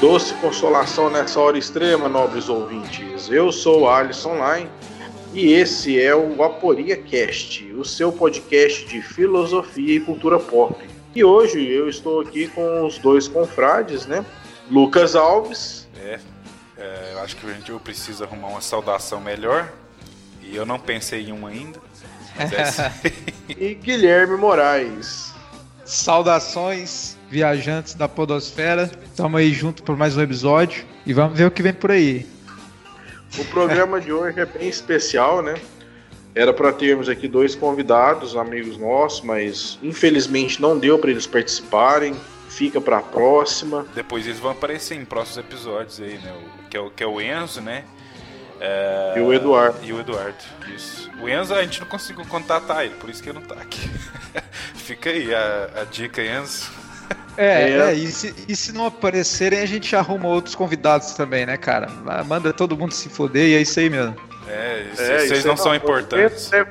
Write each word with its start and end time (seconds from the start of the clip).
Doce 0.00 0.34
consolação 0.34 1.08
nessa 1.08 1.38
hora 1.38 1.56
extrema, 1.56 2.08
nobres 2.08 2.48
ouvintes. 2.48 3.30
Eu 3.30 3.52
sou 3.52 3.88
Alisson 3.88 4.34
Line 4.34 4.68
e 5.32 5.52
esse 5.52 6.00
é 6.00 6.14
o 6.14 6.42
Aporia 6.42 6.96
Cast, 6.96 7.64
o 7.72 7.84
seu 7.84 8.12
podcast 8.12 8.84
de 8.86 9.00
filosofia 9.00 9.96
e 9.96 10.00
cultura 10.00 10.38
pop. 10.38 10.76
E 11.14 11.24
hoje 11.24 11.66
eu 11.66 11.88
estou 11.88 12.20
aqui 12.20 12.48
com 12.48 12.86
os 12.86 12.98
dois 12.98 13.28
confrades, 13.28 14.06
né? 14.06 14.24
Lucas 14.70 15.16
Alves. 15.16 15.88
É, 15.98 16.18
é, 16.76 17.10
eu 17.14 17.20
acho 17.20 17.36
que 17.36 17.46
a 17.46 17.52
gente 17.52 17.70
eu 17.70 17.80
preciso 17.80 18.24
arrumar 18.24 18.48
uma 18.48 18.60
saudação 18.60 19.20
melhor. 19.20 19.72
E 20.42 20.54
eu 20.54 20.66
não 20.66 20.78
pensei 20.78 21.22
em 21.22 21.32
uma 21.32 21.48
ainda. 21.48 21.80
Mas 22.36 22.78
é 22.78 22.92
e 23.48 23.74
Guilherme 23.74 24.36
Moraes. 24.36 25.32
Saudações, 25.84 27.16
viajantes 27.30 27.94
da 27.94 28.08
Podosfera. 28.08 28.90
Estamos 29.04 29.40
aí 29.40 29.52
junto 29.52 29.82
por 29.82 29.96
mais 29.96 30.16
um 30.16 30.22
episódio 30.22 30.84
e 31.06 31.12
vamos 31.12 31.36
ver 31.36 31.46
o 31.46 31.50
que 31.50 31.62
vem 31.62 31.72
por 31.72 31.90
aí. 31.90 32.26
O 33.38 33.44
programa 33.46 34.00
de 34.00 34.12
hoje 34.12 34.40
é 34.40 34.44
bem 34.44 34.68
especial, 34.68 35.42
né? 35.42 35.54
Era 36.34 36.52
para 36.52 36.72
termos 36.72 37.08
aqui 37.08 37.28
dois 37.28 37.54
convidados, 37.54 38.36
amigos 38.36 38.76
nossos, 38.76 39.22
mas 39.22 39.78
infelizmente 39.82 40.60
não 40.60 40.78
deu 40.78 40.98
para 40.98 41.10
eles 41.10 41.26
participarem. 41.26 42.14
Fica 42.48 42.80
para 42.80 42.98
a 42.98 43.02
próxima. 43.02 43.86
Depois 43.94 44.26
eles 44.26 44.38
vão 44.38 44.50
aparecer 44.50 44.96
em 44.96 45.04
próximos 45.04 45.38
episódios 45.38 46.00
aí, 46.00 46.18
né? 46.18 46.32
O, 46.32 46.68
que, 46.68 46.76
é 46.76 46.80
o, 46.80 46.90
que 46.90 47.02
é 47.02 47.06
o 47.06 47.20
Enzo, 47.20 47.62
né? 47.62 47.84
É, 48.60 49.14
E 49.16 49.20
o 49.20 49.32
Eduardo. 49.32 49.78
E 49.82 49.92
o 49.92 50.00
Eduardo, 50.00 50.44
isso. 50.74 51.10
O 51.20 51.28
Enzo 51.28 51.54
a 51.54 51.62
gente 51.62 51.80
não 51.80 51.88
conseguiu 51.88 52.24
contatar 52.26 52.84
ele, 52.84 52.94
por 52.94 53.08
isso 53.08 53.22
que 53.22 53.30
ele 53.30 53.38
não 53.38 53.46
tá 53.46 53.54
aqui. 53.54 53.90
Fica 54.76 55.10
aí 55.10 55.34
a, 55.34 55.70
a 55.80 55.84
dica, 55.84 56.22
Enzo. 56.22 56.70
É, 57.36 57.70
É. 57.70 57.78
é, 57.90 57.94
e, 57.94 58.06
se, 58.12 58.34
e 58.48 58.54
se 58.56 58.72
não 58.72 58.86
aparecerem, 58.86 59.60
a 59.60 59.66
gente 59.66 59.94
arruma 59.96 60.28
outros 60.28 60.54
convidados 60.54 61.12
também, 61.12 61.46
né, 61.46 61.56
cara? 61.56 61.88
Manda 62.26 62.52
todo 62.52 62.76
mundo 62.76 62.92
se 62.92 63.08
foder 63.08 63.48
e 63.48 63.54
é 63.54 63.60
isso 63.60 63.78
aí 63.80 63.88
mesmo. 63.90 64.14
É, 64.48 64.86
É, 64.98 65.18
vocês 65.18 65.30
isso 65.38 65.46
não 65.46 65.54
é 65.54 65.56
são 65.56 65.74
importantes. 65.74 66.22
O 66.24 66.34
Enzo 66.34 66.50
deve- 66.50 66.70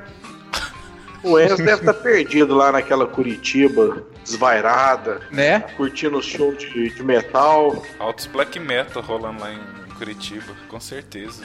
O 1.24 1.40
Enzo 1.40 1.58
deve 1.58 1.82
estar 1.82 1.94
perdido 1.94 2.56
lá 2.56 2.72
naquela 2.72 3.06
Curitiba, 3.08 4.04
desvairada, 4.24 5.22
Né? 5.32 5.60
curtindo 5.78 6.18
o 6.18 6.22
show 6.22 6.54
de, 6.54 6.90
de 6.90 7.04
metal. 7.04 7.84
Altos 8.00 8.26
black 8.28 8.60
metal 8.60 9.02
rolando 9.04 9.40
lá 9.42 9.52
em 9.54 9.60
Curitiba, 9.98 10.54
com 10.68 10.80
certeza. 10.80 11.44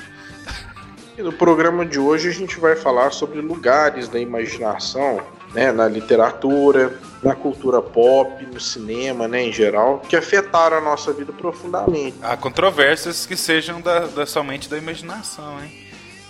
E 1.19 1.23
no 1.23 1.33
programa 1.33 1.85
de 1.87 1.99
hoje 1.99 2.29
a 2.29 2.33
gente 2.33 2.59
vai 2.61 2.75
falar 2.77 3.11
sobre 3.11 3.41
lugares 3.41 4.09
da 4.09 4.19
imaginação, 4.19 5.21
né, 5.55 5.73
na 5.73 5.89
literatura, 5.89 6.93
na 7.23 7.35
cultura 7.35 7.81
pop, 7.81 8.45
no 8.47 8.61
cinema, 8.61 9.27
né, 9.27 9.43
em 9.45 9.53
geral, 9.53 10.01
que 10.09 10.17
afetaram 10.17 10.77
a 10.77 10.81
nossa 10.81 11.13
vida 11.13 11.33
profundamente. 11.33 12.17
Há 12.23 12.37
controvérsias 12.37 13.25
que 13.27 13.37
sejam 13.37 13.81
da, 13.81 14.01
da- 14.01 14.27
somente 14.27 14.69
da 14.69 14.77
imaginação, 14.79 15.63
hein? 15.63 15.73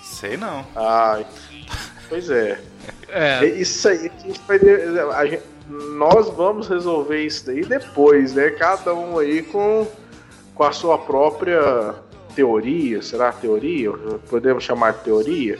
Sei 0.02 0.36
não. 0.36 0.64
Ah, 0.74 1.20
pois 2.08 2.30
é. 2.30 2.60
É. 3.08 3.40
É 3.42 3.46
Isso 3.46 3.88
aí, 3.88 4.10
a 4.16 4.26
gente 4.26 4.40
vai 4.46 4.58
a 5.14 5.26
gente- 5.26 5.42
nós 5.68 6.28
vamos 6.30 6.68
resolver 6.68 7.20
isso 7.24 7.44
daí 7.46 7.64
depois, 7.64 8.32
né? 8.34 8.50
Cada 8.50 8.94
um 8.94 9.18
aí 9.18 9.42
com, 9.42 9.86
com 10.54 10.62
a 10.62 10.70
sua 10.72 10.96
própria 10.96 11.94
teoria. 12.36 13.02
Será 13.02 13.32
teoria? 13.32 13.90
Podemos 14.30 14.62
chamar 14.62 14.92
de 14.92 15.00
teoria? 15.00 15.58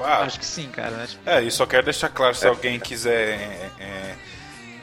Acho 0.00 0.38
que 0.40 0.46
sim, 0.46 0.68
cara. 0.68 1.02
Acho- 1.04 1.18
É, 1.26 1.42
e 1.42 1.50
só 1.50 1.66
quero 1.66 1.84
deixar 1.84 2.08
claro, 2.08 2.34
se 2.34 2.46
alguém 2.46 2.80
quiser 2.80 3.28
é, 3.38 3.70
é, 3.80 4.14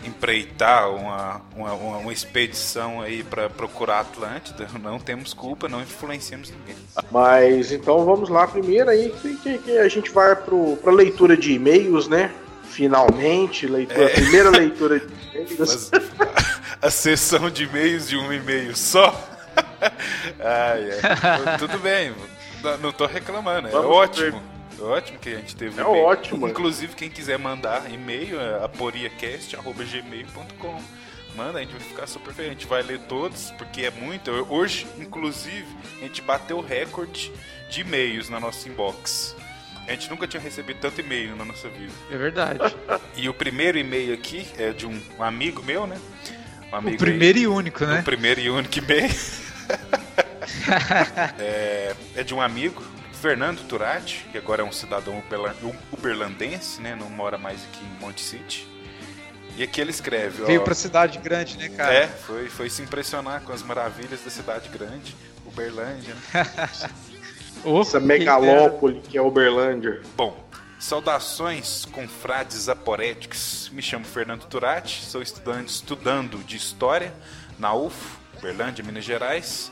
empreitar 0.03 0.89
uma, 0.89 1.41
uma, 1.55 1.73
uma, 1.73 1.97
uma 1.97 2.13
expedição 2.13 3.01
aí 3.01 3.23
pra 3.23 3.49
procurar 3.49 3.99
Atlântida, 4.01 4.67
não 4.81 4.99
temos 4.99 5.33
culpa, 5.33 5.67
não 5.69 5.81
influenciamos 5.81 6.49
ninguém. 6.51 6.75
Mas 7.11 7.71
então 7.71 8.03
vamos 8.05 8.29
lá 8.29 8.47
primeiro 8.47 8.89
aí 8.89 9.09
que, 9.21 9.35
que- 9.37 9.57
que 9.59 9.77
a 9.77 9.87
gente 9.89 10.09
vai 10.11 10.35
para 10.35 10.91
leitura 10.91 11.35
de 11.37 11.53
e-mails, 11.53 12.07
né? 12.07 12.31
Finalmente, 12.63 13.67
leitura, 13.67 14.09
primeira 14.09 14.49
leitura 14.49 14.99
de 14.99 15.07
e-mails. 15.35 15.59
Mas 15.59 15.91
a, 16.81 16.87
a 16.87 16.89
sessão 16.89 17.49
de 17.49 17.65
e-mails 17.65 18.07
de 18.07 18.15
um 18.15 18.31
e-mail 18.31 18.75
só? 18.77 19.13
Ai, 20.39 20.89
ai. 21.03 21.57
Tudo 21.59 21.77
bem, 21.79 22.13
não, 22.81 22.91
tô 22.93 23.05
reclamando, 23.05 23.67
é 23.67 23.71
Vamos 23.71 23.91
ótimo. 23.91 24.37
É 24.37 24.60
ótimo 24.83 25.17
que 25.19 25.29
a 25.29 25.35
gente 25.37 25.55
teve 25.55 25.79
É 25.79 25.83
e-mail. 25.83 26.03
ótimo. 26.03 26.47
Inclusive, 26.47 26.95
quem 26.95 27.09
quiser 27.09 27.37
mandar 27.39 27.89
e-mail 27.91 28.39
é 28.39 28.63
aporiacast.gmail.com. 28.65 30.81
Manda, 31.35 31.59
a 31.59 31.61
gente 31.61 31.71
vai 31.71 31.79
ficar 31.81 32.07
super 32.07 32.33
feliz. 32.33 32.51
A 32.51 32.53
gente 32.53 32.67
vai 32.67 32.81
ler 32.83 32.99
todos, 33.07 33.51
porque 33.51 33.83
é 33.83 33.91
muito. 33.91 34.29
Hoje, 34.49 34.85
inclusive, 34.99 35.65
a 35.99 36.03
gente 36.03 36.21
bateu 36.21 36.57
o 36.57 36.61
recorde 36.61 37.31
de 37.69 37.81
e-mails 37.81 38.29
na 38.29 38.39
nossa 38.39 38.67
inbox. 38.67 39.35
A 39.87 39.91
gente 39.91 40.09
nunca 40.09 40.27
tinha 40.27 40.41
recebido 40.41 40.79
tanto 40.79 40.99
e-mail 41.01 41.35
na 41.35 41.45
nossa 41.45 41.67
vida. 41.69 41.91
É 42.11 42.17
verdade. 42.17 42.59
E 43.15 43.27
o 43.29 43.33
primeiro 43.33 43.77
e-mail 43.77 44.13
aqui 44.13 44.47
é 44.57 44.71
de 44.71 44.85
um 44.87 44.99
amigo 45.19 45.61
meu, 45.63 45.85
né? 45.85 45.97
Um 46.71 46.75
amigo 46.77 46.95
O 46.95 46.99
primeiro 46.99 47.37
e 47.39 47.47
único, 47.47 47.83
aí, 47.83 47.89
né? 47.91 47.99
o 47.99 48.03
primeiro 48.03 48.39
e 48.39 48.49
único 48.49 48.77
e-mail. 48.79 49.11
é, 51.39 51.93
é 52.15 52.23
de 52.23 52.33
um 52.33 52.41
amigo, 52.41 52.81
Fernando 53.21 53.61
Turati, 53.67 54.25
que 54.31 54.37
agora 54.39 54.63
é 54.63 54.65
um 54.65 54.71
cidadão 54.71 55.19
uberla- 55.19 55.55
uberlandense, 55.91 56.81
né? 56.81 56.95
Não 56.95 57.07
mora 57.07 57.37
mais 57.37 57.63
aqui 57.65 57.85
em 57.85 58.03
Monte 58.03 58.19
City. 58.19 58.67
E 59.55 59.61
aqui 59.61 59.79
ele 59.79 59.91
escreve, 59.91 60.41
ó, 60.41 60.45
Veio 60.47 60.63
pra 60.63 60.73
cidade 60.73 61.19
grande, 61.19 61.55
né, 61.55 61.69
cara? 61.69 61.93
é, 61.93 62.07
foi, 62.07 62.49
foi 62.49 62.67
se 62.67 62.81
impressionar 62.81 63.41
com 63.41 63.51
as 63.53 63.61
maravilhas 63.61 64.21
da 64.21 64.31
cidade 64.31 64.69
grande, 64.69 65.15
Uberlândia. 65.45 66.15
né? 66.33 66.47
Essa 67.79 67.99
megalópole 67.99 69.01
que 69.01 69.15
é 69.15 69.21
Uberlândia. 69.21 70.01
Bom, 70.17 70.43
saudações 70.79 71.85
confrades 71.85 72.69
aporéticos. 72.69 73.69
Me 73.71 73.83
chamo 73.83 74.03
Fernando 74.03 74.45
Turati, 74.45 75.05
sou 75.05 75.21
estudante 75.21 75.69
estudando 75.69 76.43
de 76.43 76.57
História 76.57 77.13
na 77.59 77.71
UFO, 77.71 78.17
Berlândia, 78.41 78.83
Minas 78.83 79.03
Gerais. 79.05 79.71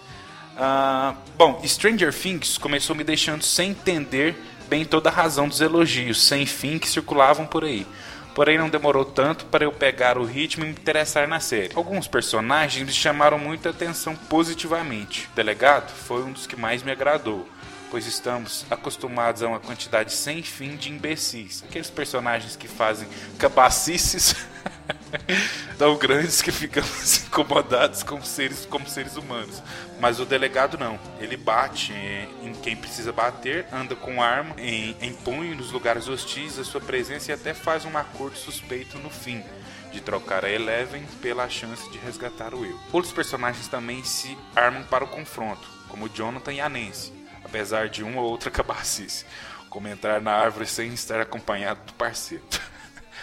Ah, 0.61 1.15
bom, 1.37 1.61
Stranger 1.65 2.13
Things 2.13 2.57
começou 2.57 2.93
me 2.93 3.05
deixando 3.05 3.43
sem 3.43 3.71
entender 3.71 4.35
bem 4.67 4.83
toda 4.83 5.07
a 5.07 5.11
razão 5.11 5.47
dos 5.47 5.61
elogios 5.61 6.21
sem 6.21 6.45
fim 6.45 6.77
que 6.77 6.89
circulavam 6.89 7.45
por 7.45 7.63
aí. 7.63 7.87
Porém, 8.35 8.57
não 8.57 8.67
demorou 8.69 9.05
tanto 9.05 9.45
para 9.45 9.63
eu 9.63 9.71
pegar 9.71 10.17
o 10.17 10.25
ritmo 10.25 10.65
e 10.65 10.67
me 10.67 10.73
interessar 10.73 11.29
na 11.29 11.39
série. 11.39 11.71
Alguns 11.75 12.09
personagens 12.09 12.85
me 12.85 12.91
chamaram 12.91 13.39
muita 13.39 13.69
atenção 13.69 14.15
positivamente. 14.15 15.29
O 15.31 15.35
delegado 15.35 15.91
foi 15.91 16.23
um 16.23 16.33
dos 16.33 16.45
que 16.45 16.57
mais 16.57 16.83
me 16.83 16.91
agradou 16.91 17.47
pois 17.89 18.05
estamos 18.05 18.65
acostumados 18.69 19.41
a 19.41 19.47
uma 19.47 19.59
quantidade 19.59 20.13
sem 20.13 20.43
fim 20.43 20.75
de 20.75 20.91
imbecis. 20.91 21.63
Aqueles 21.67 21.89
personagens 21.89 22.55
que 22.55 22.67
fazem 22.67 23.07
cabacices 23.37 24.35
tão 25.77 25.97
grandes 25.97 26.41
que 26.41 26.51
ficamos 26.51 27.25
incomodados 27.25 28.03
como 28.03 28.23
seres, 28.23 28.65
como 28.65 28.87
seres 28.87 29.15
humanos. 29.15 29.61
Mas 29.99 30.19
o 30.19 30.25
delegado 30.25 30.77
não. 30.77 30.99
Ele 31.19 31.37
bate 31.37 31.93
em 31.93 32.53
quem 32.61 32.75
precisa 32.75 33.11
bater, 33.11 33.65
anda 33.71 33.95
com 33.95 34.21
arma 34.21 34.55
em, 34.57 34.95
em 35.01 35.13
punho 35.13 35.55
nos 35.55 35.71
lugares 35.71 36.07
hostis, 36.07 36.59
a 36.59 36.63
sua 36.63 36.81
presença 36.81 37.31
e 37.31 37.33
até 37.33 37.53
faz 37.53 37.85
um 37.85 37.97
acordo 37.97 38.37
suspeito 38.37 38.97
no 38.99 39.09
fim 39.09 39.43
de 39.91 40.01
trocar 40.01 40.45
a 40.45 40.49
Eleven 40.51 41.03
pela 41.21 41.49
chance 41.49 41.89
de 41.89 41.97
resgatar 41.97 42.53
o 42.53 42.65
eu. 42.65 42.79
Outros 42.91 43.13
personagens 43.13 43.67
também 43.67 44.03
se 44.03 44.37
armam 44.55 44.83
para 44.83 45.03
o 45.03 45.07
confronto, 45.07 45.67
como 45.87 46.09
Jonathan 46.09 46.53
e 46.53 46.61
a 46.61 46.69
Nancy, 46.69 47.13
apesar 47.43 47.89
de 47.89 48.03
uma 48.03 48.21
ou 48.21 48.29
outra 48.29 48.51
cabacice. 48.51 49.25
Como 49.69 49.87
entrar 49.87 50.19
na 50.19 50.31
árvore 50.31 50.65
sem 50.65 50.91
estar 50.93 51.19
acompanhado 51.19 51.81
do 51.85 51.93
parceiro. 51.93 52.43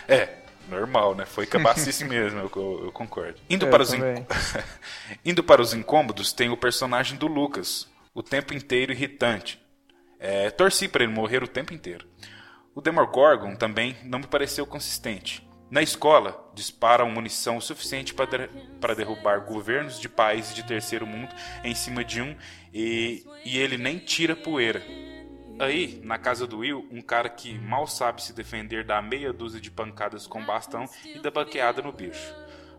é, 0.06 0.28
normal, 0.68 1.14
né? 1.14 1.24
Foi 1.26 1.46
cabacice 1.46 2.04
mesmo, 2.08 2.38
eu, 2.40 2.84
eu- 2.84 2.92
concordo. 2.92 3.40
Indo, 3.48 3.66
Eu 3.66 3.70
para 3.70 3.82
os. 3.82 3.92
Indo 5.24 5.42
para 5.42 5.62
os 5.62 5.74
incômodos, 5.74 6.32
tem 6.32 6.50
o 6.50 6.56
personagem 6.56 7.16
do 7.16 7.26
Lucas, 7.26 7.88
o 8.14 8.22
tempo 8.22 8.54
inteiro 8.54 8.92
irritante. 8.92 9.60
É, 10.18 10.50
torci 10.50 10.88
para 10.88 11.04
ele 11.04 11.12
morrer 11.12 11.42
o 11.42 11.48
tempo 11.48 11.74
inteiro. 11.74 12.06
O 12.74 12.80
Demogorgon 12.80 13.54
também 13.54 13.96
não 14.04 14.18
me 14.18 14.26
pareceu 14.26 14.66
consistente. 14.66 15.46
Na 15.70 15.82
escola, 15.82 16.48
disparam 16.54 17.10
munição 17.10 17.56
o 17.56 17.60
suficiente 17.60 18.14
para, 18.14 18.48
para 18.80 18.94
derrubar 18.94 19.40
governos 19.40 19.98
de 20.00 20.08
países 20.08 20.54
de 20.54 20.62
terceiro 20.62 21.06
mundo 21.06 21.34
em 21.64 21.74
cima 21.74 22.04
de 22.04 22.22
um 22.22 22.36
e, 22.72 23.24
e 23.44 23.58
ele 23.58 23.76
nem 23.76 23.98
tira 23.98 24.36
poeira. 24.36 24.82
Aí, 25.58 26.00
na 26.04 26.18
casa 26.18 26.46
do 26.46 26.58
Will, 26.58 26.86
um 26.90 27.00
cara 27.00 27.28
que 27.28 27.58
mal 27.58 27.86
sabe 27.86 28.22
se 28.22 28.32
defender 28.32 28.84
dá 28.84 29.00
meia 29.00 29.32
dúzia 29.32 29.60
de 29.60 29.70
pancadas 29.70 30.26
com 30.26 30.44
bastão 30.44 30.84
e 31.04 31.18
dá 31.18 31.30
baqueada 31.30 31.80
no 31.80 31.92
bicho. 31.92 32.34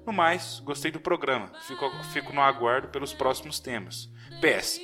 No 0.06 0.14
mais, 0.14 0.60
gostei 0.60 0.92
do 0.92 1.00
programa. 1.00 1.52
Fico, 1.68 1.90
fico 2.14 2.34
no 2.34 2.42
aguardo 2.42 2.88
pelos 2.90 3.14
próximos 3.14 3.60
temas. 3.60 4.10
PS. 4.40 4.80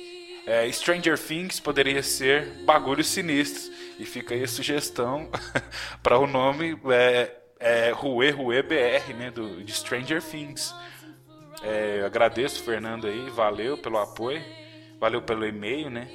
É, 0.46 0.70
Stranger 0.70 1.18
Things 1.18 1.58
poderia 1.58 2.02
ser 2.02 2.64
Bagulhos 2.64 3.06
Sinistros. 3.06 3.72
E 3.98 4.04
fica 4.04 4.34
aí 4.34 4.42
a 4.42 4.48
sugestão 4.48 5.30
para 6.02 6.18
o 6.18 6.26
nome 6.26 6.78
é, 6.90 7.32
é 7.60 7.90
Rue 7.92 8.30
Rue 8.30 8.62
BR, 8.62 9.14
né? 9.16 9.30
Do, 9.30 9.64
de 9.64 9.72
Stranger 9.72 10.20
Things. 10.20 10.74
É, 11.62 12.02
agradeço 12.04 12.62
Fernando 12.62 13.06
aí, 13.06 13.30
valeu 13.30 13.78
pelo 13.78 13.96
apoio, 13.96 14.42
valeu 15.00 15.22
pelo 15.22 15.46
e-mail, 15.46 15.88
né? 15.88 16.06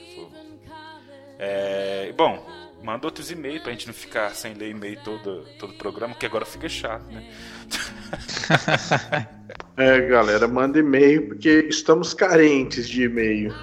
É, 1.39 2.13
bom, 2.17 2.45
manda 2.83 3.07
outros 3.07 3.31
e-mails 3.31 3.63
pra 3.63 3.71
gente 3.71 3.87
não 3.87 3.93
ficar 3.93 4.31
sem 4.35 4.53
ler 4.53 4.71
e-mail 4.71 4.99
todo, 5.03 5.45
todo 5.57 5.71
o 5.71 5.77
programa, 5.77 6.13
que 6.13 6.25
agora 6.25 6.45
fica 6.45 6.67
chato, 6.67 7.05
né? 7.11 7.25
É, 9.77 10.01
galera, 10.01 10.47
manda 10.47 10.77
e-mail 10.77 11.27
porque 11.29 11.67
estamos 11.69 12.13
carentes 12.13 12.87
de 12.87 13.03
e-mail. 13.03 13.53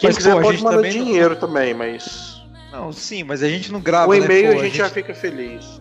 Quem 0.00 0.08
Mas, 0.08 0.16
quiser 0.16 0.32
pô, 0.32 0.38
a 0.38 0.42
pode 0.42 0.56
gente 0.56 0.64
mandar 0.64 0.76
também 0.76 0.96
não- 0.98 1.04
dinheiro 1.04 1.36
também, 1.36 1.74
mas 1.74 2.40
Não, 2.72 2.92
sim, 2.92 3.22
mas 3.22 3.42
a 3.42 3.48
gente 3.48 3.70
não 3.70 3.80
grava, 3.80 4.10
o 4.10 4.14
né, 4.14 4.24
e-mail 4.24 4.54
pô? 4.54 4.60
a 4.60 4.64
gente 4.64 4.78
já 4.78 4.88
fica 4.88 5.14
feliz. 5.14 5.80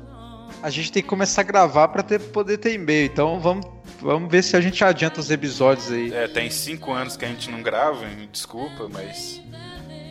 a 0.62 0.70
gente 0.70 0.92
tem 0.92 1.02
que 1.02 1.08
começar 1.08 1.42
a 1.42 1.46
gravar 1.46 1.88
pra 1.88 2.04
ter, 2.04 2.20
poder 2.20 2.58
ter 2.58 2.74
e-mail. 2.74 3.06
Então 3.06 3.40
vamos, 3.40 3.66
vamos 4.02 4.30
ver 4.30 4.44
se 4.44 4.58
a 4.58 4.62
gente 4.62 4.84
adianta 4.84 5.22
os 5.22 5.32
episódios 5.32 5.90
aí. 5.92 6.14
É, 6.14 6.28
tem 6.28 6.50
cinco 6.50 6.92
anos 6.92 7.16
que 7.16 7.24
a 7.24 7.28
gente 7.30 7.50
não 7.50 7.62
grava, 7.62 8.06
me 8.08 8.28
desculpa, 8.28 8.90
mas. 8.92 9.42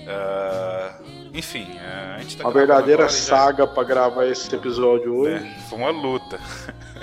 Ah, 0.06 0.92
enfim, 1.32 1.66
ah, 1.80 2.14
a 2.16 2.20
gente 2.20 2.36
tá 2.36 2.44
Uma 2.44 2.52
verdadeira 2.52 3.02
e 3.04 3.08
já- 3.08 3.12
saga 3.12 3.66
pra 3.66 3.82
gravar 3.84 4.26
esse 4.26 4.54
episódio 4.54 5.14
hoje. 5.14 5.34
É, 5.44 5.58
foi 5.68 5.78
uma 5.78 5.90
luta. 5.90 6.38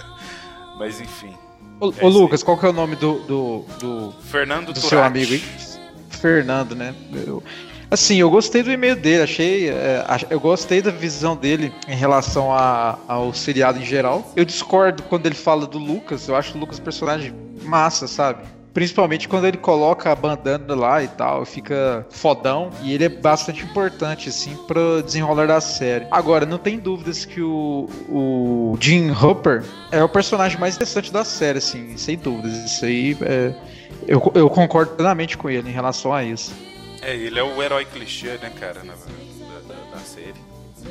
mas 0.78 1.00
enfim. 1.02 1.34
Ô, 1.80 1.94
É 1.98 2.06
ô, 2.06 2.10
Lucas, 2.10 2.44
qual 2.44 2.58
que 2.58 2.66
é 2.66 2.70
o 2.70 2.74
nome 2.74 2.96
do, 2.96 3.20
do, 3.22 3.66
do, 3.80 4.14
Fernando 4.24 4.68
do 4.68 4.74
Turati. 4.74 4.88
seu 4.90 5.04
amigo 5.04 5.34
aí? 5.34 5.44
Fernando, 6.10 6.76
né? 6.76 6.94
Eu- 7.26 7.44
assim, 7.90 8.18
eu 8.18 8.30
gostei 8.30 8.62
do 8.64 8.72
e-mail 8.72 8.96
dele, 8.96 9.24
achei. 9.24 9.70
é, 9.70 10.06
eu 10.30 10.40
gostei 10.40 10.82
da 10.82 10.92
visão 10.92 11.36
dele 11.36 11.74
em 11.88 11.96
relação 11.96 12.54
a- 12.54 12.98
ao 13.08 13.34
seriado 13.34 13.80
em 13.80 13.86
geral. 13.86 14.32
Eu 14.36 14.46
discordo 14.46 15.02
quando 15.04 15.26
ele 15.26 15.36
fala 15.36 15.66
do 15.66 15.80
Lucas, 15.80 16.28
eu 16.28 16.36
acho 16.36 16.56
o 16.56 16.60
Lucas 16.60 16.80
um 16.80 16.84
personagem 16.84 17.34
massa, 17.64 18.08
sabe? 18.08 18.44
Principalmente 18.74 19.28
quando 19.28 19.46
ele 19.46 19.58
coloca 19.58 20.12
a 20.12 20.16
bandana 20.16 20.74
lá 20.74 21.04
e 21.04 21.08
tal, 21.10 21.46
fica 21.46 22.06
fodão. 22.10 22.70
E 22.82 22.94
ele 22.94 23.04
é 23.04 23.10
bastante 23.10 23.64
importante, 23.64 24.30
assim, 24.30 24.56
pro 24.68 25.02
desenrolar 25.04 25.48
da 25.48 25.60
série. 25.60 26.08
Agora, 26.10 26.46
não 26.46 26.58
tem 26.58 26.80
dúvidas 26.80 27.26
que 27.26 27.42
o, 27.42 27.90
o 28.08 28.78
Jim 28.80 29.12
Hopper 29.12 29.64
é 29.92 30.02
o 30.04 30.08
personagem 30.10 30.58
mais 30.60 30.76
interessante 30.76 31.12
da 31.12 31.26
série, 31.26 31.58
assim, 31.58 31.98
sem 31.98 32.18
dúvidas. 32.18 32.54
Isso 32.54 32.86
aí 32.86 33.18
é, 33.22 33.54
eu, 34.08 34.32
eu 34.36 34.50
concordo 34.50 34.94
plenamente 34.94 35.38
com 35.38 35.50
ele 35.50 35.70
em 35.70 35.74
relação 35.74 36.14
a 36.14 36.24
isso. 36.24 36.54
É, 37.02 37.16
ele 37.16 37.38
é 37.40 37.44
o 37.44 37.62
herói 37.62 37.84
clichê, 37.86 38.38
né, 38.42 38.52
cara, 38.60 38.84
na, 38.84 38.94
da, 38.94 39.74
da- 39.74 39.96
da 39.96 40.00
série. 40.00 40.36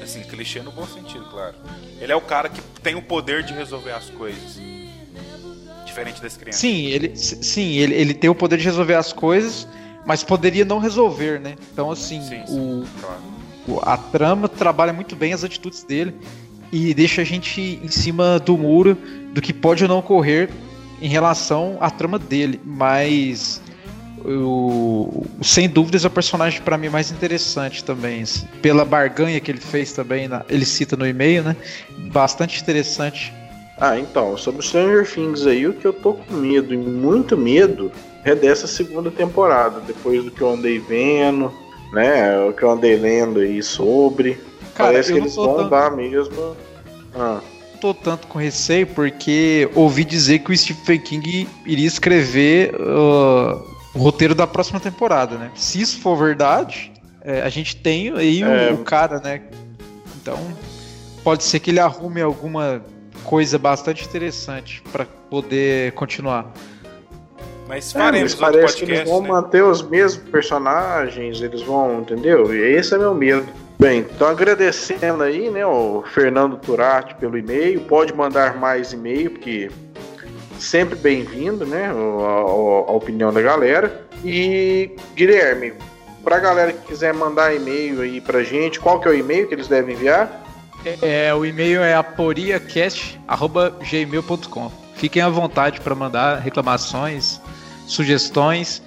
Assim, 0.03 0.23
clichê 0.23 0.61
no 0.61 0.71
bom 0.71 0.87
sentido, 0.87 1.25
claro. 1.31 1.55
Ele 2.01 2.13
é 2.13 2.17
o 2.17 2.21
cara 2.21 2.49
que 2.49 2.61
tem 2.83 2.95
o 2.95 3.03
poder 3.03 3.43
de 3.43 3.53
resolver 3.53 3.93
as 3.93 4.09
coisas. 4.11 4.61
Diferente 5.91 6.23
das 6.23 6.37
crianças. 6.37 6.61
Sim, 6.61 6.87
ele, 6.87 7.17
sim 7.17 7.73
ele, 7.77 7.95
ele 7.95 8.15
tem 8.15 8.31
o 8.31 8.35
poder 8.35 8.57
de 8.59 8.65
resolver 8.65 8.95
as 8.95 9.13
coisas, 9.13 9.67
mas 10.07 10.23
poderia 10.23 10.65
não 10.65 10.79
resolver, 10.79 11.41
né? 11.41 11.57
Então, 11.73 11.91
assim, 11.91 12.23
Sim, 12.23 12.43
o, 12.45 12.47
sim, 12.47 12.85
claro. 13.01 13.21
o- 13.69 13.81
a 13.83 13.97
trama 13.97 14.49
trabalha 14.49 14.93
muito 14.93 15.15
bem 15.17 15.33
as 15.33 15.43
atitudes 15.45 15.83
dele 15.83 16.15
e 16.73 16.95
deixa 16.95 17.23
a 17.23 17.25
gente 17.25 17.81
em 17.83 17.89
cima 17.89 18.39
do 18.39 18.57
muro 18.57 18.97
do 19.35 19.41
que 19.43 19.53
pode 19.53 19.83
ou 19.83 19.89
não 19.89 19.99
ocorrer 19.99 20.49
em 21.03 21.09
relação 21.09 21.77
à 21.81 21.91
trama 21.91 22.19
dele, 22.19 22.61
mas 22.65 23.61
o, 24.25 25.25
sem 25.43 25.69
dúvidas 25.69 26.05
é 26.05 26.09
o 26.09 26.11
personagem 26.11 26.61
para 26.63 26.77
mim 26.79 26.89
mais 26.89 27.11
interessante 27.11 27.83
também, 27.83 28.23
pela 28.63 28.85
barganha 28.85 29.41
que 29.41 29.51
ele 29.51 29.61
fez 29.61 29.93
também, 29.93 30.29
na- 30.29 30.45
ele 30.49 30.65
cita 30.65 30.97
no 30.97 31.07
e-mail, 31.07 31.43
né? 31.43 31.57
Bastante 32.13 32.61
interessante. 32.61 33.33
Ah, 33.81 33.99
então, 33.99 34.37
sobre 34.37 34.63
Stranger 34.63 35.11
Things 35.11 35.47
aí, 35.47 35.67
o 35.67 35.73
que 35.73 35.87
eu 35.87 35.93
tô 35.93 36.13
com 36.15 36.35
medo, 36.35 36.75
e 36.75 36.77
muito 36.77 37.35
medo, 37.37 37.91
é 38.25 38.35
dessa 38.35 38.67
segunda 38.67 39.11
temporada, 39.11 39.81
depois 39.81 40.23
do 40.23 40.31
que 40.31 40.43
eu 40.43 40.51
andei 40.53 40.79
vendo, 40.79 41.51
né? 41.93 42.39
O 42.45 42.53
que 42.53 42.63
eu 42.63 42.71
andei 42.71 42.97
lendo 42.97 43.41
aí 43.41 43.63
sobre. 43.63 44.35
Cara, 44.75 44.91
Parece 44.93 45.13
que 45.13 45.19
eles 45.19 45.35
vão 45.35 45.57
tanto- 45.57 45.71
dar 45.71 45.91
mesmo. 45.97 46.55
Ah, 47.15 47.41
tô 47.81 47.95
tanto 47.95 48.27
com 48.27 48.39
receio 48.39 48.87
porque 48.87 49.69
ouvi 49.75 50.05
dizer 50.05 50.41
que 50.41 50.53
o 50.53 50.57
Stephen 50.57 51.01
King 51.01 51.49
iria 51.65 51.87
escrever 51.87 52.75
uh, 52.75 53.65
o 53.95 53.99
roteiro 53.99 54.35
da 54.35 54.47
próxima 54.47 54.79
temporada, 54.79 55.37
né? 55.39 55.51
Se 55.55 55.81
isso 55.81 55.99
for 56.01 56.17
verdade, 56.17 56.93
é, 57.23 57.41
a 57.41 57.49
gente 57.49 57.75
tem 57.77 58.11
aí 58.13 58.45
o- 58.45 58.47
É. 58.47 58.73
o, 58.73 58.79
cara, 58.85 59.19
né? 59.21 59.41
Então 60.21 60.39
pode 61.25 61.43
ser 61.45 61.59
que 61.61 61.71
ele 61.71 61.81
arrume 61.81 62.21
alguma 62.21 62.83
coisa 63.21 63.59
bastante 63.59 64.05
interessante 64.05 64.83
pra 64.93 65.07
poder 65.29 65.93
continuar. 65.93 66.53
Mas 67.69 67.95
é, 67.95 67.99
mas 67.99 68.05
faremos 68.05 68.33
outro 68.33 68.47
parece 68.47 68.77
que 68.77 68.85
eles 68.85 68.99
podcast, 68.99 69.09
vão 69.09 69.23
né? 69.23 69.29
manter 69.29 69.63
os 69.63 69.83
mesmos 69.83 70.29
personagens, 70.29 71.41
eles 71.41 71.63
vão, 71.63 72.01
entendeu? 72.01 72.53
E 72.53 72.59
esse 72.75 72.95
é 72.95 72.99
meu 72.99 73.15
medo. 73.15 73.47
Bem, 73.79 74.01
então 74.01 74.29
agradecendo 74.29 75.23
aí, 75.23 75.49
né, 75.49 75.65
o 75.65 76.03
Fernando 76.13 76.59
Turati 76.59 77.15
pelo 77.15 77.39
e-mail. 77.39 77.81
Pode 77.83 78.13
mandar 78.13 78.59
mais 78.59 78.93
e-mail, 78.93 79.31
porque 79.31 79.71
sempre 80.59 80.97
bem-vindo, 80.97 81.65
né, 81.65 81.87
a, 81.87 82.91
a 82.91 82.93
opinião 82.93 83.33
da 83.33 83.41
galera. 83.41 84.03
E 84.25 84.91
Guilherme, 85.15 85.73
pra 86.23 86.39
galera 86.39 86.73
que 86.73 86.89
quiser 86.89 87.15
mandar 87.15 87.55
e-mail 87.55 88.03
aí 88.03 88.21
pra 88.21 88.43
gente, 88.43 88.79
qual 88.79 89.01
que 89.01 89.09
é 89.09 89.13
o 89.13 89.15
e-mail 89.15 89.49
que 89.49 89.55
eles 89.55 89.69
devem 89.69 89.95
enviar? 89.95 90.45
É, 91.03 91.35
o 91.35 91.45
e-mail 91.45 91.83
é 91.83 91.95
aporiacast@gmail.com. 91.95 94.73
Fiquem 94.95 95.21
à 95.23 95.29
vontade 95.29 95.81
para 95.81 95.95
mandar 95.95 96.41
reclamações, 96.41 97.41
sugestões 97.87 98.83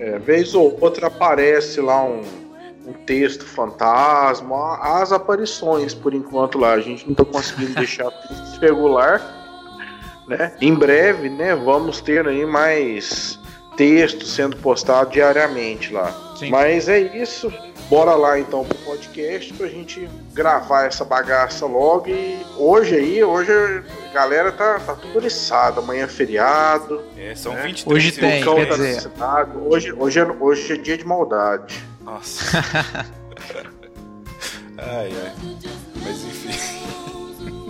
É, 0.00 0.18
vez 0.18 0.54
ou 0.54 0.78
outra 0.80 1.08
aparece 1.08 1.78
lá 1.78 2.02
um, 2.02 2.22
um 2.86 2.92
texto 3.04 3.44
fantasma, 3.44 4.78
as 4.78 5.12
aparições 5.12 5.92
por 5.92 6.14
enquanto 6.14 6.58
lá. 6.58 6.72
A 6.72 6.80
gente 6.80 7.06
não 7.06 7.14
tá 7.14 7.22
conseguindo 7.22 7.74
deixar 7.74 8.10
regular, 8.62 9.20
né? 10.26 10.54
Em 10.58 10.74
breve, 10.74 11.28
né, 11.28 11.54
vamos 11.54 12.00
ter 12.00 12.26
aí 12.26 12.46
mais 12.46 13.38
textos 13.76 14.34
sendo 14.34 14.56
postados 14.56 15.12
diariamente 15.12 15.92
lá. 15.92 16.10
Sim. 16.34 16.48
Mas 16.48 16.88
é 16.88 16.98
isso. 16.98 17.52
Bora 17.90 18.14
lá 18.14 18.38
então 18.38 18.64
pro 18.64 18.78
podcast 18.78 19.52
pra 19.54 19.66
gente 19.66 20.08
gravar 20.32 20.84
essa 20.84 21.04
bagaça 21.04 21.66
logo. 21.66 22.08
E 22.08 22.40
hoje 22.56 22.94
aí, 22.94 23.24
hoje 23.24 23.50
a 23.52 24.14
galera 24.14 24.52
tá, 24.52 24.78
tá 24.78 24.94
tudo 24.94 25.16
oriçada. 25.16 25.80
Amanhã 25.80 26.04
é 26.04 26.06
feriado. 26.06 27.02
É, 27.18 27.34
são 27.34 27.52
É. 27.52 27.62
23 27.66 27.96
Hoje 27.96 28.12
tem, 28.12 28.44
quer 28.44 28.68
tá 28.68 28.74
dizer- 28.76 29.00
cidade. 29.00 29.50
Hoje, 29.66 29.92
hoje, 29.92 30.20
é, 30.20 30.24
hoje 30.24 30.72
é 30.72 30.76
dia 30.76 30.96
de 30.96 31.04
maldade. 31.04 31.84
Nossa. 32.00 32.58
ai, 34.78 35.12
ai. 35.12 35.32
Mas 35.96 36.22
enfim. 36.24 36.80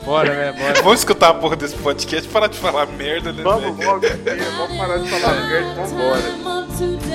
Bora, 0.05 0.35
né? 0.35 0.53
Bora. 0.53 0.83
Vamos 0.83 0.99
escutar 0.99 1.31
a 1.31 1.35
porra 1.35 1.57
desse 1.57 1.77
podcast 1.77 2.29
e 2.29 2.31
parar 2.31 2.49
de 2.49 2.59
falar 2.59 2.85
merda, 2.89 3.33
né? 3.33 3.43
Vamos 3.43 3.83
logo, 3.83 4.01
vamos 4.01 4.77
parar 4.77 4.99
de 4.99 5.09
falar 5.09 5.35
merda 5.49 5.83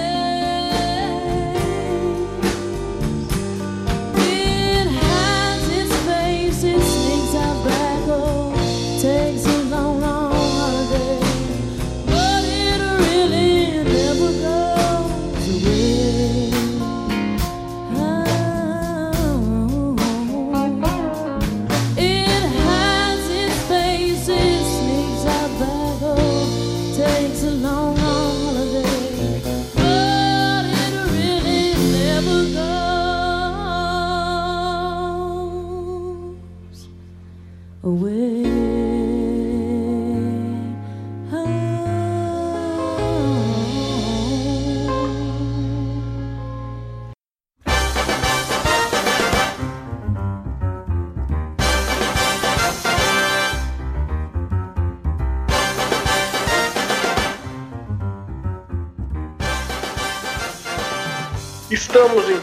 e 0.01 0.14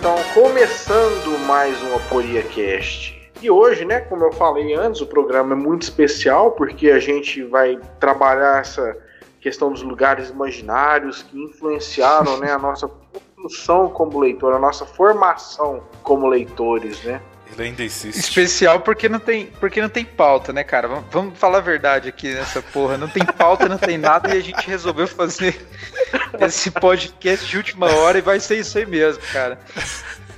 então 0.03 0.17
começando 0.35 1.39
mais 1.47 1.81
um 1.81 1.95
Aporia 1.95 2.43
Cast. 2.43 3.31
E 3.41 3.49
hoje, 3.49 3.85
né, 3.85 4.01
como 4.01 4.25
eu 4.25 4.33
falei 4.33 4.75
antes, 4.75 5.01
o 5.01 5.07
programa 5.07 5.53
é 5.53 5.57
muito 5.57 5.83
especial 5.83 6.51
porque 6.51 6.91
a 6.91 6.99
gente 6.99 7.41
vai 7.45 7.79
trabalhar 8.01 8.61
essa 8.61 8.97
questão 9.41 9.71
dos 9.71 9.81
lugares 9.85 10.29
imaginários 10.29 11.23
que 11.23 11.41
influenciaram, 11.41 12.37
né, 12.39 12.51
a 12.51 12.59
nossa 12.59 12.89
construção 13.37 13.91
como 13.91 14.19
leitor, 14.19 14.53
a 14.55 14.59
nossa 14.59 14.85
formação 14.85 15.85
como 16.03 16.27
leitores, 16.27 17.05
né? 17.05 17.23
Ele 17.53 17.69
ainda 17.69 17.85
insiste. 17.85 18.19
Especial 18.19 18.81
porque 18.81 19.09
não 19.09 19.19
tem, 19.19 19.47
porque 19.61 19.81
não 19.81 19.89
tem 19.89 20.05
pauta, 20.05 20.53
né, 20.53 20.65
cara? 20.65 20.89
Vamos, 20.89 21.05
vamos 21.11 21.39
falar 21.39 21.59
a 21.59 21.63
verdade 21.63 22.09
aqui 22.09 22.33
nessa 22.33 22.63
porra. 22.63 22.97
Não 22.97 23.09
tem 23.09 23.25
pauta, 23.25 23.69
não 23.69 23.79
tem 23.79 23.99
nada 23.99 24.35
e 24.35 24.39
a 24.39 24.43
gente 24.43 24.67
resolveu 24.67 25.07
fazer 25.07 25.61
esse 26.41 26.71
podcast 26.71 27.47
de 27.47 27.57
última 27.57 27.87
hora 27.93 28.19
e 28.19 28.23
vai 28.23 28.41
ser 28.41 28.59
isso 28.59 28.79
aí 28.79 28.87
mesmo, 28.87 29.23
cara. 29.33 29.59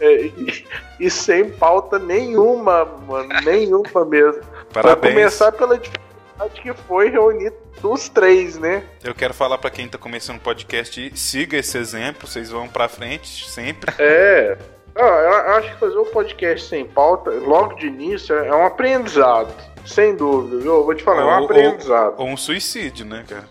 É, 0.01 0.23
e, 0.23 0.67
e 1.01 1.11
sem 1.11 1.51
pauta 1.51 1.99
nenhuma, 1.99 2.85
mano, 2.85 3.29
nenhuma 3.45 4.05
mesmo. 4.05 4.43
Pra 4.73 4.83
Parabéns. 4.83 5.15
começar 5.15 5.53
pela 5.53 5.79
dificuldade 5.79 6.61
que 6.61 6.73
foi 6.89 7.11
reunir 7.11 7.53
os 7.83 8.09
três, 8.09 8.59
né? 8.59 8.83
Eu 9.03 9.15
quero 9.15 9.33
falar 9.35 9.59
pra 9.59 9.71
quem 9.71 9.89
tá 9.89 9.99
começando 9.99 10.39
o 10.39 10.41
podcast, 10.41 11.13
siga 11.15 11.59
esse 11.59 11.79
exemplo, 11.79 12.27
vocês 12.27 12.51
vão 12.51 12.69
pra 12.69 12.89
frente 12.89 13.49
sempre. 13.49 13.95
É. 13.99 14.59
Ah, 14.97 15.01
eu 15.49 15.55
acho 15.57 15.73
que 15.73 15.79
fazer 15.81 15.99
um 15.99 16.05
podcast 16.05 16.69
sem 16.69 16.85
pauta, 16.87 17.31
logo 17.31 17.75
de 17.75 17.87
início, 17.89 18.35
é 18.37 18.55
um 18.55 18.65
aprendizado. 18.65 19.53
Sem 19.85 20.15
dúvida, 20.17 20.59
viu? 20.63 20.75
Eu 20.77 20.85
vou 20.85 20.95
te 20.95 21.03
falar, 21.03 21.23
é 21.23 21.25
um 21.25 21.39
Ou- 21.39 21.45
aprendizado. 21.45 22.15
Ou 22.19 22.27
um 22.29 22.37
suicídio, 22.37 23.05
né, 23.05 23.25
cara? 23.29 23.45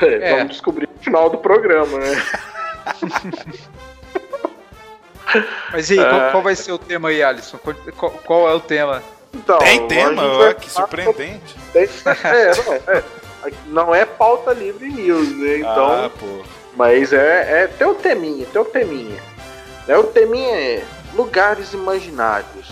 É, 0.00 0.30
É. 0.30 0.36
Vamos 0.36 0.52
descobrir 0.52 0.88
no 0.88 1.02
final 1.02 1.28
do 1.28 1.38
programa, 1.38 1.98
né? 1.98 2.22
Mas 5.72 5.90
e 5.90 6.00
aí, 6.00 6.04
qual, 6.08 6.30
qual 6.32 6.42
vai 6.42 6.56
ser 6.56 6.72
o 6.72 6.78
tema 6.78 7.10
aí, 7.10 7.22
Alisson? 7.22 7.58
Qual, 7.96 8.10
qual 8.10 8.48
é 8.48 8.54
o 8.54 8.60
tema? 8.60 9.00
Então, 9.32 9.58
Tem 9.58 9.86
tema, 9.86 10.38
vai 10.38 10.54
que 10.54 10.68
surpreendente. 10.70 11.54
sobre- 11.88 12.18
É, 12.24 12.52
não, 12.56 12.74
é. 12.94 13.02
Não 13.66 13.94
é 13.94 14.04
pauta 14.04 14.52
livre 14.52 14.88
news, 14.88 15.30
né? 15.38 15.58
Então, 15.58 16.04
ah, 16.06 16.10
pô. 16.18 16.42
Mas 16.76 17.12
é, 17.12 17.62
é 17.62 17.66
tem 17.68 17.86
o 17.86 17.94
teminha, 17.94 18.44
tem 18.46 18.60
o 18.60 18.64
teminha. 18.64 19.16
Né? 19.90 19.98
O 19.98 20.04
teminha 20.04 20.54
é 20.56 20.84
lugares 21.14 21.72
imaginários. 21.72 22.68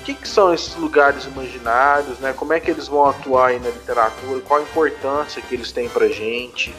O 0.00 0.04
que, 0.04 0.14
que 0.14 0.26
são 0.26 0.52
esses 0.52 0.74
lugares 0.76 1.24
imaginários, 1.26 2.18
né? 2.20 2.32
Como 2.34 2.54
é 2.54 2.58
que 2.58 2.70
eles 2.70 2.88
vão 2.88 3.06
atuar 3.06 3.48
aí 3.48 3.58
na 3.60 3.68
literatura? 3.68 4.40
Qual 4.40 4.58
a 4.58 4.62
importância 4.62 5.42
que 5.42 5.54
eles 5.54 5.70
têm 5.72 5.90
pra 5.90 6.08
gente? 6.08 6.74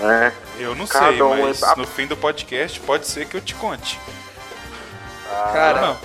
Né? 0.00 0.32
Eu 0.58 0.74
não 0.74 0.88
Cada 0.88 1.12
sei, 1.12 1.22
um 1.22 1.40
mas 1.40 1.62
é- 1.62 1.76
no 1.76 1.86
fim 1.86 2.04
do 2.08 2.16
podcast 2.16 2.80
pode 2.80 3.06
ser 3.06 3.26
que 3.28 3.36
eu 3.36 3.40
te 3.40 3.54
conte. 3.54 4.00
Cara, 5.52 5.80
não. 5.80 5.98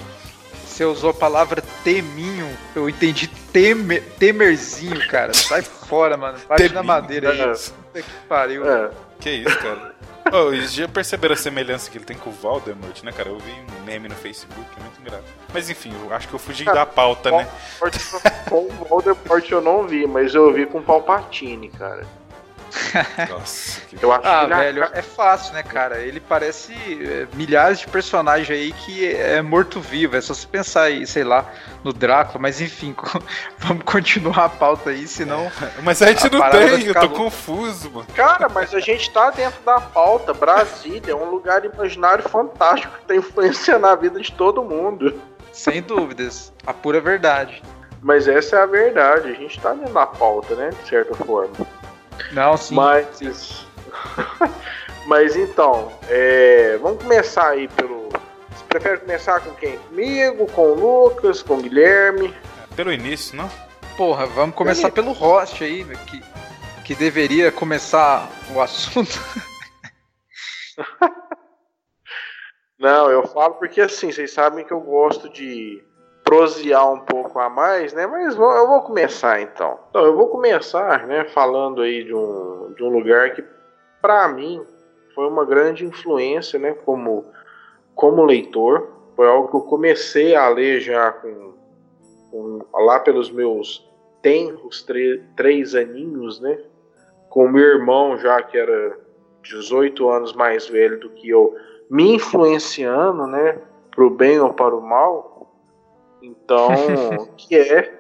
você 0.64 0.86
usou 0.86 1.10
a 1.10 1.14
palavra 1.16 1.64
teminho, 1.84 2.56
eu 2.76 2.88
entendi 2.88 3.28
temer, 3.52 4.04
temerzinho, 4.20 5.08
cara. 5.08 5.34
Sai 5.34 5.64
fora, 5.64 6.16
mano. 6.16 6.38
Bate 6.48 6.70
na 6.70 6.84
madeira 6.84 7.32
aí. 7.32 7.38
né? 7.48 7.48
Puta 7.48 8.02
que 8.04 8.12
pariu. 8.30 8.72
É. 8.72 8.92
Que 9.28 9.32
isso, 9.32 9.60
cara. 9.60 9.94
Eles 10.54 10.74
já 10.74 10.88
perceberam 10.88 11.34
a 11.34 11.38
semelhança 11.38 11.90
que 11.90 11.98
ele 11.98 12.04
tem 12.04 12.18
com 12.18 12.30
o 12.30 12.34
Voldemort, 12.34 13.02
né, 13.02 13.14
cara? 13.14 13.30
Eu 13.30 13.38
vi 13.38 13.52
um 13.52 13.86
meme 13.86 14.10
no 14.10 14.16
Facebook, 14.16 14.68
é 14.78 14.82
muito 14.82 15.00
engraçado. 15.00 15.26
Mas 15.54 15.70
enfim, 15.70 15.94
eu 16.04 16.14
acho 16.14 16.28
que 16.28 16.34
eu 16.34 16.40
fugi 16.40 16.66
da 16.66 16.86
pauta, 16.86 17.32
né? 17.32 17.48
Com 18.50 18.66
o 18.66 18.70
Voldemort 18.70 19.50
eu 19.50 19.62
não 19.62 19.88
vi, 19.88 20.06
mas 20.06 20.36
eu 20.36 20.54
vi 20.54 20.66
com 20.66 20.80
o 20.80 20.82
Palpatine, 20.82 21.70
cara. 21.70 22.06
Nossa, 23.30 23.82
que... 23.82 23.98
Eu 24.04 24.12
acho 24.12 24.28
Ah, 24.28 24.42
que 24.46 24.54
velho, 24.56 24.84
é 24.94 25.02
fácil, 25.02 25.54
né, 25.54 25.64
cara? 25.64 26.00
Ele 26.00 26.20
parece 26.20 26.74
é, 26.74 27.28
milhares 27.36 27.80
de 27.80 27.88
personagens 27.88 28.50
aí 28.50 28.72
que 28.74 29.08
é 29.14 29.42
morto-vivo. 29.42 30.16
É 30.16 30.22
só 30.22 30.34
você 30.34 30.48
pensar 30.48 30.84
aí, 30.84 31.06
sei 31.08 31.24
lá, 31.24 31.46
no 31.84 31.92
Drácula, 31.94 32.40
mas 32.42 32.62
enfim, 32.62 32.96
vamos 33.60 33.84
continuar 33.84 34.46
a 34.46 34.50
pauta 34.50 34.90
aí, 34.90 35.08
senão. 35.08 35.52
Mas 35.84 36.02
a 36.02 36.08
gente 36.08 36.28
A 36.28 36.30
não 36.30 36.50
tem, 36.50 36.86
eu 36.86 36.94
tô 36.94 37.00
louca. 37.02 37.16
confuso, 37.16 37.92
mano. 37.92 38.08
Cara, 38.16 38.50
mas 38.50 38.74
a 38.74 38.80
gente 38.80 39.10
tá 39.12 39.30
dentro 39.32 39.62
da 39.64 39.80
pauta. 39.82 40.34
Brasília 40.34 41.12
é 41.12 41.16
um 41.16 41.30
lugar 41.30 41.64
imaginário 41.66 42.28
fantástico 42.28 42.94
que 43.00 43.06
tá 43.06 43.16
influenciando 43.16 43.88
a 43.88 43.96
vida 43.96 44.20
de 44.20 44.32
todo 44.32 44.64
mundo. 44.64 45.20
Sem 45.52 45.82
dúvidas. 45.82 46.54
A 46.66 46.74
pura 46.74 47.02
verdade. 47.02 47.64
Mas 48.02 48.28
essa 48.28 48.58
é 48.58 48.62
a 48.62 48.66
verdade. 48.68 49.32
A 49.32 49.34
gente 49.34 49.60
tá 49.60 49.74
dentro 49.74 49.94
da 49.94 50.06
pauta, 50.06 50.54
né? 50.54 50.70
De 50.70 50.88
certa 50.90 51.16
forma. 51.16 51.50
Não, 52.32 52.58
sim. 52.58 52.76
Mas. 52.76 53.66
Mas 55.06 55.36
então, 55.38 55.92
é, 56.10 56.78
vamos 56.82 57.02
começar 57.02 57.50
aí 57.50 57.68
pelo. 57.70 58.10
Você 58.10 58.64
prefere 58.68 58.98
começar 58.98 59.40
com 59.40 59.54
quem? 59.56 59.78
Comigo, 59.78 60.46
com 60.48 60.74
o 60.74 60.76
Lucas, 60.76 61.42
com 61.42 61.56
o 61.56 61.62
Guilherme? 61.62 62.36
Pelo 62.76 62.92
início, 62.92 63.36
não? 63.36 63.50
Porra, 63.96 64.26
vamos 64.26 64.56
começar 64.56 64.92
pelo 64.92 65.14
host 65.14 65.64
aí, 65.64 65.84
meu, 65.84 65.98
que, 66.00 66.22
que 66.84 66.94
deveria 66.94 67.52
começar 67.52 68.30
o 68.54 68.62
assunto. 68.62 69.18
Não, 72.78 73.10
eu 73.10 73.26
falo 73.28 73.56
porque 73.56 73.82
assim, 73.82 74.12
vocês 74.12 74.32
sabem 74.32 74.64
que 74.64 74.72
eu 74.72 74.80
gosto 74.80 75.28
de 75.30 75.84
prosear 76.28 76.92
um 76.92 77.00
pouco 77.00 77.40
a 77.40 77.50
mais, 77.50 77.94
né? 77.94 78.06
Mas 78.06 78.36
vou- 78.36 78.52
eu 78.52 78.68
vou 78.68 78.82
começar 78.82 79.42
então. 79.42 79.80
Então, 79.90 80.06
eu 80.06 80.16
vou 80.16 80.28
começar, 80.28 81.08
né, 81.08 81.24
falando 81.26 81.82
aí 81.82 82.04
de 82.04 82.14
um, 82.14 82.74
de 82.76 82.84
um 82.84 82.90
lugar 82.90 83.34
que, 83.34 83.44
pra 84.02 84.28
mim, 84.28 84.62
foi 85.16 85.28
uma 85.28 85.46
grande 85.46 85.86
influência, 85.86 86.60
né, 86.60 86.74
como, 86.86 87.26
como 87.96 88.24
leitor. 88.24 88.90
Foi 89.16 89.28
algo 89.28 89.48
que 89.50 89.56
eu 89.56 89.62
comecei 89.62 90.36
a 90.36 90.48
ler 90.50 90.80
já 90.82 91.12
com, 91.12 91.54
com- 92.30 92.60
lá 92.74 93.00
pelos 93.00 93.32
meus 93.32 93.88
tenros 94.22 94.86
três 95.36 95.74
aninhos, 95.76 96.40
né? 96.42 96.60
Com 97.30 97.48
meu 97.48 97.64
irmão 97.64 98.18
já 98.18 98.42
que 98.42 98.58
era 98.58 98.98
18 99.44 100.10
anos 100.10 100.34
mais 100.34 100.68
velho 100.68 101.00
do 101.00 101.10
que 101.12 101.30
eu, 101.30 101.56
me 101.90 102.16
influenciando, 102.16 103.26
né, 103.28 103.58
pro 103.92 104.10
bem 104.10 104.40
ou 104.40 104.54
para 104.54 104.76
o 104.76 104.82
mal. 104.82 105.37
Então, 106.48 107.28
que 107.36 107.58
é 107.58 108.00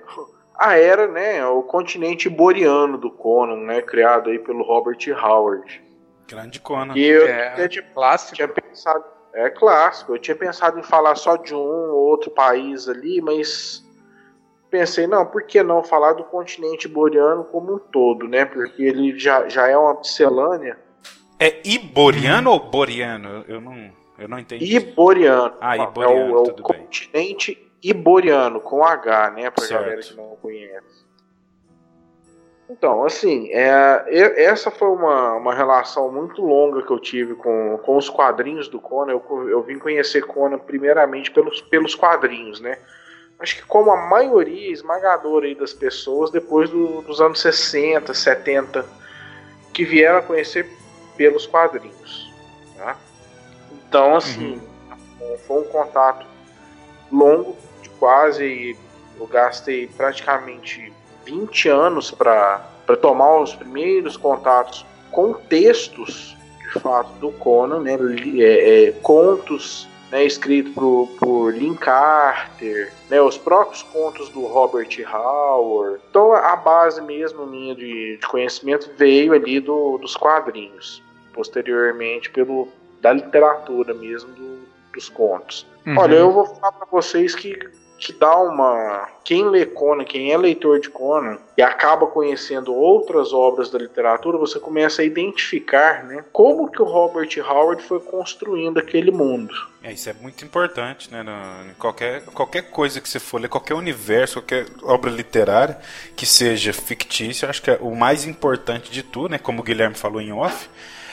a 0.55 0.77
era, 0.77 1.05
né, 1.05 1.45
o 1.45 1.61
continente 1.61 2.29
boreano 2.29 2.97
do 2.97 3.11
Conan, 3.11 3.57
né, 3.57 3.81
criado 3.81 4.29
aí 4.29 4.39
pelo 4.39 4.63
Robert 4.63 4.97
Howard. 5.21 5.83
Grande 6.27 6.59
Conan. 6.61 6.97
E 6.97 7.05
eu 7.05 7.27
É. 7.27 7.67
tipo, 7.67 7.93
Clássico. 7.93 8.35
tinha 8.35 8.47
pensado, 8.47 9.03
é 9.33 9.49
clássico, 9.49 10.15
eu 10.15 10.19
tinha 10.19 10.35
pensado 10.35 10.79
em 10.79 10.83
falar 10.83 11.15
só 11.15 11.35
de 11.35 11.53
um 11.53 11.57
ou 11.59 12.07
outro 12.07 12.31
país 12.31 12.87
ali, 12.87 13.21
mas 13.21 13.85
pensei, 14.71 15.05
não, 15.07 15.25
por 15.25 15.43
que 15.43 15.61
não 15.61 15.83
falar 15.83 16.13
do 16.13 16.23
continente 16.23 16.87
boreano 16.87 17.43
como 17.45 17.75
um 17.75 17.79
todo, 17.79 18.27
né? 18.27 18.45
Porque 18.45 18.81
ele 18.81 19.17
já, 19.19 19.47
já 19.47 19.67
é 19.67 19.77
uma 19.77 19.93
miscelânea 19.95 20.77
É 21.39 21.61
Iboriano 21.65 22.51
ou 22.51 22.59
Boriano? 22.59 23.45
Eu 23.47 23.61
não, 23.61 23.91
eu 24.17 24.27
não 24.27 24.39
entendi. 24.39 24.75
Iboriano. 24.75 25.53
Ah, 25.61 25.77
É 25.77 25.83
Iboriano, 25.83 26.33
o, 26.33 26.37
é 26.37 26.41
o 26.41 26.43
tudo 26.43 26.63
bem. 26.73 26.87
Iboriano, 27.83 28.59
com 28.59 28.83
H, 28.83 29.31
né? 29.31 29.49
Pra 29.49 29.63
Certo. 29.65 29.81
galera 29.81 30.01
que 30.01 30.15
não 30.15 30.35
conhece. 30.41 31.05
Então, 32.69 33.05
assim, 33.05 33.49
é, 33.53 34.03
essa 34.43 34.69
foi 34.69 34.89
uma, 34.89 35.35
uma 35.35 35.53
relação 35.53 36.11
muito 36.11 36.41
longa 36.41 36.81
que 36.81 36.91
eu 36.91 36.99
tive 36.99 37.33
com, 37.35 37.79
com 37.83 37.95
os 37.95 38.09
quadrinhos 38.09 38.67
do 38.67 38.79
Conan. 38.79 39.13
Eu, 39.13 39.49
eu 39.49 39.63
vim 39.63 39.79
conhecer 39.79 40.25
Conan 40.25 40.59
primeiramente 40.59 41.31
pelos, 41.31 41.61
pelos 41.61 41.95
quadrinhos, 41.95 42.59
né? 42.59 42.77
Acho 43.39 43.55
que 43.57 43.61
como 43.65 43.91
a 43.91 44.07
maioria 44.09 44.71
esmagadora 44.71 45.53
das 45.55 45.71
pessoas, 45.71 46.29
depois 46.31 46.69
do- 46.69 47.01
dos 47.03 47.21
anos 47.21 47.39
60, 47.39 48.13
70, 48.13 48.85
que 49.73 49.85
vieram 49.85 50.17
a 50.17 50.21
conhecer 50.23 50.67
pelos 51.15 51.45
quadrinhos. 51.45 52.33
Tá? 52.75 52.97
Então, 53.71 54.15
assim, 54.15 54.59
foi 55.45 55.61
um 55.61 55.65
contato 55.65 56.25
longo, 57.11 57.55
quase. 57.99 58.77
Eu 59.19 59.25
gastei 59.27 59.87
praticamente 59.87 60.93
20 61.25 61.69
anos 61.69 62.11
para 62.11 62.61
tomar 63.01 63.39
os 63.41 63.55
primeiros 63.55 64.15
contatos 64.15 64.85
com 65.11 65.33
textos, 65.33 66.37
de 66.59 66.79
fato, 66.79 67.11
do 67.13 67.31
Conan, 67.31 67.79
né? 67.81 67.97
é, 68.39 68.85
é, 68.85 68.91
contos 69.01 69.87
né, 70.11 70.23
escrito 70.23 70.71
por, 70.71 71.07
por 71.19 71.53
Lynn 71.53 71.75
Carter, 71.75 72.91
né, 73.09 73.21
os 73.21 73.37
próprios 73.37 73.83
contos 73.83 74.29
do 74.29 74.45
Robert 74.45 74.87
Howard. 75.11 75.99
Então 76.09 76.33
a 76.33 76.55
base 76.55 77.01
mesmo 77.01 77.45
minha 77.45 77.75
de, 77.75 78.17
de 78.17 78.27
conhecimento 78.27 78.89
veio 78.97 79.33
ali 79.33 79.59
do, 79.59 79.97
dos 79.97 80.15
quadrinhos, 80.15 81.01
posteriormente 81.33 82.29
pelo 82.29 82.67
da 83.01 83.13
literatura 83.13 83.93
mesmo 83.93 84.31
do- 84.33 84.67
dos 84.93 85.09
contos. 85.09 85.67
Uhum. 85.85 85.97
Olha, 85.97 86.15
eu 86.15 86.31
vou 86.31 86.45
falar 86.45 86.71
pra 86.71 86.87
vocês 86.91 87.35
que 87.35 87.57
que 87.97 88.13
dá 88.13 88.37
uma. 88.37 89.07
Quem 89.23 89.49
lê 89.49 89.65
Conan, 89.65 90.03
quem 90.05 90.31
é 90.31 90.37
leitor 90.37 90.79
de 90.79 90.89
Conan 90.89 91.37
e 91.57 91.61
acaba 91.61 92.07
conhecendo 92.07 92.73
outras 92.73 93.33
obras 93.33 93.69
da 93.69 93.77
literatura, 93.79 94.37
você 94.37 94.59
começa 94.59 95.01
a 95.01 95.05
identificar, 95.05 96.03
né, 96.05 96.23
como 96.31 96.69
que 96.71 96.81
o 96.81 96.85
Robert 96.85 97.29
Howard 97.39 97.81
foi 97.83 97.99
construindo 97.99 98.77
aquele 98.77 99.11
mundo. 99.11 99.53
É, 99.83 99.91
isso 99.93 100.09
é 100.09 100.13
muito 100.13 100.43
importante, 100.45 101.11
né? 101.11 101.23
no- 101.23 101.73
qualquer, 101.75 102.23
qualquer 102.25 102.63
coisa 102.69 102.99
que 103.01 103.07
você 103.09 103.19
for 103.19 103.39
ler, 103.41 103.47
qualquer 103.49 103.73
universo, 103.73 104.35
qualquer 104.41 104.65
obra 104.83 105.09
literária 105.09 105.77
que 106.15 106.25
seja 106.25 106.71
fictícia, 106.73 107.49
acho 107.49 107.61
que 107.61 107.71
é 107.71 107.77
o 107.81 107.95
mais 107.95 108.25
importante 108.25 108.91
de 108.91 109.01
tudo, 109.03 109.29
né? 109.29 109.37
Como 109.37 109.61
o 109.61 109.63
Guilherme 109.63 109.95
falou 109.95 110.21
em 110.21 110.31
off, 110.31 110.69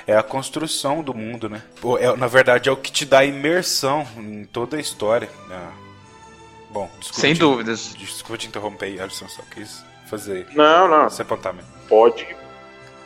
é 0.06 0.16
a 0.16 0.22
construção 0.22 1.02
do 1.02 1.14
mundo, 1.14 1.48
né? 1.48 1.62
É- 2.00 2.16
na 2.16 2.26
verdade, 2.26 2.68
é 2.68 2.72
o 2.72 2.76
que 2.76 2.92
te 2.92 3.04
dá 3.04 3.24
imersão 3.24 4.06
em 4.18 4.44
toda 4.44 4.76
a 4.76 4.80
história. 4.80 5.28
né? 5.48 5.72
Bom, 6.74 6.90
desculpa. 6.98 7.20
Sem 7.20 7.32
te- 7.34 7.38
dúvidas. 7.40 7.94
Desculpa 7.94 8.36
te 8.36 8.48
interromper 8.48 8.86
aí, 8.86 9.00
Alisson, 9.00 9.28
só 9.28 9.42
quis 9.50 9.84
fazer 10.10 10.46
Não, 10.54 10.88
não. 10.88 11.06
esse 11.06 11.22
apontamento. 11.22 11.66
pode 11.88 12.26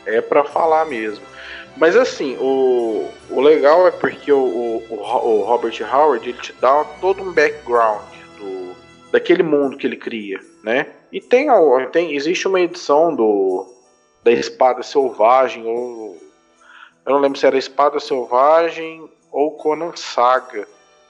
é 0.05 0.19
pra 0.21 0.43
falar 0.43 0.85
mesmo. 0.85 1.23
Mas 1.77 1.95
assim, 1.95 2.35
o, 2.41 3.07
o 3.29 3.39
legal 3.39 3.87
é 3.87 3.91
porque 3.91 4.31
o, 4.33 4.39
o, 4.39 4.85
o 4.89 4.95
Ro- 4.95 5.27
o 5.29 5.43
Robert 5.43 5.79
Howard 5.81 6.27
ele 6.27 6.37
te 6.39 6.51
dá 6.53 6.83
todo 6.99 7.21
um 7.21 7.31
background 7.31 8.01
do, 8.37 8.75
daquele 9.11 9.43
mundo 9.43 9.77
que 9.77 9.85
ele 9.85 9.95
cria, 9.95 10.39
né? 10.63 10.87
E 11.11 11.21
tem, 11.21 11.47
tem 11.91 12.15
existe 12.15 12.47
uma 12.47 12.59
edição 12.59 13.15
do 13.15 13.71
da 14.23 14.31
Espada 14.31 14.81
Selvagem 14.83 15.63
ou 15.67 16.17
eu 17.05 17.13
não 17.13 17.19
lembro 17.19 17.37
se 17.39 17.45
era 17.45 17.57
Espada 17.57 17.99
Selvagem 17.99 19.07
ou 19.31 19.51
Conan 19.51 19.95
Saga. 19.95 20.67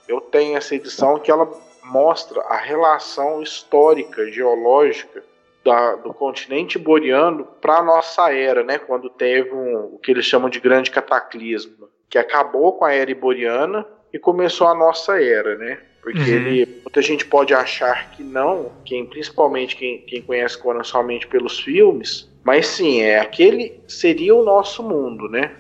Eu 0.08 0.20
tenho 0.22 0.58
essa 0.58 0.76
edição 0.76 1.18
que 1.20 1.32
ela 1.32 1.50
mostra 1.90 2.42
a 2.42 2.58
relação 2.58 3.42
histórica, 3.42 4.32
geológica 4.32 5.24
da- 5.64 5.96
do 5.96 6.14
continente 6.14 6.78
boreano 6.78 7.46
para 7.60 7.78
a 7.78 7.84
nossa 7.84 8.32
era, 8.34 8.64
né? 8.64 8.78
Quando 8.78 9.10
teve 9.10 9.52
um, 9.52 9.96
o 9.96 10.00
que 10.00 10.12
eles 10.12 10.26
chamam 10.26 10.50
de 10.50 10.60
grande 10.60 10.92
cataclismo, 10.92 11.90
que 12.10 12.18
acabou 12.18 12.74
com 12.74 12.86
a 12.86 12.94
era 12.94 13.12
iboriana 13.12 13.86
e 14.14 14.18
começou 14.18 14.68
a 14.68 14.76
nossa 14.76 15.22
era, 15.22 15.58
né? 15.58 15.80
Porque 16.02 16.18
Uhum. 16.20 16.36
ele, 16.36 16.68
muita 16.84 17.02
gente 17.02 17.26
pode 17.26 17.54
achar 17.54 18.10
que 18.12 18.24
não, 18.24 18.72
quem, 18.86 19.06
principalmente 19.06 19.76
quem, 19.76 20.00
quem 20.08 20.22
conhece 20.22 20.58
Conan 20.58 20.84
somente 20.84 21.28
pelos 21.28 21.60
filmes, 21.60 22.30
mas 22.44 22.68
sim, 22.68 23.02
é 23.02 23.20
aquele 23.20 23.84
seria 23.88 24.34
o 24.34 24.44
nosso 24.44 24.82
mundo, 24.82 25.28
né? 25.28 25.52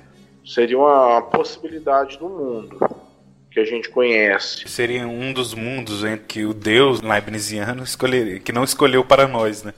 Seria 0.45 0.77
uma 0.77 1.21
possibilidade 1.23 2.17
do 2.17 2.29
mundo 2.29 2.79
que 3.51 3.59
a 3.59 3.65
gente 3.65 3.89
conhece. 3.89 4.67
Seria 4.67 5.07
um 5.07 5.33
dos 5.33 5.53
mundos 5.53 6.03
em 6.03 6.17
que 6.17 6.45
o 6.45 6.53
Deus 6.53 7.01
leibniziano 7.01 7.83
escolheria, 7.83 8.39
que 8.39 8.51
não 8.51 8.63
escolheu 8.63 9.03
para 9.03 9.27
nós, 9.27 9.63
né? 9.63 9.73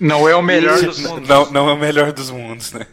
Não 0.00 0.28
é 0.28 0.34
o 0.34 0.42
melhor 0.42 0.76
Isso, 0.76 0.86
dos 0.86 0.98
mundos. 1.00 1.28
Não, 1.28 1.50
não 1.50 1.68
é 1.68 1.72
o 1.72 1.76
melhor 1.78 2.12
dos 2.12 2.30
mundos, 2.30 2.72
né? 2.72 2.86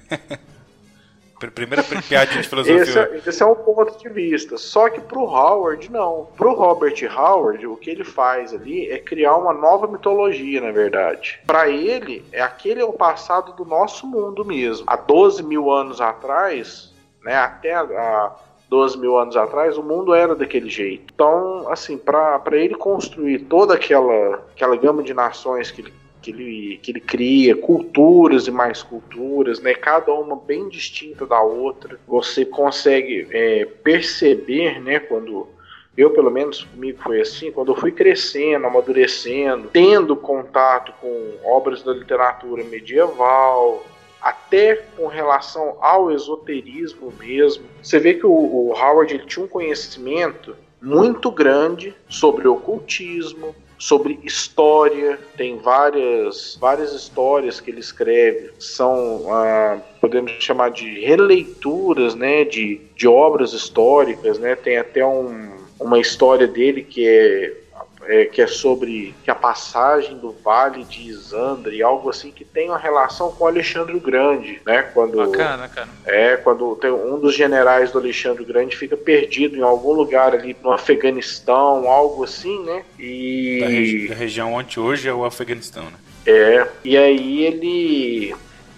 Pr- 1.40 1.50
Primeira 1.52 1.84
piadinha 1.84 2.42
de 2.42 2.48
filosofia. 2.48 2.82
Esse, 2.82 2.98
é- 2.98 3.22
esse 3.28 3.44
é 3.44 3.46
um 3.46 3.56
ponto 3.56 3.98
de 4.00 4.10
vista. 4.10 4.58
Só 4.58 4.90
que 4.90 5.02
pro 5.02 5.22
Howard, 5.26 5.92
não. 5.92 6.30
Pro 6.38 6.54
Robert 6.54 6.96
Howard, 7.16 7.66
o 7.68 7.76
que 7.76 7.90
ele 7.90 8.04
faz 8.04 8.54
ali 8.54 8.90
é 8.90 8.98
criar 8.98 9.36
uma 9.36 9.54
nova 9.54 9.86
mitologia, 9.88 10.62
na 10.62 10.72
verdade. 10.72 11.40
Pra 11.46 11.70
ele, 11.70 12.26
é 12.32 12.42
aquele 12.42 12.80
é 12.82 12.86
o 12.86 12.94
passado 12.94 13.54
do 13.54 13.66
nosso 13.66 14.08
mundo 14.08 14.44
mesmo. 14.46 14.86
Há 14.88 14.96
12 14.96 15.44
mil 15.44 15.70
anos 15.72 16.00
atrás, 16.02 16.92
né, 17.24 17.36
até 17.36 17.74
a 17.76 18.32
12 18.76 18.98
mil 19.00 19.18
anos 19.18 19.38
atrás, 19.38 19.78
o 19.78 19.84
mundo 19.84 20.14
era 20.14 20.36
daquele 20.36 20.70
jeito. 20.70 21.06
Então, 21.14 21.66
assim, 21.70 21.98
pra 21.98 22.42
ele 22.52 22.76
construir 22.76 23.40
toda 23.40 23.74
aquela, 23.76 24.44
aquela 24.54 24.76
gama 24.76 25.02
de 25.02 25.14
nações 25.14 25.72
que 25.72 25.82
ele 25.82 25.94
que 26.22 26.32
ele, 26.32 26.80
que 26.82 26.92
ele 26.92 27.00
cria, 27.00 27.56
culturas 27.56 28.48
e 28.48 28.52
mais 28.52 28.82
culturas, 28.82 29.60
né? 29.60 29.76
Cada 29.76 30.12
uma 30.12 30.36
bem 30.36 30.68
distinta 30.68 31.24
da 31.24 31.40
outra. 31.40 32.00
Você 32.08 32.44
consegue 32.44 33.28
é, 33.30 33.66
perceber, 33.84 34.82
né? 34.82 35.00
Quando 35.00 35.48
eu, 35.96 36.10
pelo 36.10 36.32
menos 36.32 36.64
comigo 36.64 37.00
foi 37.04 37.22
assim, 37.22 37.52
quando 37.52 37.74
eu 37.74 37.76
fui 37.76 37.92
crescendo, 37.92 38.66
amadurecendo, 38.66 39.70
tendo 39.72 40.16
contato 40.16 40.94
com 41.00 41.34
obras 41.44 41.84
da 41.84 41.94
literatura 41.94 42.64
medieval, 42.64 43.86
até 44.26 44.78
com 44.98 45.06
relação 45.06 45.78
ao 45.80 46.12
esoterismo 46.12 47.14
mesmo. 47.20 47.64
Você 47.84 48.00
vê 48.00 48.16
que 48.16 48.26
o, 48.26 48.32
o 48.32 48.74
Howard 48.74 49.14
ele 49.14 49.28
tinha 49.28 49.46
um 49.46 49.48
conhecimento 49.48 50.56
muito 50.82 51.30
grande 51.30 51.94
sobre 52.10 52.48
ocultismo, 52.48 53.56
sobre 53.78 54.20
história. 54.24 55.20
Tem 55.38 55.60
várias, 55.60 56.58
várias 56.60 56.92
histórias 56.92 57.62
que 57.62 57.70
ele 57.70 57.82
escreve, 57.82 58.50
são, 58.58 59.32
ah, 59.32 59.78
podemos 60.02 60.32
chamar 60.40 60.72
de 60.72 61.02
releituras 61.02 62.16
né, 62.16 62.46
de, 62.46 62.82
de 62.96 63.08
obras 63.08 63.54
históricas. 63.54 64.40
Né? 64.40 64.56
Tem 64.56 64.78
até 64.78 65.06
um, 65.06 65.52
uma 65.80 66.00
história 66.00 66.48
dele 66.48 66.82
que 66.82 67.08
é 67.08 67.65
é, 68.08 68.26
que 68.26 68.42
é 68.42 68.48
sobre 68.48 69.14
que 69.24 69.32
a 69.32 69.36
passagem 69.36 70.18
do 70.18 70.32
Vale 70.44 70.84
de 70.84 71.08
Isandre, 71.10 71.82
algo 71.84 72.10
assim 72.10 72.32
que 72.32 72.44
tem 72.46 72.70
uma 72.70 72.78
relação 72.78 73.32
com 73.32 73.46
Alexandre 73.48 73.96
o 73.96 74.00
Grande, 74.00 74.62
né? 74.66 74.82
Quando 74.94 75.18
Bacana, 75.18 75.68
cara. 75.68 75.88
é 76.06 76.38
quando 76.38 76.76
tem 76.76 76.92
um 76.92 77.20
dos 77.20 77.36
generais 77.36 77.92
do 77.92 77.98
Alexandre 78.00 78.44
o 78.44 78.46
Grande 78.46 78.76
fica 78.76 78.96
perdido 78.98 79.58
em 79.58 79.62
algum 79.62 79.94
lugar 79.94 80.34
ali 80.34 80.56
no 80.64 80.72
Afeganistão, 80.72 81.90
algo 81.90 82.24
assim, 82.24 82.64
né? 82.64 82.84
E 83.00 83.60
Da, 83.62 83.68
regi- 83.68 84.08
da 84.10 84.16
região 84.16 84.54
onde 84.54 84.80
hoje 84.80 85.08
é 85.08 85.14
o 85.14 85.26
Afeganistão, 85.26 85.84
né? 85.86 85.98
é, 86.28 86.68
e 86.84 86.98
aí 86.98 87.44
ele 87.46 88.36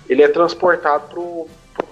ele 0.09 0.21
é 0.23 0.27
transportado 0.27 1.07
pro, 1.09 1.23
pro 1.43 1.47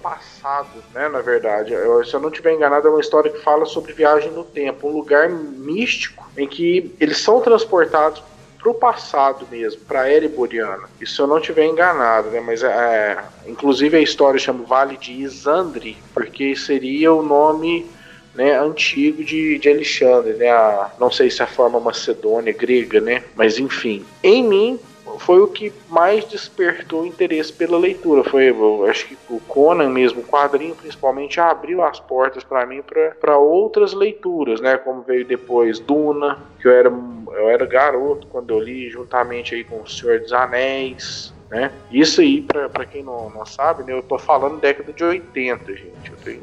passado, 0.06 0.84
né, 0.94 1.08
na 1.08 1.20
verdade. 1.20 1.72
Eu- 1.72 2.04
se 2.04 2.14
eu 2.14 2.20
não 2.20 2.28
estiver 2.28 2.52
enganado, 2.52 2.86
é 2.86 2.90
uma 2.90 3.00
história 3.00 3.30
que 3.30 3.42
fala 3.42 3.64
sobre 3.66 3.92
viagem 3.92 4.30
no 4.30 4.44
tempo, 4.44 4.88
um 4.88 4.92
lugar 4.92 5.28
místico 5.28 6.24
em 6.36 6.46
que 6.46 6.94
eles 7.00 7.18
são 7.18 7.40
transportados 7.40 8.22
pro 8.58 8.72
passado 8.74 9.46
mesmo, 9.50 9.80
pra 9.82 10.08
era 10.08 10.24
iboriana. 10.24 10.84
E 11.00 11.06
se 11.06 11.20
eu 11.20 11.26
não 11.26 11.38
estiver 11.38 11.66
enganado, 11.66 12.30
né, 12.30 12.40
mas 12.40 12.62
é, 12.62 13.18
inclusive 13.46 13.96
a 13.96 14.00
história 14.00 14.38
chama 14.38 14.64
Vale 14.64 14.96
de 14.96 15.12
Isandre, 15.12 15.98
porque 16.14 16.54
seria 16.54 17.12
o 17.12 17.22
nome 17.22 17.90
né, 18.34 18.58
antigo 18.58 19.24
de, 19.24 19.58
de 19.58 19.68
Alexandre, 19.68 20.34
né? 20.34 20.50
A, 20.50 20.90
não 21.00 21.10
sei 21.10 21.30
se 21.30 21.40
é 21.40 21.44
a 21.44 21.48
forma 21.48 21.80
macedônia, 21.80 22.52
grega, 22.52 23.00
né? 23.00 23.22
Mas 23.34 23.58
enfim. 23.58 24.04
Em 24.22 24.44
mim 24.44 24.80
foi 25.18 25.40
o 25.40 25.48
que 25.48 25.72
mais 25.88 26.24
despertou 26.24 27.06
interesse 27.06 27.52
pela 27.52 27.78
leitura. 27.78 28.24
Foi, 28.24 28.50
eu 28.50 28.86
acho 28.86 29.06
que 29.06 29.16
o 29.30 29.40
Conan 29.40 29.90
mesmo, 29.90 30.20
o 30.20 30.24
quadrinho 30.24 30.74
principalmente, 30.74 31.40
abriu 31.40 31.82
as 31.82 32.00
portas 32.00 32.44
para 32.44 32.66
mim 32.66 32.82
para 33.20 33.38
outras 33.38 33.92
leituras, 33.92 34.60
né? 34.60 34.76
Como 34.76 35.02
veio 35.02 35.24
depois 35.24 35.78
Duna, 35.78 36.38
que 36.60 36.68
eu 36.68 36.72
era, 36.72 36.88
eu 36.88 37.48
era 37.48 37.66
garoto 37.66 38.26
quando 38.28 38.50
eu 38.50 38.60
li, 38.60 38.88
juntamente 38.90 39.54
aí 39.54 39.64
com 39.64 39.82
O 39.82 39.88
Senhor 39.88 40.20
dos 40.20 40.32
Anéis. 40.32 41.35
Né? 41.50 41.70
Isso 41.92 42.20
aí, 42.20 42.42
pra, 42.42 42.68
pra 42.68 42.84
quem 42.84 43.04
não, 43.04 43.30
não 43.30 43.46
sabe, 43.46 43.84
né, 43.84 43.92
eu 43.92 44.02
tô 44.02 44.18
falando 44.18 44.60
década 44.60 44.92
de 44.92 45.04
80, 45.04 45.76
gente. 45.76 46.10
Eu 46.10 46.16
tenho 46.24 46.42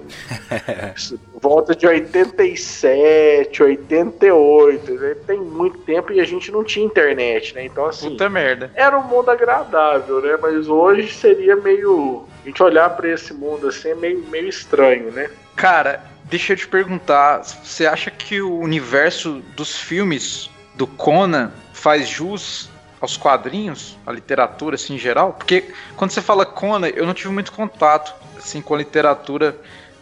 volta 1.41 1.75
de 1.75 1.85
87, 1.85 3.61
88, 3.63 4.93
né? 4.93 5.15
tem 5.27 5.39
muito 5.39 5.79
tempo 5.79 6.13
e 6.13 6.21
a 6.21 6.23
gente 6.23 6.51
não 6.51 6.63
tinha 6.63 6.85
internet, 6.85 7.53
né? 7.53 7.65
Então, 7.65 7.85
assim, 7.85 8.11
Puta 8.11 8.29
merda. 8.29 8.71
era 8.75 8.97
um 8.97 9.03
mundo 9.03 9.29
agradável, 9.29 10.21
né? 10.21 10.37
Mas 10.41 10.67
hoje 10.69 11.11
seria 11.13 11.55
meio. 11.55 12.25
A 12.43 12.47
gente 12.47 12.63
olhar 12.63 12.89
pra 12.91 13.09
esse 13.09 13.33
mundo 13.33 13.67
assim 13.67 13.89
é 13.89 13.95
meio, 13.95 14.19
meio 14.29 14.47
estranho, 14.47 15.11
né? 15.11 15.29
Cara, 15.55 16.03
deixa 16.25 16.53
eu 16.53 16.57
te 16.57 16.67
perguntar, 16.67 17.43
você 17.43 17.85
acha 17.85 18.09
que 18.09 18.41
o 18.41 18.57
universo 18.59 19.41
dos 19.55 19.77
filmes 19.77 20.49
do 20.75 20.87
Conan 20.87 21.51
faz 21.73 22.07
jus 22.07 22.69
aos 23.03 23.17
quadrinhos, 23.17 23.97
à 24.07 24.11
literatura 24.13 24.75
assim 24.75 24.95
em 24.95 24.97
geral? 24.97 25.33
Porque 25.33 25.73
quando 25.97 26.11
você 26.11 26.21
fala 26.21 26.45
Conan, 26.45 26.87
eu 26.87 27.05
não 27.05 27.13
tive 27.13 27.29
muito 27.33 27.51
contato 27.51 28.13
assim 28.37 28.61
com 28.61 28.73
a 28.73 28.77
literatura, 28.77 29.59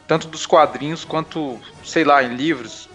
tanto 0.08 0.28
dos 0.28 0.46
quadrinhos 0.46 1.04
quanto, 1.04 1.60
sei 1.84 2.04
lá, 2.04 2.24
em 2.24 2.36
livros. 2.36 2.88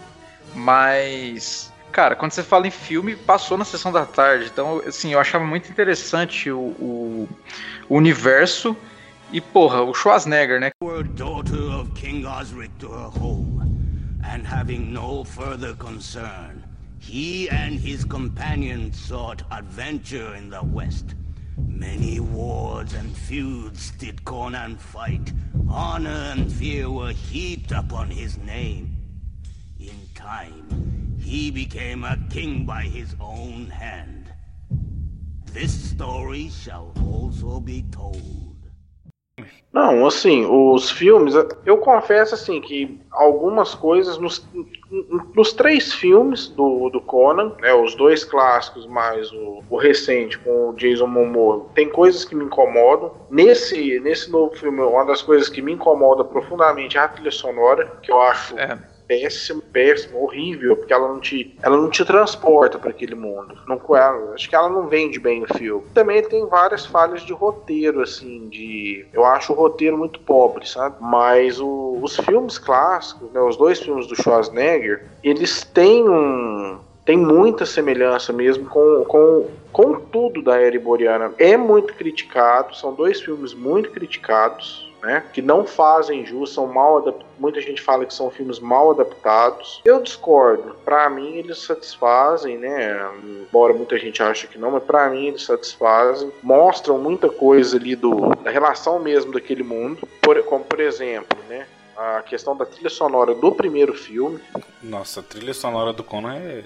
Mas, 0.55 1.71
cara, 1.91 2.15
quando 2.15 2.31
você 2.31 2.41
fala 2.41 2.67
em 2.67 2.71
filme, 2.71 3.15
passou 3.15 3.57
na 3.57 3.65
sessão 3.65 3.91
da 3.91 4.05
tarde. 4.05 4.49
Então, 4.51 4.81
assim, 4.87 5.13
eu 5.13 5.19
achava 5.19 5.43
muito 5.45 5.69
interessante 5.69 6.49
o, 6.49 6.57
o- 6.59 7.29
o 7.89 7.95
universo 7.95 8.75
e, 9.31 9.41
porra, 9.41 9.81
o 9.81 9.93
Schwarzenegger, 9.93 10.59
né? 10.59 10.69
Daughter 11.15 11.79
of 11.79 11.91
King 11.95 12.25
Osric 12.25 12.69
to 12.79 12.87
her 12.87 13.09
home, 13.21 13.59
and 14.23 14.43
having 14.49 14.91
no 14.93 15.25
further 15.25 15.75
concern, 15.75 16.63
he 17.07 17.49
and 17.49 17.79
his 17.79 18.03
companions 18.03 18.99
sought 18.99 19.41
adventure 19.49 20.35
in 20.35 20.49
the 20.49 20.61
West. 20.61 21.15
Many 21.57 22.19
wars 22.19 22.93
and 22.93 23.15
feuds 23.15 23.91
did 23.91 24.25
Conan 24.25 24.75
fight. 24.75 25.31
Honor 25.69 26.33
and 26.35 26.51
fear 26.51 26.91
were 26.91 27.13
heaped 27.13 27.71
upon 27.71 28.09
his 28.09 28.37
name. 28.39 28.97
In 29.79 29.95
time, 30.15 31.17
he 31.17 31.49
became 31.49 32.03
a 32.03 32.19
king 32.29 32.65
by 32.65 32.83
his 32.83 33.15
own 33.21 33.67
hand. 33.67 34.33
This 35.53 35.91
story 35.91 36.49
shall 36.49 36.91
also 37.01 37.61
be 37.61 37.85
told. 37.89 38.46
Não, 39.77 40.07
assim, 40.07 40.43
os 40.43 40.89
filmes, 40.89 41.35
eu 41.63 41.77
confesso 41.77 42.33
assim 42.33 42.59
que 42.59 42.99
algumas 43.11 43.75
coisas 43.75 44.17
nos, 44.17 44.43
nos 45.35 45.53
três 45.53 45.93
filmes 45.93 46.47
do, 46.47 46.89
do 46.89 46.99
Conan, 46.99 47.51
né, 47.61 47.71
os 47.75 47.93
dois 47.93 48.23
clássicos 48.23 48.87
mais 48.87 49.31
o, 49.31 49.63
o 49.69 49.77
recente 49.77 50.39
com 50.39 50.69
o 50.69 50.73
Jason 50.73 51.05
Momoa, 51.05 51.67
tem 51.75 51.87
coisas 51.89 52.25
que 52.25 52.33
me 52.33 52.45
incomodam. 52.45 53.11
Nesse, 53.29 53.99
nesse 53.99 54.31
novo 54.31 54.55
filme, 54.55 54.81
uma 54.81 55.05
das 55.05 55.21
coisas 55.21 55.47
que 55.47 55.61
me 55.61 55.73
incomoda 55.73 56.23
profundamente 56.23 56.97
é 56.97 57.01
a 57.01 57.07
trilha 57.07 57.29
sonora, 57.29 57.85
que 58.01 58.11
eu 58.11 58.19
acho 58.19 58.57
É. 58.57 58.79
péssimo, 59.07 59.61
péssimo, 59.61 60.23
horrível, 60.23 60.75
porque 60.75 60.93
ela 60.93 61.07
não 61.07 61.19
te, 61.19 61.57
ela 61.61 61.77
não 61.77 61.89
te 61.89 62.03
transporta 62.03 62.77
para 62.77 62.89
aquele 62.89 63.15
mundo. 63.15 63.57
Não, 63.67 63.79
ela, 63.95 64.33
acho 64.33 64.49
que 64.49 64.55
ela 64.55 64.69
não 64.69 64.87
vende 64.87 65.19
bem 65.19 65.43
o 65.43 65.57
filme. 65.57 65.83
Também 65.93 66.21
tem 66.23 66.45
várias 66.47 66.85
falhas 66.85 67.21
de 67.21 67.33
roteiro, 67.33 68.01
assim, 68.01 68.47
de, 68.49 69.05
eu 69.13 69.25
acho 69.25 69.53
o 69.53 69.55
roteiro 69.55 69.97
muito 69.97 70.19
pobre, 70.19 70.67
sabe? 70.67 70.95
Mas 70.99 71.59
o- 71.59 71.99
os 72.01 72.17
filmes 72.17 72.57
clássicos, 72.57 73.31
né, 73.31 73.39
os 73.41 73.55
dois 73.57 73.79
filmes 73.79 74.07
do 74.07 74.15
Schwarzenegger, 74.15 75.05
eles 75.23 75.63
têm 75.63 76.07
um 76.07 76.79
tem 77.05 77.17
muita 77.17 77.65
semelhança 77.65 78.33
mesmo 78.33 78.65
com, 78.65 79.05
com, 79.05 79.45
com 79.71 79.93
tudo 79.97 80.41
da 80.41 80.59
era 80.59 80.75
iboriana. 80.75 81.31
É 81.37 81.55
muito 81.55 81.93
criticado, 81.93 82.75
são 82.75 82.93
dois 82.93 83.21
filmes 83.21 83.53
muito 83.53 83.91
criticados, 83.91 84.86
né? 85.01 85.23
Que 85.33 85.41
não 85.41 85.65
fazem 85.65 86.25
jus, 86.25 86.53
são 86.53 86.67
mal 86.67 86.97
adaptados. 86.97 87.27
Muita 87.39 87.61
gente 87.61 87.81
fala 87.81 88.05
que 88.05 88.13
são 88.13 88.29
filmes 88.31 88.59
mal 88.59 88.91
adaptados. 88.91 89.81
Eu 89.85 90.01
discordo. 90.01 90.75
Pra 90.83 91.09
mim 91.09 91.35
eles 91.37 91.59
satisfazem, 91.59 92.57
né? 92.57 92.99
Embora 93.23 93.73
muita 93.73 93.97
gente 93.97 94.21
ache 94.23 94.47
que 94.47 94.57
não, 94.57 94.71
mas 94.71 94.83
pra 94.83 95.09
mim 95.09 95.27
eles 95.27 95.43
satisfazem. 95.43 96.31
Mostram 96.41 96.97
muita 96.97 97.29
coisa 97.29 97.77
ali 97.77 97.95
do 97.95 98.35
da 98.43 98.51
relação 98.51 98.99
mesmo 98.99 99.31
daquele 99.31 99.63
mundo. 99.63 100.07
Por, 100.21 100.41
como 100.43 100.63
por 100.63 100.79
exemplo, 100.79 101.37
né? 101.47 101.67
A 101.95 102.21
questão 102.21 102.55
da 102.55 102.65
trilha 102.65 102.89
sonora 102.89 103.33
do 103.33 103.51
primeiro 103.51 103.93
filme. 103.93 104.39
Nossa, 104.83 105.19
a 105.19 105.23
trilha 105.23 105.53
sonora 105.53 105.91
do 105.91 106.03
Conan 106.03 106.35
é. 106.35 106.63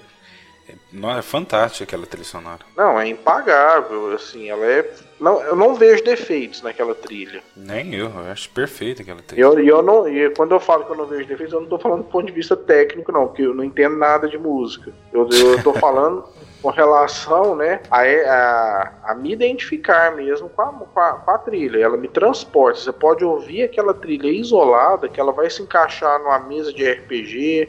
É, 0.68 0.74
não, 0.92 1.16
é 1.16 1.22
fantástica 1.22 1.84
aquela 1.84 2.06
trilha 2.06 2.24
sonora. 2.24 2.60
Não, 2.76 3.00
é 3.00 3.08
impagável, 3.08 4.12
assim, 4.12 4.48
ela 4.48 4.64
é. 4.64 4.88
Não, 5.20 5.40
eu 5.42 5.54
não 5.54 5.74
vejo 5.74 6.02
defeitos 6.04 6.62
naquela 6.62 6.94
trilha. 6.94 7.42
Nem 7.56 7.94
eu, 7.94 8.06
eu 8.06 8.30
acho 8.30 8.50
perfeita 8.50 9.02
aquela 9.02 9.22
trilha. 9.22 9.40
E 9.40 9.42
eu, 9.42 9.58
eu 9.58 9.82
não, 9.82 10.08
e 10.08 10.30
quando 10.30 10.52
eu 10.52 10.60
falo 10.60 10.84
que 10.84 10.92
eu 10.92 10.96
não 10.96 11.06
vejo 11.06 11.26
defeitos, 11.26 11.52
eu 11.52 11.60
não 11.60 11.68
tô 11.68 11.78
falando 11.78 12.02
do 12.02 12.10
ponto 12.10 12.26
de 12.26 12.32
vista 12.32 12.56
técnico, 12.56 13.12
não, 13.12 13.28
porque 13.28 13.42
eu 13.42 13.54
não 13.54 13.64
entendo 13.64 13.96
nada 13.96 14.28
de 14.28 14.38
música. 14.38 14.92
Eu, 15.12 15.28
tô 15.62 15.72
falando 15.78 16.24
com 16.60 16.70
relação, 16.70 17.56
né, 17.56 17.80
a, 17.90 18.02
a, 18.02 18.92
a 19.10 19.14
me 19.16 19.32
identificar 19.32 20.14
mesmo 20.14 20.48
com 20.48 20.62
a, 20.62 20.72
com, 20.72 21.00
a, 21.00 21.12
com 21.14 21.30
a 21.32 21.38
trilha. 21.38 21.78
Ela 21.78 21.96
me 21.96 22.08
transporta. 22.08 22.78
Você 22.78 22.92
pode 22.92 23.24
ouvir 23.24 23.64
aquela 23.64 23.92
trilha 23.92 24.28
isolada, 24.28 25.08
que 25.08 25.20
ela 25.20 25.32
vai 25.32 25.50
se 25.50 25.62
encaixar 25.62 26.20
numa 26.20 26.38
mesa 26.38 26.72
de 26.72 26.88
RPG, 26.88 27.68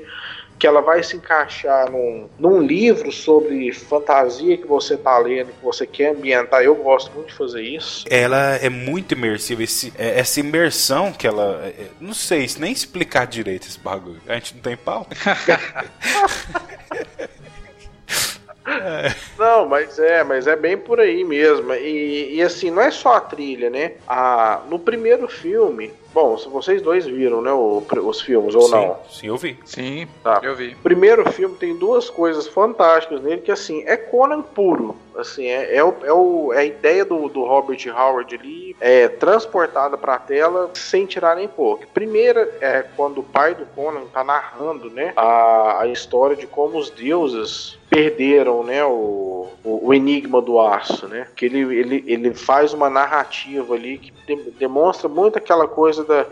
que 0.63 0.67
ela 0.67 0.79
vai 0.79 1.03
se 1.03 1.17
encaixar 1.17 1.91
num, 1.91 2.29
num 2.39 2.61
livro 2.61 3.11
sobre 3.11 3.69
fantasia 3.73 4.55
que 4.55 4.65
você 4.65 4.95
tá 4.95 5.17
lendo, 5.17 5.47
que 5.47 5.61
você 5.61 5.85
quer 5.85 6.11
ambientar. 6.11 6.63
Eu 6.63 6.73
gosto 6.73 7.11
muito 7.11 7.27
de 7.27 7.33
fazer 7.33 7.61
isso. 7.61 8.05
Ela 8.09 8.55
é 8.55 8.69
muito 8.69 9.11
imersiva. 9.11 9.61
Esse, 9.61 9.91
é- 9.97 10.17
essa 10.21 10.39
imersão 10.39 11.11
que 11.11 11.27
ela. 11.27 11.61
é- 11.65 11.81
é- 11.81 11.87
não 11.99 12.13
sei 12.13 12.47
nem 12.59 12.71
explicar 12.71 13.27
direito 13.27 13.67
esse 13.67 13.77
bagulho. 13.77 14.21
A 14.25 14.35
gente 14.35 14.55
não 14.55 14.61
tem 14.61 14.77
pau? 14.77 15.05
Não, 19.37 19.67
mas 19.67 19.99
é, 19.99 20.23
mas 20.23 20.47
é 20.47 20.55
bem 20.55 20.77
por 20.77 20.97
aí 20.97 21.25
mesmo. 21.25 21.73
E, 21.73 22.35
e 22.35 22.41
assim, 22.41 22.71
não 22.71 22.81
é 22.81 22.89
só 22.89 23.15
a 23.17 23.19
trilha, 23.19 23.69
né? 23.69 23.95
A, 24.07 24.61
no 24.69 24.79
primeiro 24.79 25.27
filme, 25.27 25.91
bom, 26.13 26.37
se 26.37 26.47
vocês 26.47 26.81
dois 26.81 27.05
viram, 27.05 27.41
né, 27.41 27.51
o- 27.51 27.83
os 28.05 28.21
filmes 28.21 28.53
ou 28.55 28.61
sim, 28.63 28.71
não? 28.71 28.97
Sim, 29.09 29.27
eu 29.27 29.37
vi. 29.37 29.57
Sim, 29.65 30.07
Tá. 30.23 30.39
eu 30.43 30.55
vi. 30.55 30.69
O 30.73 30.77
primeiro 30.83 31.29
filme 31.31 31.55
tem 31.55 31.75
duas 31.75 32.09
coisas 32.09 32.47
fantásticas 32.47 33.21
nele, 33.21 33.41
que 33.41 33.51
assim, 33.51 33.83
é 33.85 33.97
Conan 33.97 34.41
puro. 34.41 34.95
Assim, 35.15 35.45
é, 35.45 35.75
é, 35.75 35.83
o, 35.83 35.93
é, 36.03 36.11
o- 36.11 36.51
é 36.53 36.57
a 36.59 36.65
ideia 36.65 37.05
do, 37.05 37.29
do 37.29 37.43
Robert 37.45 37.77
Howard 37.95 38.33
ali, 38.33 38.75
é 38.81 39.07
transportada 39.07 39.95
pra 39.95 40.17
tela 40.17 40.71
sem 40.73 41.05
tirar 41.05 41.35
nem 41.35 41.47
pôr. 41.47 41.79
Primeira 41.93 42.49
é 42.59 42.83
quando 42.95 43.19
o 43.19 43.23
pai 43.23 43.53
do 43.53 43.63
Conan 43.75 44.05
tá 44.11 44.23
narrando, 44.23 44.89
né, 44.89 45.13
a, 45.15 45.81
a 45.81 45.87
história 45.87 46.35
de 46.35 46.47
como 46.47 46.79
os 46.79 46.89
deuses 46.89 47.77
perderam, 47.91 48.63
né, 48.63 48.83
o, 48.83 49.47
o, 49.63 49.87
o 49.89 49.93
enigma 49.93 50.41
do 50.41 50.59
aço, 50.59 51.07
né? 51.07 51.27
Que 51.35 51.45
ele, 51.45 51.59
ele, 51.77 52.03
ele 52.07 52.33
faz 52.33 52.73
uma 52.73 52.89
narrativa 52.89 53.75
ali 53.75 53.99
que 53.99 54.11
de- 54.25 54.49
demonstra 54.51 55.07
muito 55.07 55.37
aquela 55.37 55.67
coisa 55.67 56.02
da, 56.03 56.25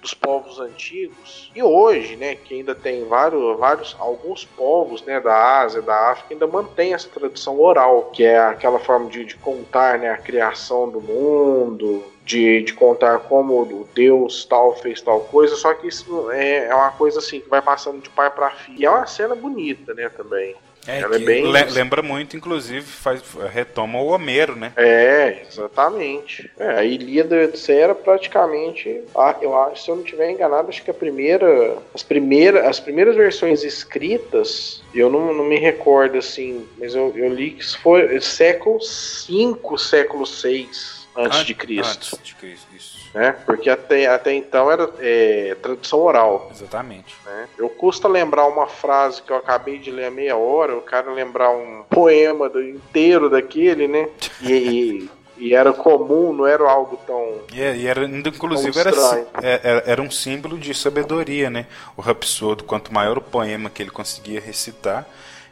dos 0.00 0.14
povos 0.14 0.58
antigos 0.58 1.50
e 1.54 1.62
hoje, 1.62 2.16
né, 2.16 2.34
que 2.34 2.54
ainda 2.54 2.74
tem 2.74 3.04
vários, 3.04 3.58
vários 3.58 3.96
alguns 3.98 4.44
povos, 4.44 5.02
né, 5.02 5.20
da 5.20 5.60
Ásia, 5.60 5.82
da 5.82 6.10
África 6.10 6.34
ainda 6.34 6.46
mantém 6.46 6.94
essa 6.94 7.08
tradição 7.08 7.60
oral, 7.60 8.10
que 8.12 8.24
é 8.24 8.38
aquela 8.38 8.78
forma 8.78 9.10
de, 9.10 9.24
de 9.24 9.36
contar, 9.36 9.98
né, 9.98 10.10
a 10.10 10.16
criação 10.16 10.88
do 10.88 11.00
mundo, 11.00 12.02
de, 12.24 12.62
de 12.62 12.72
contar 12.72 13.18
como 13.20 13.60
o 13.60 13.88
Deus 13.94 14.44
tal 14.44 14.74
fez 14.76 15.00
tal 15.00 15.20
coisa, 15.20 15.56
só 15.56 15.74
que 15.74 15.88
isso 15.88 16.30
é, 16.30 16.66
é 16.66 16.74
uma 16.74 16.92
coisa 16.92 17.18
assim 17.18 17.40
que 17.40 17.48
vai 17.48 17.60
passando 17.60 18.00
de 18.00 18.08
pai 18.10 18.30
para 18.30 18.50
filho. 18.50 18.80
E 18.80 18.86
é 18.86 18.90
uma 18.90 19.06
cena 19.06 19.34
bonita, 19.34 19.92
né, 19.94 20.08
também. 20.08 20.54
É, 20.86 21.00
Ela 21.00 21.16
é 21.16 21.18
bem- 21.18 21.46
le- 21.46 21.64
lembra 21.70 22.02
muito, 22.02 22.36
inclusive, 22.36 22.80
faz, 22.86 23.22
retoma 23.52 24.00
o 24.00 24.06
Homero, 24.06 24.56
né? 24.56 24.72
É, 24.76 25.42
exatamente. 25.46 26.50
É, 26.58 26.68
a 26.78 26.84
Ilíada 26.84 27.36
e 27.36 27.42
a 27.44 27.48
Odisseia 27.48 27.84
era 27.84 27.94
praticamente, 27.94 29.02
eu 29.42 29.56
acho, 29.58 29.84
se 29.84 29.90
eu 29.90 29.96
não 29.96 30.02
estiver 30.04 30.30
enganado, 30.30 30.68
acho 30.68 30.82
que 30.82 30.90
a 30.90 30.94
primeira, 30.94 31.76
as 31.94 32.02
primeiras, 32.02 32.64
as 32.66 32.80
primeiras 32.80 33.14
versões 33.14 33.62
escritas, 33.62 34.82
eu 34.94 35.10
não, 35.10 35.32
não 35.34 35.44
me 35.44 35.58
recordo 35.58 36.16
assim, 36.18 36.66
mas 36.78 36.94
eu, 36.94 37.12
eu 37.14 37.28
li 37.32 37.50
que 37.52 37.62
isso 37.62 37.78
foi 37.80 38.18
século 38.20 38.78
V, 38.78 39.78
século 39.78 40.24
VI 40.24 40.68
antes 41.16 41.40
An- 41.40 41.44
de 41.44 41.54
Cristo, 41.54 41.90
Antes 42.16 42.22
de 42.22 42.34
Cristo, 42.34 42.66
isso. 42.74 42.98
né? 43.14 43.32
Porque 43.44 43.68
até, 43.68 44.06
até 44.06 44.32
então 44.34 44.70
era 44.70 44.88
é, 45.00 45.56
tradução 45.60 46.00
oral. 46.00 46.48
Exatamente. 46.52 47.14
né? 47.26 47.48
Eu 47.58 47.68
custa 47.68 48.06
lembrar 48.08 48.46
uma 48.46 48.66
frase 48.66 49.20
que 49.22 49.30
eu 49.32 49.36
acabei 49.36 49.78
de 49.78 49.90
ler 49.90 50.06
há 50.06 50.10
meia 50.10 50.36
hora, 50.36 50.72
eu 50.72 50.80
quero 50.82 51.12
lembrar 51.12 51.50
um 51.50 51.82
poema 51.90 52.48
do- 52.48 52.62
inteiro 52.62 53.28
daquele, 53.30 53.86
né? 53.88 54.08
E, 54.40 54.52
e- 54.52 55.10
e 55.42 55.54
era 55.54 55.72
comum, 55.72 56.34
não 56.34 56.46
era 56.46 56.70
algo 56.70 56.98
tão. 57.06 57.40
É- 57.56 57.74
e 57.74 57.86
era, 57.86 58.04
inclusive, 58.04 58.72
Tão 58.72 58.80
era, 58.82 58.90
estranho. 58.90 59.26
é- 59.42 59.60
era, 59.64 59.82
era 59.86 60.02
um 60.02 60.10
símbolo 60.10 60.58
de 60.58 60.74
sabedoria, 60.74 61.48
né? 61.48 61.66
O 61.96 62.02
Rapsodo, 62.02 62.62
quanto 62.64 62.92
maior 62.92 63.16
o 63.16 63.22
poema 63.22 63.70
que 63.70 63.82
ele 63.82 63.90
conseguia 63.90 64.38
recitar, 64.38 65.08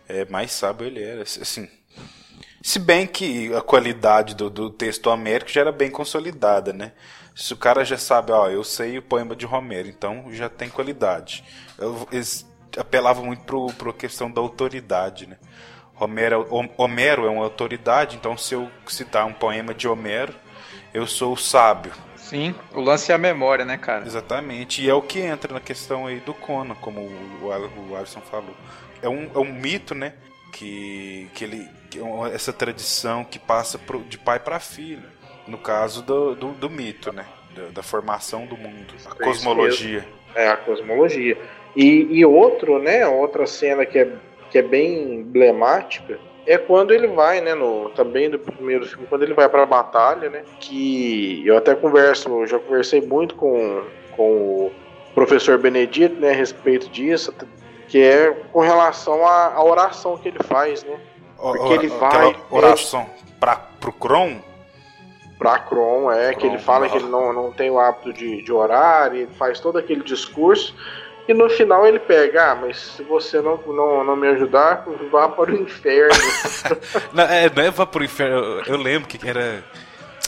é, 0.07 0.27
mais 0.27 0.53
sábio 0.53 0.87
ele 0.87 1.03
era. 1.03 1.23
Assim, 1.23 1.67
se 2.63 2.79
bem 2.79 3.07
que 3.07 3.55
a 3.55 3.61
qualidade 3.61 4.35
do, 4.35 4.51
do 4.51 4.71
texto 4.71 5.07
homérico 5.09 5.51
já 5.51 5.61
era 5.63 5.73
bem 5.73 5.91
consolidada, 5.91 6.73
né? 6.73 6.93
Se 7.35 7.53
o 7.53 7.57
cara 7.57 7.85
já 7.85 7.97
sabe, 7.97 8.33
ó, 8.33 8.49
eu 8.49 8.65
sei 8.65 8.99
o 8.99 9.03
poema 9.03 9.37
de 9.37 9.47
Romero, 9.47 9.89
então 9.89 10.25
já 10.33 10.49
tem 10.49 10.69
qualidade. 10.69 11.45
Eles 12.11 12.45
apelavam 12.77 13.25
muito 13.25 13.43
pro, 13.45 13.67
pro 13.75 13.93
questão 13.95 14.31
da 14.31 14.41
autoridade, 14.41 15.27
né? 15.29 15.37
Homero, 16.01 16.47
Hom- 16.51 16.69
Homero 16.77 17.27
é 17.27 17.31
uma 17.31 17.45
autoridade, 17.45 18.17
então 18.17 18.37
se 18.37 18.55
eu 18.55 18.69
citar 18.89 19.25
um 19.25 19.33
poema 19.33 19.73
de 19.73 19.87
Homero, 19.87 20.35
eu 20.93 21.07
sou 21.07 21.33
o 21.33 21.37
sábio. 21.37 21.93
Sim, 22.17 22.55
o 22.75 22.81
lance 22.81 23.11
é 23.11 23.15
a 23.15 23.19
memória, 23.19 23.65
né, 23.65 23.77
cara? 23.79 24.05
Exatamente. 24.05 24.83
E 24.83 24.89
é 24.91 24.95
o 24.95 25.01
que 25.01 25.21
entra 25.21 25.53
na 25.55 25.61
questão 25.61 26.07
aí 26.07 26.21
do 26.21 26.35
Conan, 26.35 26.75
como 26.75 27.01
o, 27.43 27.53
Al- 27.53 27.71
o 27.89 27.97
Alisson 27.97 28.21
falou. 28.21 28.55
É 29.01 29.09
um, 29.09 29.31
é 29.35 29.39
um 29.39 29.53
mito, 29.53 29.95
né? 29.95 30.13
Que, 30.53 31.29
que 31.35 31.45
ele. 31.45 31.69
É 31.99 32.35
essa 32.35 32.53
tradição 32.53 33.25
que 33.25 33.39
passa 33.39 33.79
pro- 33.79 34.03
de 34.03 34.19
pai 34.19 34.39
para 34.39 34.59
filho. 34.61 35.03
No 35.47 35.57
caso 35.59 36.03
do, 36.03 36.35
do, 36.35 36.49
do 36.53 36.69
mito, 36.71 37.13
né? 37.13 37.25
Da, 37.55 37.63
da 37.73 37.83
formação 37.83 38.45
do 38.47 38.57
mundo. 38.57 38.93
A 38.95 38.97
isso 38.99 39.17
cosmologia. 39.17 40.07
É 40.35 40.49
a 40.49 40.57
cosmologia. 40.57 41.39
E, 41.75 42.07
e 42.19 42.25
outro, 42.25 42.79
né? 42.79 43.07
Outra 43.07 43.47
cena 43.47 43.87
que 43.87 43.99
é, 43.99 44.13
que 44.51 44.59
é 44.59 44.63
bem 44.63 45.15
emblemática 45.15 46.19
é 46.47 46.57
quando 46.59 46.93
ele 46.93 47.07
vai, 47.07 47.41
né? 47.41 47.55
No, 47.55 47.89
também 47.91 48.29
do 48.29 48.39
primeiro 48.39 48.87
filme, 48.87 49.07
quando 49.09 49.23
ele 49.23 49.35
vai 49.35 49.49
pra 49.49 49.65
batalha, 49.65 50.29
né? 50.29 50.43
Que 50.61 51.43
eu 51.47 51.57
até 51.57 51.75
converso, 51.75 52.29
eu 52.29 52.47
já 52.47 52.59
conversei 52.59 53.01
muito 53.01 53.35
com, 53.35 53.85
com 54.17 54.67
o 54.67 54.73
professor 55.15 55.59
Benedito, 55.59 56.15
né, 56.21 56.31
a 56.31 56.35
respeito 56.35 56.89
disso, 56.91 57.35
que 57.89 58.01
é 58.03 58.31
com 58.53 58.61
relação 58.61 59.27
à, 59.27 59.55
à 59.55 59.65
oração 59.65 60.17
que 60.17 60.29
ele 60.29 60.39
faz, 60.45 60.85
né? 60.85 60.97
Porque 61.39 61.59
Ora- 61.63 61.75
ele 61.75 61.89
vai- 61.89 62.37
oração 62.51 63.09
pra, 63.39 63.57
pro 63.57 63.93
Kron. 63.93 64.41
Pra 65.39 65.59
Kron, 65.61 66.11
é, 66.11 66.35
que 66.35 66.45
ele 66.47 66.57
Kron, 66.57 66.65
fala 66.65 66.89
que 66.89 66.97
ele 66.97 67.07
não, 67.09 67.33
não 67.33 67.53
tem 67.53 67.71
o 67.71 67.79
hábito 67.79 68.13
de, 68.13 68.43
de 68.43 68.53
orar, 68.53 69.15
e 69.15 69.21
ele 69.21 69.35
faz 69.39 69.61
todo 69.61 69.79
aquele 69.79 70.03
discurso, 70.03 70.75
e 71.29 71.33
no 71.35 71.49
final 71.49 71.87
ele 71.87 72.01
pega, 72.01 72.51
ah, 72.51 72.55
mas 72.57 72.77
se 72.77 73.03
você 73.05 73.41
não, 73.41 73.57
não, 73.69 74.03
não 74.03 74.17
me 74.17 74.27
ajudar, 74.29 74.85
vá 75.13 75.29
para 75.29 75.53
o 75.53 75.55
inferno. 75.55 76.13
Não, 77.13 77.23
é, 77.25 77.49
não 77.55 77.63
é 77.63 77.71
vá 77.71 77.87
pro 77.87 78.03
inferno. 78.03 78.63
Eu, 78.67 78.77
lembro 78.79 79.07
que 79.09 79.29
era. 79.29 79.63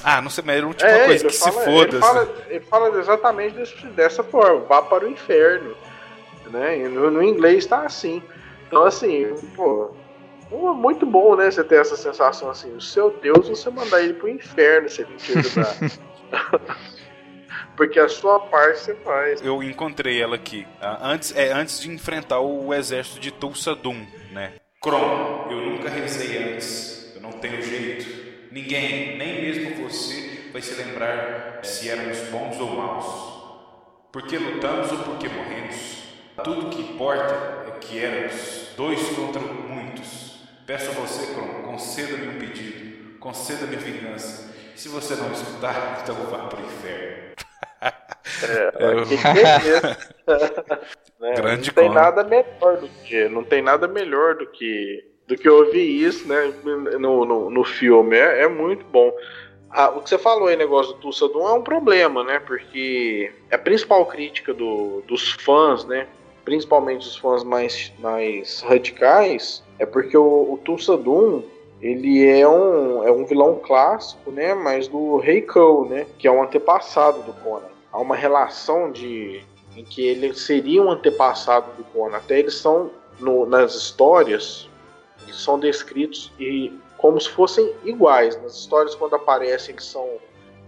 Ah, 0.04 0.20
não 0.22 0.30
sei, 0.30 0.44
mas 0.46 0.56
era 0.56 0.66
uma 0.66 0.74
tipo 0.74 0.88
é, 0.90 1.06
coisa 1.06 1.24
ele 1.24 1.32
que 1.32 1.38
fala, 1.38 1.52
se 1.52 1.58
ele 1.58 1.78
foda. 1.78 2.00
fala, 2.00 2.22
assim. 2.22 2.32
ele 2.50 2.60
fala 2.60 2.98
exatamente 3.00 3.54
desse- 3.56 3.86
dessa 3.88 4.22
forma, 4.22 4.60
vá 4.60 4.80
para 4.82 5.04
o 5.04 5.08
inferno. 5.10 5.74
Né? 6.46 6.76
No, 6.88 7.10
no 7.10 7.22
inglês 7.22 7.66
tá 7.66 7.80
assim. 7.82 8.22
Então, 8.66 8.84
assim, 8.84 9.34
pô, 9.56 9.90
muito 10.50 11.06
bom, 11.06 11.36
né? 11.36 11.50
Você 11.50 11.62
ter 11.62 11.80
essa 11.80 11.96
sensação 11.96 12.50
assim, 12.50 12.74
o 12.74 12.80
seu 12.80 13.10
Deus, 13.10 13.48
você 13.48 13.70
mandar 13.70 14.02
ele 14.02 14.14
pro 14.14 14.28
inferno 14.28 14.88
se 14.88 15.02
ele 15.02 15.14
te 15.16 15.38
ajudar. 15.38 15.76
Porque 17.76 17.98
a 17.98 18.08
sua 18.08 18.40
parte 18.40 18.80
você 18.80 18.94
faz. 18.96 19.40
Eu 19.42 19.62
encontrei 19.62 20.20
ela 20.20 20.36
aqui. 20.36 20.66
ah, 20.80 20.98
antes, 21.02 21.34
é, 21.34 21.50
antes 21.52 21.80
de 21.80 21.90
enfrentar 21.90 22.40
o 22.40 22.74
exército 22.74 23.18
de 23.18 23.30
Tulsa 23.30 23.74
Doom, 23.74 24.04
né? 24.32 24.52
Kron, 24.82 25.46
eu 25.50 25.60
nunca 25.62 25.88
rezei 25.88 26.52
antes. 26.52 27.12
Eu 27.14 27.22
não 27.22 27.32
tenho 27.32 27.62
jeito. 27.62 28.50
Ninguém, 28.52 29.16
nem 29.16 29.42
mesmo 29.42 29.82
você, 29.82 30.50
vai 30.52 30.60
se 30.60 30.74
lembrar 30.74 31.60
se 31.62 31.88
éramos 31.88 32.18
bons 32.30 32.58
ou 32.60 32.76
maus. 32.76 33.40
Por 34.12 34.22
que 34.22 34.36
lutamos 34.36 34.90
ou 34.90 34.98
por 34.98 35.18
que 35.18 35.28
morremos? 35.28 36.02
Tudo 36.42 36.68
que 36.68 36.82
importa 36.82 37.68
é 37.68 37.70
que 37.78 37.98
éramos 37.98 38.70
dois 38.76 39.00
contra 39.10 39.40
muitos. 39.40 40.29
Peço 40.70 40.88
a 40.88 40.94
você, 40.94 41.34
conceda-me 41.64 42.28
um 42.28 42.38
pedido. 42.38 43.18
Conceda-me 43.18 43.74
vingança. 43.74 44.54
Se 44.76 44.88
você 44.88 45.16
não 45.16 45.32
escutar, 45.32 45.98
então 46.00 46.14
vá 46.14 46.46
para 46.46 46.60
o 46.60 46.64
inferno. 46.64 47.34
É, 48.44 49.04
que 49.04 49.16
que 49.16 50.30
é? 50.30 50.80
Né? 51.20 51.34
Grande 51.34 51.68
não 51.68 51.74
tem 51.74 51.88
Conan. 51.88 52.00
nada 52.00 52.24
melhor 52.24 52.76
do 52.78 52.88
que 53.04 53.28
não 53.28 53.44
tem 53.44 53.60
nada 53.60 53.86
melhor 53.86 54.36
do 54.36 54.46
que 54.46 55.04
do 55.26 55.36
que 55.36 55.46
ouvir 55.50 56.02
isso 56.02 56.26
né 56.26 56.50
no, 56.98 57.26
no, 57.26 57.50
no 57.50 57.62
filme 57.62 58.16
é, 58.16 58.44
é 58.44 58.48
muito 58.48 58.86
bom 58.86 59.12
Ah, 59.68 59.90
o 59.90 60.00
que 60.00 60.08
você 60.08 60.16
falou 60.16 60.48
aí 60.48 60.56
negócio 60.56 60.94
do 60.94 61.00
Tulsa 61.00 61.28
Doom 61.28 61.46
é 61.46 61.52
um 61.52 61.62
problema 61.62 62.24
né 62.24 62.40
porque 62.40 63.30
a 63.52 63.58
principal 63.58 64.06
crítica 64.06 64.54
do, 64.54 65.02
dos 65.06 65.32
fãs 65.32 65.84
né 65.84 66.06
principalmente 66.44 67.06
os 67.06 67.16
fãs 67.16 67.42
mais 67.44 67.92
mais 67.98 68.60
radicais 68.60 69.62
é 69.78 69.86
porque 69.86 70.16
o, 70.16 70.52
o 70.52 70.58
Tulsa 70.64 70.96
Doom 70.96 71.42
ele 71.80 72.26
é 72.28 72.46
um, 72.46 73.02
é 73.02 73.10
um 73.10 73.24
vilão 73.24 73.56
clássico, 73.56 74.30
né? 74.30 74.52
Mas 74.54 74.86
do 74.86 75.16
Rei 75.16 75.40
Kou, 75.40 75.86
né? 75.88 76.06
Que 76.18 76.28
é 76.28 76.30
um 76.30 76.42
antepassado 76.42 77.22
do 77.22 77.32
Conan. 77.32 77.68
Há 77.90 77.98
uma 77.98 78.14
relação 78.14 78.90
de 78.92 79.42
em 79.76 79.84
que 79.84 80.02
ele 80.06 80.34
seria 80.34 80.82
um 80.82 80.90
antepassado 80.90 81.72
do 81.76 81.84
Conan. 81.84 82.16
Até 82.18 82.38
eles 82.38 82.54
são 82.54 82.90
no- 83.18 83.46
nas 83.46 83.74
histórias 83.74 84.68
eles 85.22 85.36
são 85.36 85.58
descritos 85.58 86.32
e 86.38 86.72
como 86.98 87.18
se 87.20 87.30
fossem 87.30 87.72
iguais. 87.84 88.40
Nas 88.42 88.54
histórias 88.56 88.94
quando 88.94 89.14
aparecem 89.14 89.74
eles 89.74 89.84
são 89.84 90.06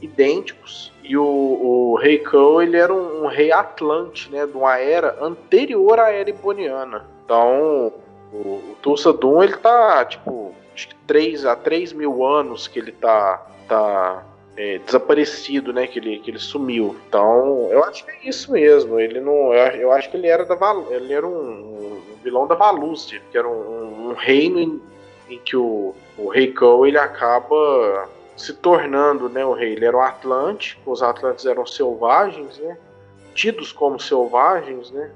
idênticos. 0.03 0.93
E 1.03 1.17
o, 1.17 1.25
o 1.25 1.97
Rei 1.97 2.19
Kou 2.19 2.63
ele 2.63 2.77
era 2.77 2.93
um, 2.93 3.25
um 3.25 3.27
rei 3.27 3.53
atlante, 3.53 4.31
né? 4.31 4.47
De 4.47 4.53
uma 4.53 4.77
era 4.79 5.17
anterior 5.25 5.99
à 5.99 6.11
era 6.11 6.29
iboniana. 6.29 7.07
Então 7.25 7.93
o, 8.33 8.37
o 8.37 8.77
Tulsa 8.83 9.13
Doom 9.13 9.43
ele 9.43 9.57
tá 9.57 10.05
tipo 10.05 10.55
acho 10.75 10.89
que 10.89 10.95
3 11.07 11.47
a 11.47 11.57
3 11.57 11.93
mil 11.93 12.25
anos 12.25 12.67
que 12.67 12.79
ele 12.79 12.93
tá, 12.93 13.47
tá 13.69 14.25
é, 14.57 14.79
desaparecido, 14.79 15.73
né? 15.73 15.87
Que 15.87 15.99
ele, 15.99 16.19
que 16.19 16.31
ele 16.31 16.39
sumiu. 16.39 16.97
Então, 17.09 17.69
eu 17.71 17.85
acho 17.85 18.05
que 18.05 18.11
é 18.11 18.29
isso 18.29 18.53
mesmo. 18.53 18.99
Ele 18.99 19.21
não. 19.21 19.53
Eu, 19.53 19.81
eu 19.81 19.93
acho 19.93 20.11
que 20.11 20.17
ele 20.17 20.27
era 20.27 20.45
da 20.45 20.55
Val, 20.55 20.87
ele 20.91 21.13
era 21.13 21.27
um, 21.27 21.33
um 21.33 22.03
vilão 22.23 22.47
da 22.47 22.55
Valúcia, 22.55 23.21
que 23.31 23.39
era 23.39 23.49
um, 23.49 24.11
um 24.11 24.15
reino 24.15 24.59
em, 24.59 24.81
em 25.29 25.39
que 25.39 25.57
o, 25.57 25.95
o 26.19 26.29
rei 26.29 26.53
Kou 26.53 26.87
ele 26.87 26.99
acaba 26.99 28.09
se 28.37 28.53
tornando 28.55 29.29
né, 29.29 29.45
o 29.45 29.53
rei. 29.53 29.73
Ele 29.73 29.85
era 29.85 29.97
um 29.97 30.03
Atlante, 30.03 30.79
os 30.87 31.03
Atlantes 31.03 31.47
eram 31.47 31.67
selvagens, 31.67 32.59
né? 32.59 32.77
Tidos 33.35 33.73
como 33.73 33.99
selvagens, 33.99 34.91
né? 34.91 35.11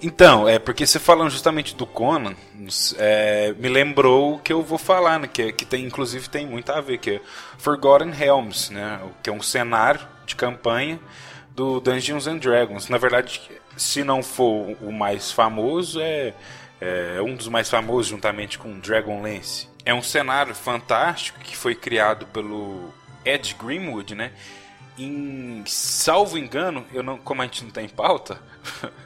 Então, 0.00 0.48
é 0.48 0.58
porque 0.58 0.86
você 0.86 0.98
falando 0.98 1.30
justamente 1.30 1.74
do 1.74 1.86
Conan, 1.86 2.34
é, 2.98 3.52
me 3.58 3.68
lembrou 3.68 4.34
o 4.34 4.38
que 4.38 4.52
eu 4.52 4.62
vou 4.62 4.78
falar, 4.78 5.18
né? 5.18 5.26
Que, 5.26 5.52
que 5.52 5.64
tem, 5.64 5.84
inclusive 5.84 6.28
tem 6.28 6.46
muito 6.46 6.70
a 6.70 6.80
ver, 6.80 6.98
que 6.98 7.12
é 7.12 7.20
Forgotten 7.58 8.10
Realms, 8.10 8.72
né? 8.72 9.00
o 9.04 9.10
Que 9.22 9.30
é 9.30 9.32
um 9.32 9.42
cenário 9.42 10.00
de 10.24 10.36
campanha 10.36 11.00
do 11.50 11.80
Dungeons 11.80 12.26
and 12.26 12.36
Dragons. 12.36 12.88
Na 12.88 12.98
verdade, 12.98 13.40
se 13.76 14.04
não 14.04 14.22
for 14.22 14.76
o 14.82 14.92
mais 14.92 15.32
famoso, 15.32 16.00
é, 16.00 16.34
é 16.80 17.20
um 17.22 17.34
dos 17.34 17.48
mais 17.48 17.68
famosos 17.68 18.06
juntamente 18.06 18.58
com 18.58 18.78
Dragonlance. 18.78 19.68
É 19.86 19.94
um 19.94 20.02
cenário 20.02 20.52
fantástico 20.52 21.38
que 21.38 21.56
foi 21.56 21.74
criado 21.74 22.26
pelo 22.26 22.92
Ed 23.24 23.54
Greenwood, 23.54 24.16
né? 24.16 24.32
Em 24.98 25.62
salvo 25.64 26.36
engano, 26.36 26.84
eu 26.92 27.04
não, 27.04 27.16
como 27.16 27.40
a 27.40 27.44
gente 27.44 27.62
não 27.62 27.70
tem 27.70 27.88
pauta, 27.88 28.42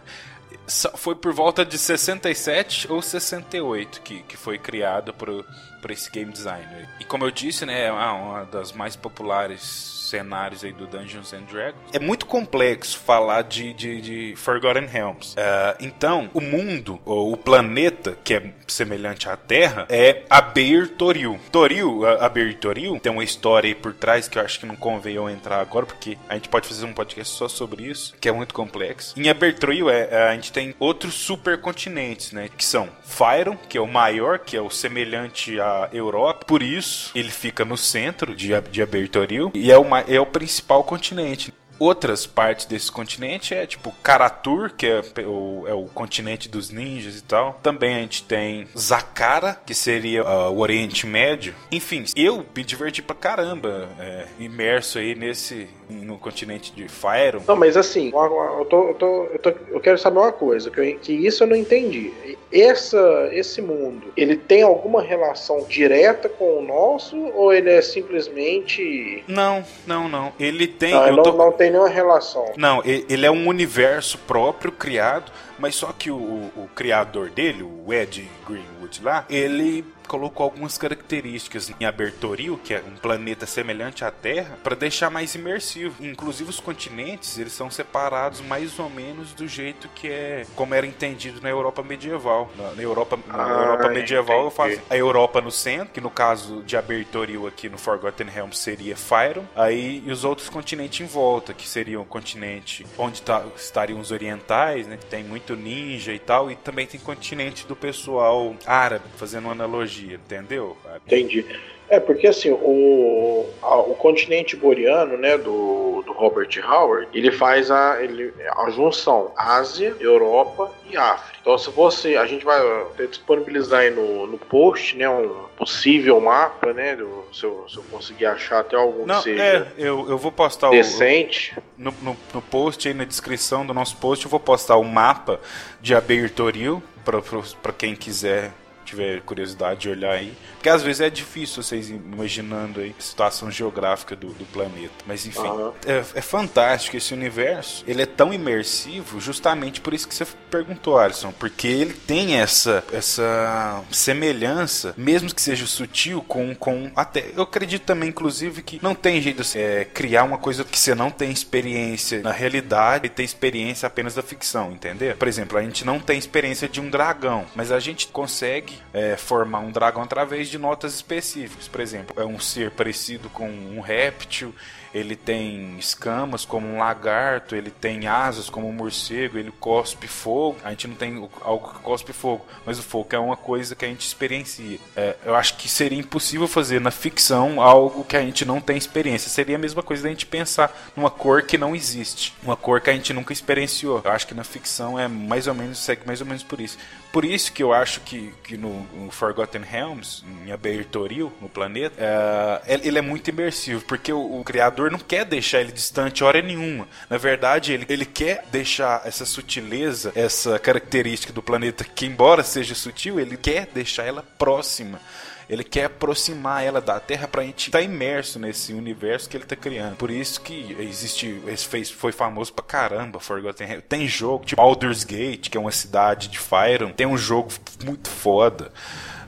foi 0.97 1.15
por 1.15 1.35
volta 1.35 1.67
de 1.67 1.77
67 1.77 2.91
ou 2.91 3.03
68 3.03 4.01
que, 4.01 4.23
que 4.23 4.39
foi 4.39 4.59
criado 4.59 5.13
por, 5.13 5.45
por 5.81 5.91
esse 5.91 6.11
game 6.11 6.31
designer. 6.33 6.89
E 7.01 7.05
como 7.05 7.25
eu 7.25 7.31
disse, 7.31 7.65
né, 7.67 7.87
é 7.87 7.93
uma, 7.93 8.45
das 8.45 8.73
mais 8.73 8.97
populares 8.97 9.99
cenários 10.11 10.65
aí 10.65 10.73
do 10.73 10.89
Dungeons 10.89 11.33
and 11.33 11.43
Dragons. 11.43 11.81
É 11.93 12.01
muito 12.01 12.27
complexo 12.27 12.99
falar 12.99 13.43
de, 13.43 13.73
de, 13.73 14.01
de 14.01 14.35
Forgotten 14.37 14.87
Realms. 14.87 15.37
Ah, 15.39 15.77
então, 15.79 16.29
o 16.35 16.41
mundo, 16.41 17.01
ou 17.05 17.33
o 17.33 17.37
planeta, 17.37 18.19
que 18.25 18.35
é 18.35 18.53
semelhante 18.67 19.29
à 19.29 19.37
Terra, 19.37 19.87
é 19.89 20.23
Aber 20.29 20.89
Toril. 20.99 21.39
Toril, 21.53 22.05
a- 22.07 22.29
Toril, 22.61 22.99
tem 22.99 23.13
uma 23.13 23.23
história 23.23 23.69
aí 23.69 23.75
por 23.75 23.95
trás 23.95 24.27
que 24.27 24.37
eu 24.37 24.43
acho 24.43 24.59
que 24.59 24.67
não 24.67 24.75
convém 24.75 25.15
eu 25.15 25.31
entrar 25.31 25.61
agora, 25.61 25.87
porque 25.87 26.19
a 26.29 26.35
gente 26.35 26.49
pode 26.49 26.67
fazer 26.67 26.85
um 26.87 26.93
podcast 26.93 27.33
só 27.37 27.47
sobre 27.47 27.85
isso, 27.85 28.13
que 28.21 28.29
é 28.29 28.33
muito 28.33 28.53
complexo. 28.53 29.15
Em 29.17 29.29
Aber 29.29 29.55
Toril, 29.55 29.89
é, 29.89 30.29
a 30.29 30.35
gente 30.35 30.51
tem 30.53 30.75
outros 30.81 31.15
supercontinentes, 31.15 32.33
né, 32.33 32.49
que 32.57 32.65
são 32.65 32.89
Fyron, 33.05 33.57
que 33.69 33.79
é 33.79 33.81
o 33.81 33.87
maior, 33.87 34.41
que 34.41 34.57
é 34.57 34.61
o 34.61 34.71
semelhante 34.71 35.61
Europa, 35.93 36.45
por 36.47 36.63
isso 36.63 37.11
ele 37.15 37.31
fica 37.31 37.65
no 37.65 37.77
centro 37.77 38.35
de, 38.35 38.49
de 38.71 38.83
Aber 38.83 39.09
Toril, 39.09 39.51
e 39.55 39.71
é 39.71 39.79
o, 39.79 39.85
ma- 39.85 40.05
é 40.09 40.21
o 40.21 40.27
principal 40.27 40.83
continente. 40.85 41.53
Outras 41.79 42.27
partes 42.27 42.67
desse 42.67 42.93
continente 42.93 43.55
é 43.55 43.65
tipo 43.67 43.91
Karatur, 44.03 44.71
que 44.77 44.87
é 44.87 45.01
o, 45.27 45.65
é 45.67 45.73
o 45.73 45.85
continente 45.87 46.47
dos 46.47 46.69
ninjas 46.69 47.17
e 47.17 47.23
tal. 47.23 47.59
Também 47.63 47.97
a 47.97 48.01
gente 48.01 48.23
tem 48.25 48.69
Zakara, 48.79 49.59
que 49.65 49.73
seria 49.75 50.21
ah, 50.21 50.51
o 50.51 50.59
Oriente 50.59 51.07
Médio. 51.07 51.55
Enfim, 51.73 52.05
eu 52.15 52.45
me 52.55 52.63
diverti 52.65 53.01
pra 53.01 53.17
caramba, 53.17 53.89
é, 53.99 54.27
imerso 54.39 54.99
aí 54.99 55.15
nesse 55.15 55.69
no 55.89 56.19
continente 56.19 56.71
de 56.71 56.87
Fyron. 56.87 57.41
Não, 57.49 57.57
mas 57.57 57.79
assim, 57.79 58.11
uma- 58.11 58.29
uma- 58.29 58.59
eu, 58.61 58.65
tô, 58.67 58.89
eu, 58.89 58.95
tô, 58.95 59.25
eu, 59.33 59.39
tô- 59.39 59.55
eu 59.71 59.81
quero 59.81 59.97
saber 59.97 60.19
uma 60.19 60.33
coisa, 60.33 60.71
que, 60.71 60.79
eu- 60.81 60.99
que 60.99 61.15
isso 61.15 61.43
eu 61.45 61.47
não 61.49 61.57
entendi. 61.57 62.13
Essa, 62.53 63.29
esse 63.33 63.63
mundo, 63.63 64.13
ele 64.17 64.37
tem 64.37 64.63
alguma 64.63 65.01
relação 65.03 65.65
direta 65.69 66.29
com 66.29 66.59
o 66.59 66.63
nosso 66.63 67.17
ou 67.35 67.53
ele 67.53 67.71
é 67.71 67.81
simplesmente. 67.81 69.23
Não, 69.29 69.65
não, 69.87 70.09
não. 70.09 70.33
Ele 70.39 70.67
tem. 70.67 70.93
Não, 70.93 71.07
eu 71.07 71.17
não, 71.17 71.23
tô- 71.23 71.33
não 71.33 71.53
tem 71.53 71.71
nenhuma 71.71 71.89
relação. 71.89 72.53
Não, 72.57 72.83
ele 72.85 73.25
é 73.25 73.31
um 73.31 73.47
universo 73.47 74.19
próprio 74.19 74.73
criado, 74.73 75.31
mas 75.59 75.75
só 75.75 75.93
que 75.97 76.11
o, 76.11 76.17
o 76.17 76.69
criador 76.75 77.31
dele, 77.31 77.63
o 77.63 77.93
Ed 77.93 78.29
Greenwood 78.47 79.01
lá, 79.03 79.25
ele 79.31 79.85
colocou 80.11 80.43
algumas 80.43 80.77
características 80.77 81.71
em 81.79 81.85
Abertoril, 81.85 82.59
que 82.65 82.75
é 82.75 82.83
um 82.85 82.97
planeta 82.97 83.47
semelhante 83.47 84.05
à 84.05 84.11
Terra, 84.11 84.59
para 84.61 84.75
deixar 84.75 85.09
mais 85.09 85.37
imersivo. 85.37 86.05
Inclusive 86.05 86.51
os 86.51 86.59
continentes, 86.59 87.39
eles 87.39 87.53
são 87.53 87.71
separados 87.71 88.41
mais 88.41 88.77
ou 88.81 88.91
menos 88.91 89.33
do 89.35 89.47
jeito 89.47 89.89
que 89.95 90.09
é 90.09 90.45
como 90.57 90.75
era 90.75 90.85
entendido 90.85 91.41
na 91.41 91.49
Europa 91.49 91.81
medieval. 91.85 92.51
Na, 92.57 92.83
Europa, 92.83 93.17
na 93.29 93.35
Ah, 93.37 93.49
Europa 93.63 93.89
medieval 93.91 94.45
eu 94.45 94.51
faço 94.51 94.81
a 94.91 94.97
Europa 94.97 95.41
no 95.41 95.51
centro, 95.53 95.93
que 95.95 96.01
no 96.01 96.11
caso 96.11 96.61
de 96.65 96.77
Abertoril 96.77 97.47
aqui 97.47 97.69
no 97.69 97.79
Forgotten 97.79 98.27
Realms 98.27 98.59
seria 98.59 98.97
Fyron, 98.97 99.45
aí 99.55 100.03
e 100.05 100.11
os 100.11 100.25
outros 100.25 100.49
continentes 100.49 101.01
em 101.01 101.07
volta, 101.07 101.55
que 101.55 101.69
seriam 101.69 102.03
o 102.03 102.07
continente 102.07 102.85
onde 102.99 103.23
tá- 103.23 103.45
estariam 103.57 104.01
os 104.01 104.11
orientais, 104.11 104.89
né, 104.89 104.97
que 104.97 105.07
tem 105.07 105.23
muito 105.23 105.55
ninja 105.55 106.13
e 106.13 106.19
tal, 106.19 106.51
e 106.51 106.57
também 106.57 106.87
tem 106.87 106.99
continente 106.99 107.65
do 107.67 107.77
pessoal 107.77 108.57
árabe, 108.67 109.05
fazendo 109.17 109.45
uma 109.45 109.53
analogia, 109.53 110.00
entendeu? 110.07 110.77
Entendi. 111.07 111.45
É, 111.89 111.99
porque 111.99 112.29
assim, 112.29 112.53
o, 112.53 113.47
a- 113.61 113.79
o 113.81 113.97
continente 113.97 114.55
boreano, 114.55 115.17
né, 115.17 115.37
do, 115.37 116.05
do 116.07 116.13
Robert 116.13 116.49
Howard, 116.65 117.09
ele 117.13 117.33
faz 117.33 117.69
a, 117.69 118.01
ele, 118.01 118.33
a 118.57 118.71
junção 118.71 119.33
Ásia, 119.37 119.97
Europa 119.99 120.71
e 120.89 120.97
África. 120.97 121.39
Então, 121.41 121.59
se 121.59 121.69
você, 121.71 122.15
a 122.15 122.27
gente 122.27 122.45
vai 122.45 122.61
até 122.83 123.07
disponibilizar 123.07 123.81
aí 123.81 123.91
no, 123.91 124.25
no 124.29 124.39
post, 124.39 124.97
né, 124.97 125.09
um 125.09 125.47
possível 125.59 126.21
mapa, 126.21 126.73
né, 126.73 126.95
do, 126.95 127.25
se, 127.33 127.43
eu, 127.43 127.67
se 127.69 127.77
eu 127.79 127.83
conseguir 127.91 128.27
achar 128.27 128.61
até 128.61 128.77
algum 128.77 129.05
Não, 129.05 129.17
que 129.17 129.23
seja 129.25 129.43
é, 129.43 129.67
eu, 129.77 130.09
eu 130.09 130.17
vou 130.17 130.31
postar 130.31 130.69
o, 130.69 130.71
decente. 130.71 131.57
no, 131.77 131.93
no, 132.03 132.17
no 132.33 132.41
post 132.43 132.87
aí 132.87 132.95
na 132.95 133.05
descrição 133.05 133.67
do 133.67 133.75
nosso 133.75 133.97
post 133.97 134.25
eu 134.25 134.31
vou 134.31 134.39
postar 134.39 134.77
o 134.77 134.85
mapa 134.85 135.41
de 135.81 135.93
Abertoril 135.93 136.81
para 137.03 137.73
quem 137.73 137.97
quiser 137.97 138.53
tiver 138.91 139.21
curiosidade 139.23 139.81
de 139.81 139.89
olhar 139.89 140.13
aí. 140.13 140.33
Porque 140.55 140.69
às 140.69 140.83
vezes 140.83 141.01
é 141.01 141.11
difícil 141.11 141.63
vocês 141.63 141.91
imaginando 141.91 142.81
aí 142.81 142.95
a 142.99 143.03
situação 143.03 143.51
geográfica 143.51 144.15
do, 144.15 144.29
do 144.29 144.45
planeta. 144.47 144.93
Mas 145.07 145.27
enfim, 145.27 145.47
Aham. 145.47 145.73
é, 145.87 146.05
é 146.15 146.21
fantástico 146.21 146.97
esse 146.97 147.15
universo. 147.15 147.85
Ele 147.87 148.03
é 148.03 148.07
tão 148.07 148.33
imersivo 148.33 149.21
justamente 149.21 149.81
por 149.81 149.95
isso 149.95 150.07
que 150.07 150.15
você 150.15 150.27
perguntou, 150.51 150.99
Alisson. 150.99 151.33
Porque 151.33 151.69
ele 151.69 151.95
tem 151.95 152.37
essa, 152.41 152.85
essa 152.93 153.83
semelhança, 153.91 154.95
mesmo 154.97 155.33
que 155.33 155.41
seja 155.41 155.67
sutil, 155.67 156.23
com, 156.27 156.55
com 156.55 156.91
até. 156.95 157.31
Eu 157.37 157.43
acredito 157.43 157.83
também, 157.83 158.09
inclusive, 158.09 158.63
que 158.63 158.81
não 158.83 158.95
tem 158.95 159.21
jeito 159.21 159.43
de 159.43 159.59
é, 159.59 159.85
criar 159.85 160.25
uma 160.25 160.39
coisa 160.39 160.65
que 160.65 160.79
você 160.79 160.95
não 160.95 161.11
tem 161.11 161.31
experiência 161.31 162.21
na 162.21 162.33
realidade 162.33 163.07
e 163.07 163.09
ter 163.09 163.23
experiência 163.23 163.87
apenas 163.87 164.15
da 164.15 164.23
ficção, 164.23 164.73
entendeu? 164.73 165.17
Por 165.17 165.29
exemplo, 165.29 165.57
a 165.57 165.63
gente 165.63 165.85
não 165.85 166.01
tem 166.01 166.19
experiência 166.19 166.69
de 166.69 166.81
um 166.81 166.91
dragão, 166.91 167.47
mas 167.55 167.73
a 167.73 167.79
gente 167.79 168.09
consegue 168.09 168.80
é, 168.93 169.17
formar 169.17 169.61
um 169.61 169.71
dragão 169.71 170.03
através 170.03 170.49
de 170.49 170.59
notas 170.59 170.95
específicas. 170.95 171.69
Por 171.69 171.81
exemplo, 171.81 172.21
é 172.21 172.25
um 172.25 172.39
ser 172.39 172.71
parecido 172.71 173.29
com 173.31 173.49
um 173.49 173.81
réptil, 173.81 174.55
ele 174.93 175.17
tem 175.17 175.77
escamas 175.79 176.45
como 176.45 176.67
um 176.67 176.79
lagarto, 176.79 177.57
ele 177.57 177.71
tem 177.71 178.07
asas 178.07 178.51
como 178.51 178.69
um 178.69 178.73
morcego, 178.73 179.39
ele 179.39 179.53
cospe 179.59 180.07
fogo. 180.07 180.59
A 180.63 180.71
gente 180.71 180.87
não 180.87 180.95
tem 180.95 181.29
algo 181.41 181.73
que 181.73 181.81
cospe 181.81 182.13
fogo, 182.13 182.45
mas 182.67 182.79
o 182.79 182.83
fogo 182.83 183.09
é 183.13 183.19
uma 183.19 183.37
coisa 183.37 183.75
que 183.75 183.85
a 183.85 183.89
gente 183.89 184.07
experiencia. 184.07 184.79
É, 184.95 185.17
eu 185.25 185.35
acho 185.35 185.57
que 185.57 185.69
seria 185.69 185.99
impossível 185.99 186.47
fazer 186.47 186.81
na 186.81 186.91
ficção 186.91 187.61
algo 187.61 188.05
que 188.05 188.17
a 188.17 188.21
gente 188.21 188.45
não 188.45 188.61
tem 188.61 188.77
experiência. 188.77 189.31
Seria 189.31 189.57
a 189.57 189.59
mesma 189.59 189.83
coisa 189.83 190.03
da 190.03 190.09
gente 190.09 190.27
pensar 190.27 190.77
numa 190.97 191.11
cor 191.11 191.43
que 191.43 191.57
não 191.57 191.75
existe, 191.75 192.35
uma 192.43 192.57
cor 192.57 192.81
que 192.81 192.91
a 192.91 192.93
gente 192.93 193.13
nunca 193.13 193.33
experienciou. 193.33 194.03
Eu 194.05 194.11
acho 194.13 194.27
que 194.27 194.35
na 194.35 194.45
ficção 194.45 194.99
é 194.99 195.09
mais 195.09 195.47
ou 195.47 195.55
menos 195.55 195.79
segue 195.79 196.03
mais 196.07 196.21
ou 196.21 196.27
menos 196.27 196.43
por 196.43 196.61
isso. 196.61 196.77
Por 197.13 197.25
isso 197.25 197.53
que 197.53 197.63
eu 197.63 197.73
acho 197.73 198.01
que, 198.03 198.33
que 198.45 198.57
no, 198.57 198.87
no 198.95 199.11
Forgotten 199.11 199.63
Realms, 199.63 200.23
em 200.47 200.53
Abertoril, 200.53 201.33
no 201.41 201.49
planeta, 201.49 201.97
é, 201.99 202.75
ele 202.75 202.91
ele 202.91 202.99
é 202.99 203.03
muito 203.03 203.29
imersivo, 203.29 203.83
porque 203.85 204.13
o, 204.13 204.41
o 204.41 204.45
criador 204.81 204.91
não 204.91 204.99
quer 204.99 205.25
deixar 205.25 205.61
ele 205.61 205.73
distante 205.73 206.25
hora 206.25 206.41
nenhuma. 206.41 206.89
Na 207.09 207.19
verdade, 207.19 207.73
ele, 207.73 207.87
ele 207.89 208.07
quer 208.07 208.45
deixar 208.51 209.03
essa 209.05 209.27
sutileza, 209.27 210.13
essa 210.15 210.59
característica 210.59 211.33
do 211.33 211.43
planeta, 211.43 211.85
que 211.85 212.07
embora 212.07 212.43
seja 212.43 212.75
sutil, 212.75 213.21
ele 213.21 213.37
quer 213.37 213.67
deixar 213.67 214.05
ela 214.05 214.25
próxima. 214.39 215.01
Ele 215.49 215.65
quer 215.65 215.87
aproximar 215.87 216.65
ela 216.65 216.81
da 216.81 217.01
Terra 217.01 217.27
pra 217.27 217.43
gente 217.43 217.67
estar 217.67 217.83
imerso 217.83 218.39
nesse 218.39 218.73
universo 218.73 219.29
que 219.29 219.37
ele 219.37 219.45
tá 219.45 219.57
criando. 219.57 219.97
Por 219.97 220.09
isso 220.09 220.41
que 220.41 220.77
existe. 220.79 221.43
Esse 221.49 221.67
fez, 221.67 221.91
foi 221.91 222.13
famoso 222.13 222.53
pra 222.53 222.65
caramba, 222.65 223.19
Forgotten 223.19 223.67
Realms. 223.67 223.87
Tem 223.89 224.07
jogo 224.07 224.45
tipo 224.45 224.63
Baldur's 224.63 225.03
Gate, 225.03 225.49
que 225.49 225.59
é 225.59 225.61
uma 225.61 225.73
cidade 225.73 226.29
de 226.29 226.39
Fyron. 226.39 226.93
Tem 226.93 227.05
um 227.05 227.19
jogo 227.19 227.51
muito 227.85 228.09
foda. 228.09 228.71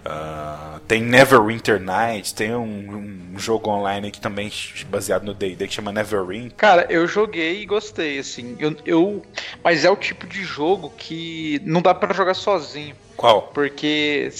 Ah, 0.05 0.81
tem 0.89 1.01
Neverwinter 1.03 1.81
Nights, 1.81 2.33
tem 2.33 2.55
um, 2.55 3.33
um 3.35 3.39
jogo 3.39 3.71
online 3.71 4.11
que 4.11 4.21
também 4.21 4.51
baseado 4.89 5.25
no 5.25 5.33
D&D 5.35 5.69
que 5.69 5.75
chama 5.75 5.93
Neverwinter. 5.93 6.57
Cara, 6.57 6.87
eu 6.91 7.07
joguei 7.07 7.63
e 7.63 7.67
gostei, 7.67 8.19
assim. 8.19 8.57
Eu, 8.59 8.77
eu, 8.85 9.23
mas 9.63 9.85
é 9.85 9.91
o 9.91 9.97
tipo 9.97 10.27
de 10.27 10.43
jogo 10.43 10.93
que 10.97 11.61
não 11.65 11.81
dá 11.81 11.95
pra 11.95 12.13
jogar 12.13 12.35
sozinho, 12.35 12.95
Qual? 13.17 13.43
porque 13.55 14.31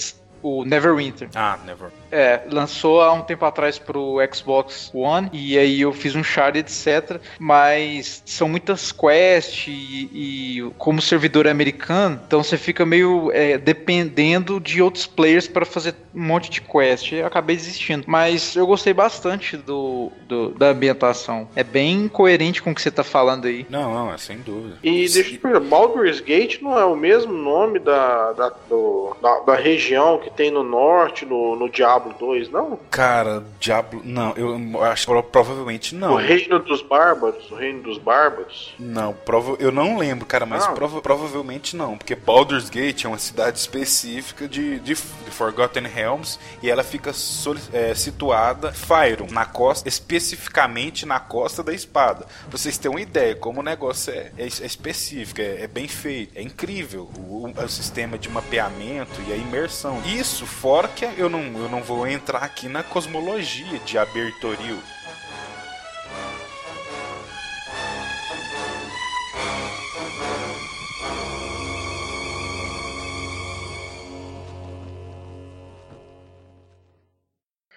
o 0.43 0.63
Neverwinter 0.65 1.29
Ah, 1.33 1.57
Never. 1.65 1.89
é, 2.11 2.41
lançou 2.51 3.01
há 3.01 3.11
um 3.13 3.21
tempo 3.21 3.45
atrás 3.45 3.79
pro 3.79 4.17
Xbox 4.33 4.91
One 4.93 5.29
e 5.33 5.57
aí 5.57 5.81
eu 5.81 5.91
fiz 5.93 6.15
um 6.15 6.23
char 6.23 6.55
etc. 6.55 7.19
Mas 7.39 8.21
são 8.25 8.47
muitas 8.49 8.91
quests 8.91 9.65
e, 9.67 10.09
e 10.13 10.71
como 10.77 10.99
o 10.99 11.01
servidor 11.01 11.45
é 11.45 11.49
americano, 11.51 12.19
então 12.27 12.43
você 12.43 12.57
fica 12.57 12.85
meio 12.85 13.31
é, 13.33 13.57
dependendo 13.57 14.59
de 14.59 14.81
outros 14.81 15.05
players 15.07 15.47
para 15.47 15.65
fazer 15.65 15.95
um 16.13 16.21
monte 16.21 16.49
de 16.49 16.61
quest. 16.61 17.11
Eu 17.13 17.25
acabei 17.25 17.55
desistindo, 17.55 18.03
mas 18.07 18.55
eu 18.55 18.65
gostei 18.67 18.93
bastante 18.93 19.55
do, 19.57 20.11
do- 20.27 20.49
da 20.51 20.67
ambientação. 20.69 21.47
É 21.55 21.63
bem 21.63 22.07
coerente 22.07 22.61
com 22.61 22.71
o 22.71 22.75
que 22.75 22.81
você 22.81 22.91
tá 22.91 23.03
falando 23.03 23.45
aí. 23.47 23.65
Não, 23.69 23.93
não, 23.93 24.13
é 24.13 24.17
sem 24.17 24.37
dúvida. 24.39 24.77
E 24.83 24.91
deixa 25.07 25.19
eu 25.19 25.23
te 25.25 25.37
perguntar, 25.37 25.67
Baldur's 25.69 26.19
Gate 26.19 26.61
não 26.61 26.77
é 26.77 26.85
o 26.85 26.95
mesmo 26.95 27.31
nome 27.33 27.79
da, 27.79 28.31
da, 28.33 28.49
do- 28.69 29.15
da, 29.21 29.39
da 29.39 29.55
região 29.55 30.19
que 30.19 30.29
tem 30.35 30.51
no 30.51 30.63
norte, 30.63 31.25
no, 31.25 31.55
no 31.55 31.69
Diablo 31.69 32.13
2, 32.19 32.49
não? 32.49 32.79
Cara, 32.91 33.43
Diablo. 33.59 34.01
Não, 34.03 34.33
eu 34.35 34.83
acho 34.83 35.05
que 35.05 35.11
pro- 35.11 35.23
provavelmente 35.23 35.95
não. 35.95 36.13
O 36.13 36.17
Reino 36.17 36.59
dos 36.59 36.81
Bárbaros, 36.81 37.49
o 37.51 37.55
Reino 37.55 37.81
dos 37.83 37.97
Bárbaros. 37.97 38.73
Não, 38.79 39.13
prova... 39.13 39.55
eu 39.59 39.71
não 39.71 39.97
lembro, 39.97 40.25
cara, 40.25 40.45
mas 40.45 40.63
Ah. 40.65 40.71
prova- 40.71 41.01
provavelmente 41.01 41.75
não, 41.75 41.97
porque 41.97 42.15
Baldur's 42.15 42.69
Gate 42.69 43.05
é 43.05 43.07
uma 43.07 43.17
cidade 43.17 43.57
específica 43.59 44.47
de, 44.47 44.79
de, 44.79 44.93
de 44.93 45.31
Forgotten 45.31 45.83
Realms 45.87 46.39
e 46.61 46.69
ela 46.69 46.83
fica 46.83 47.13
soli- 47.13 47.59
é, 47.71 47.93
situada 47.95 48.71
Fyron, 48.71 49.27
na 49.31 49.45
costa, 49.45 49.87
especificamente 49.87 51.05
na 51.05 51.19
costa 51.19 51.63
da 51.63 51.73
espada. 51.73 52.25
Pra 52.49 52.57
vocês 52.57 52.77
terem 52.77 52.95
uma 52.97 53.01
ideia 53.01 53.35
como 53.35 53.59
o 53.59 53.63
negócio 53.63 54.11
é, 54.13 54.31
é, 54.37 54.43
é 54.43 54.45
específico, 54.47 55.41
é, 55.41 55.63
é 55.63 55.67
bem 55.67 55.87
feito, 55.87 56.37
é 56.37 56.41
incrível 56.41 57.09
o, 57.17 57.47
o- 57.47 57.63
o 57.63 57.69
sistema 57.69 58.17
de 58.17 58.29
mapeamento 58.29 59.21
e 59.27 59.31
a 59.33 59.35
imersão. 59.35 60.01
Isso 60.23 60.45
fora 60.45 60.87
que 60.87 61.03
eu 61.03 61.29
não, 61.29 61.41
eu 61.59 61.67
não 61.67 61.83
vou 61.83 62.07
entrar 62.07 62.43
aqui 62.43 62.69
na 62.69 62.81
cosmologia 62.81 63.77
de 63.79 63.97
Abertoril. 63.97 64.79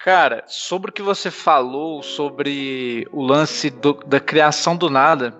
Cara, 0.04 0.44
sobre 0.46 0.90
o 0.92 0.94
que 0.94 1.02
você 1.02 1.32
falou 1.32 2.00
sobre 2.00 3.08
o 3.10 3.24
lance 3.24 3.70
do- 3.70 4.04
da 4.06 4.20
criação 4.20 4.76
do 4.76 4.88
nada, 4.88 5.36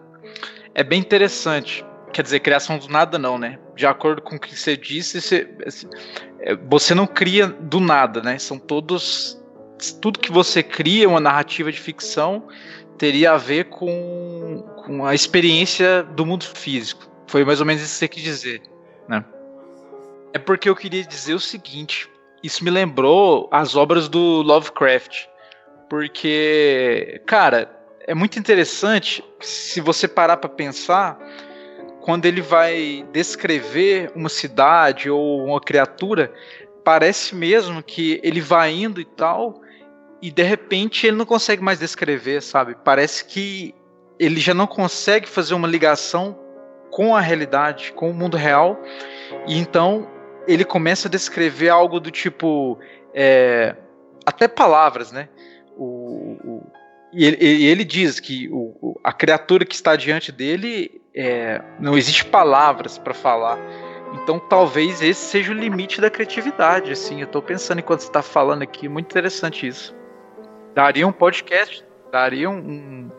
é 0.75 0.83
bem 0.83 0.99
interessante. 0.99 1.85
Quer 2.17 2.23
dizer, 2.23 2.41
criação 2.41 2.79
do 2.79 2.89
nada 2.89 3.19
não, 3.19 3.37
né? 3.37 3.59
De 3.75 3.87
acordo 3.87 4.23
com 4.23 4.37
o 4.37 4.41
que 4.41 4.59
você 4.59 4.75
disse, 4.75 5.21
você, 5.21 5.47
é, 6.41 6.57
você 6.57 6.95
não 6.95 7.07
cria 7.07 7.47
do 7.47 7.79
nada, 7.79 8.23
né? 8.23 8.39
São 8.39 8.59
todos. 8.59 9.39
Tudo 10.01 10.19
que 10.19 10.33
você 10.33 10.63
cria, 10.63 11.07
uma 11.07 11.21
narrativa 11.21 11.71
de 11.71 11.79
ficção, 11.79 12.49
teria 12.97 13.33
a 13.33 13.37
ver 13.37 13.65
com, 13.65 14.65
com 14.83 15.05
a 15.05 15.15
experiência 15.15 16.05
do 16.05 16.25
mundo 16.25 16.45
físico. 16.45 17.07
Foi 17.27 17.45
mais 17.45 17.61
ou 17.61 17.67
menos 17.67 17.83
isso 17.83 17.93
que 17.93 17.99
você 17.99 18.09
quis 18.09 18.23
dizer, 18.23 18.63
né? 19.07 19.23
É 20.33 20.39
porque 20.39 20.71
eu 20.71 20.75
queria 20.75 21.05
dizer 21.05 21.35
o 21.35 21.39
seguinte: 21.39 22.09
isso 22.43 22.65
me 22.65 22.71
lembrou 22.71 23.47
as 23.53 23.77
obras 23.77 24.09
do 24.09 24.41
Lovecraft. 24.41 25.27
Porque, 25.91 27.21
cara, 27.27 27.71
é 28.07 28.15
muito 28.15 28.39
interessante 28.39 29.23
se 29.39 29.83
você 29.83 30.09
parar 30.09 30.39
pra 30.39 30.49
pensar 30.49 31.19
quando 32.07 32.25
ele 32.25 32.41
vai 32.41 33.05
descrever 33.13 34.13
uma 34.15 34.29
cidade 34.29 35.11
ou 35.11 35.45
uma 35.45 35.61
criatura, 35.61 36.33
parece 36.85 37.35
mesmo 37.35 37.83
que 37.83 38.21
ele 38.23 38.41
vai 38.41 38.73
indo 38.73 39.01
e 39.01 39.05
tal, 39.05 39.61
e 40.23 40.31
de 40.31 40.45
repente 40.45 41.05
ele 41.05 41.17
não 41.17 41.27
consegue 41.27 41.61
mais 41.61 41.81
descrever, 41.81 42.41
sabe? 42.43 42.77
Parece 42.85 43.25
que 43.25 43.75
ele 44.21 44.39
já 44.39 44.55
não 44.55 44.69
consegue 44.69 45.29
fazer 45.29 45.55
uma 45.55 45.67
ligação 45.67 46.39
com 46.93 47.17
a 47.17 47.21
realidade, 47.21 47.91
com 47.93 48.09
o 48.09 48.15
mundo 48.15 48.37
real, 48.37 48.81
e 49.49 49.59
então 49.59 50.09
ele 50.47 50.65
começa 50.65 51.09
a 51.09 51.11
descrever 51.11 51.71
algo 51.71 51.99
do 51.99 52.13
tipo. 52.13 52.79
é, 53.13 53.75
até 54.25 54.47
palavras, 54.47 55.11
né? 55.11 55.29
O, 55.77 56.37
o- 56.45 56.56
e, 57.17 57.25
ele, 57.25 57.65
ele 57.65 57.85
diz 57.85 58.21
que 58.21 58.49
o- 58.51 59.01
a 59.03 59.13
criatura 59.13 59.65
que 59.65 59.75
está 59.75 59.97
diante 59.97 60.31
dele 60.31 61.01
é, 61.15 61.63
não 61.81 61.97
existe 61.97 62.25
palavras 62.25 62.99
para 62.99 63.15
falar. 63.15 63.59
Então 64.23 64.39
talvez 64.39 65.01
esse 65.03 65.21
seja 65.21 65.53
o 65.53 65.55
limite 65.55 66.01
da 66.01 66.11
criatividade. 66.11 66.93
Assim, 66.93 67.21
eu 67.21 67.27
tô 67.27 67.41
pensando 67.43 67.79
enquanto 67.79 68.01
você 68.01 68.09
está 68.09 68.23
falando 68.23 68.63
aqui, 68.63 68.89
muito 68.89 69.07
interessante 69.07 69.67
isso. 69.67 69.95
Daria 70.75 71.07
um 71.07 71.13
podcast, 71.13 71.85
daria 72.13 72.51
um, 72.51 72.59
um, 72.59 73.11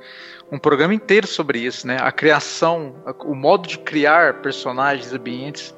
um 0.54 0.60
programa 0.60 0.94
inteiro 0.94 1.28
sobre 1.28 1.60
isso, 1.60 1.88
né? 1.88 1.98
A 2.00 2.12
criação, 2.12 2.96
o 3.26 3.34
modo 3.36 3.68
de 3.68 3.80
criar 3.80 4.42
personagens, 4.42 5.12
ambientes. 5.14 5.76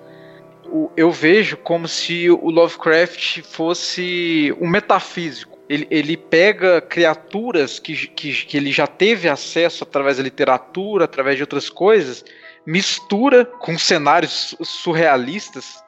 eu 0.95 1.11
vejo 1.11 1.57
como 1.57 1.87
se 1.87 2.29
o 2.29 2.49
Lovecraft 2.49 3.41
fosse 3.43 4.55
um 4.59 4.67
metafísico. 4.67 5.58
Ele, 5.69 5.87
ele 5.91 6.17
pega 6.17 6.81
criaturas 6.81 7.77
que, 7.77 8.07
que, 8.07 8.33
que 8.45 8.57
ele 8.57 8.71
já 8.71 8.87
teve 8.87 9.29
acesso 9.29 9.83
através 9.83 10.17
da 10.17 10.23
literatura, 10.23 11.05
através 11.05 11.37
de 11.37 11.43
outras 11.43 11.69
coisas, 11.69 12.25
mistura 12.65 13.45
com 13.45 13.77
cenários 13.77 14.31
su- 14.31 14.65
surrealistas 14.65 15.83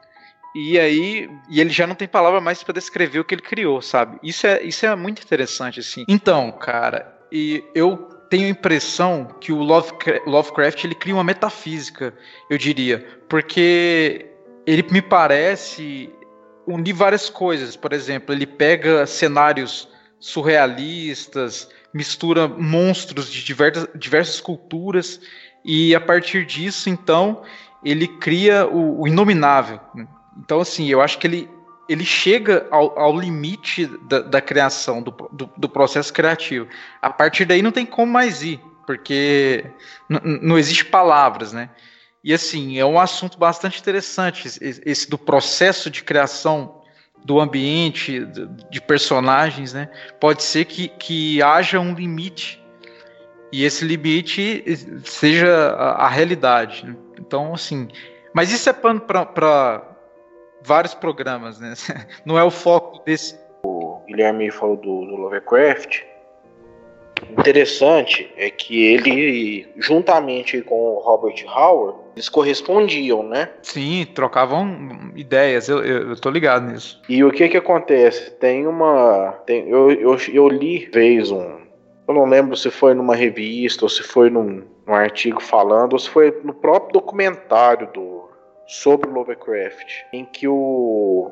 e 0.55 0.77
aí 0.79 1.29
e 1.49 1.59
ele 1.59 1.69
já 1.69 1.87
não 1.87 1.95
tem 1.95 2.07
palavra 2.07 2.39
mais 2.41 2.61
para 2.61 2.73
descrever 2.73 3.19
o 3.19 3.23
que 3.23 3.33
ele 3.35 3.41
criou, 3.41 3.81
sabe? 3.81 4.17
Isso 4.21 4.45
é, 4.45 4.61
isso 4.63 4.85
é 4.85 4.95
muito 4.95 5.23
interessante 5.23 5.79
assim. 5.79 6.05
Então, 6.07 6.51
cara, 6.51 7.17
e 7.31 7.63
eu 7.73 7.97
tenho 8.29 8.45
a 8.45 8.49
impressão 8.49 9.35
que 9.39 9.51
o 9.51 9.57
Lovecra- 9.57 10.21
Lovecraft 10.25 10.83
ele 10.83 10.95
cria 10.95 11.15
uma 11.15 11.23
metafísica, 11.23 12.13
eu 12.49 12.57
diria, 12.57 13.05
porque 13.27 14.27
ele 14.65 14.83
me 14.91 15.01
parece 15.01 16.09
unir 16.67 16.93
várias 16.93 17.29
coisas. 17.29 17.75
Por 17.75 17.93
exemplo, 17.93 18.33
ele 18.33 18.45
pega 18.45 19.05
cenários 19.05 19.87
surrealistas, 20.19 21.69
mistura 21.93 22.47
monstros 22.47 23.31
de 23.31 23.43
diversas, 23.43 23.87
diversas 23.95 24.39
culturas 24.39 25.19
e 25.63 25.93
a 25.93 26.01
partir 26.01 26.45
disso, 26.45 26.89
então, 26.89 27.43
ele 27.83 28.07
cria 28.07 28.67
o, 28.67 29.01
o 29.01 29.07
inominável. 29.07 29.79
né? 29.93 30.07
Então, 30.37 30.59
assim, 30.59 30.87
eu 30.87 31.01
acho 31.01 31.17
que 31.19 31.27
ele, 31.27 31.49
ele 31.87 32.05
chega 32.05 32.67
ao, 32.71 32.97
ao 32.97 33.19
limite 33.19 33.85
da, 34.07 34.21
da 34.21 34.41
criação, 34.41 35.01
do, 35.01 35.11
do, 35.31 35.49
do 35.57 35.69
processo 35.69 36.11
criativo. 36.11 36.67
A 37.01 37.09
partir 37.09 37.45
daí 37.45 37.61
não 37.61 37.71
tem 37.71 37.85
como 37.85 38.11
mais 38.11 38.41
ir, 38.41 38.59
porque 38.85 39.65
não 40.09 40.57
existe 40.57 40.85
palavras, 40.85 41.53
né? 41.53 41.69
E 42.23 42.33
assim, 42.33 42.77
é 42.77 42.85
um 42.85 42.99
assunto 42.99 43.37
bastante 43.37 43.79
interessante, 43.79 44.47
esse, 44.61 45.09
do 45.09 45.17
processo 45.17 45.89
de 45.89 46.03
criação 46.03 46.81
do 47.23 47.39
ambiente, 47.39 48.25
de, 48.25 48.47
de 48.69 48.81
personagens, 48.81 49.73
né? 49.73 49.89
Pode 50.19 50.43
ser 50.43 50.65
que, 50.65 50.87
que 50.87 51.41
haja 51.41 51.79
um 51.79 51.93
limite 51.93 52.61
e 53.51 53.65
esse 53.65 53.83
limite 53.83 54.63
seja 55.03 55.71
a, 55.71 56.05
a 56.05 56.07
realidade. 56.07 56.85
né? 56.85 56.95
Então, 57.19 57.53
assim, 57.53 57.89
mas 58.33 58.51
isso 58.51 58.69
é 58.69 58.73
pano 58.73 59.01
para 59.01 59.83
vários 60.63 60.93
programas, 60.93 61.59
né? 61.59 61.73
Não 62.25 62.37
é 62.39 62.43
o 62.43 62.51
foco 62.51 63.03
desse. 63.03 63.37
O 63.63 64.01
Guilherme 64.07 64.49
falou 64.51 64.77
do, 64.77 65.05
do 65.05 65.15
Lovecraft. 65.15 66.03
Interessante 67.29 68.31
é 68.35 68.49
que 68.49 68.83
ele, 68.85 69.67
juntamente 69.77 70.61
com 70.61 70.95
o 70.95 70.99
Robert 70.99 71.35
Howard, 71.47 71.99
eles 72.15 72.29
correspondiam, 72.29 73.23
né? 73.23 73.49
Sim, 73.61 74.05
trocavam 74.13 75.11
ideias, 75.15 75.69
eu, 75.69 75.83
eu, 75.83 76.09
eu 76.09 76.19
tô 76.19 76.29
ligado 76.29 76.71
nisso. 76.71 77.01
E 77.07 77.23
o 77.23 77.31
que 77.31 77.47
que 77.49 77.57
acontece? 77.57 78.31
Tem 78.31 78.67
uma. 78.67 79.33
Tem, 79.45 79.67
eu, 79.69 79.91
eu, 79.91 80.17
eu 80.33 80.47
li 80.49 80.89
vez 80.91 81.31
um. 81.31 81.61
Eu 82.07 82.13
não 82.13 82.25
lembro 82.25 82.55
se 82.57 82.69
foi 82.69 82.93
numa 82.93 83.15
revista 83.15 83.85
ou 83.85 83.89
se 83.89 84.03
foi 84.03 84.29
num, 84.29 84.63
num 84.85 84.93
artigo 84.93 85.41
falando, 85.41 85.93
ou 85.93 85.99
se 85.99 86.09
foi 86.09 86.37
no 86.43 86.53
próprio 86.53 86.93
documentário 86.93 87.89
do, 87.93 88.29
sobre 88.67 89.09
o 89.09 89.13
Lovecraft, 89.13 90.05
em 90.11 90.25
que 90.25 90.47
o. 90.47 91.31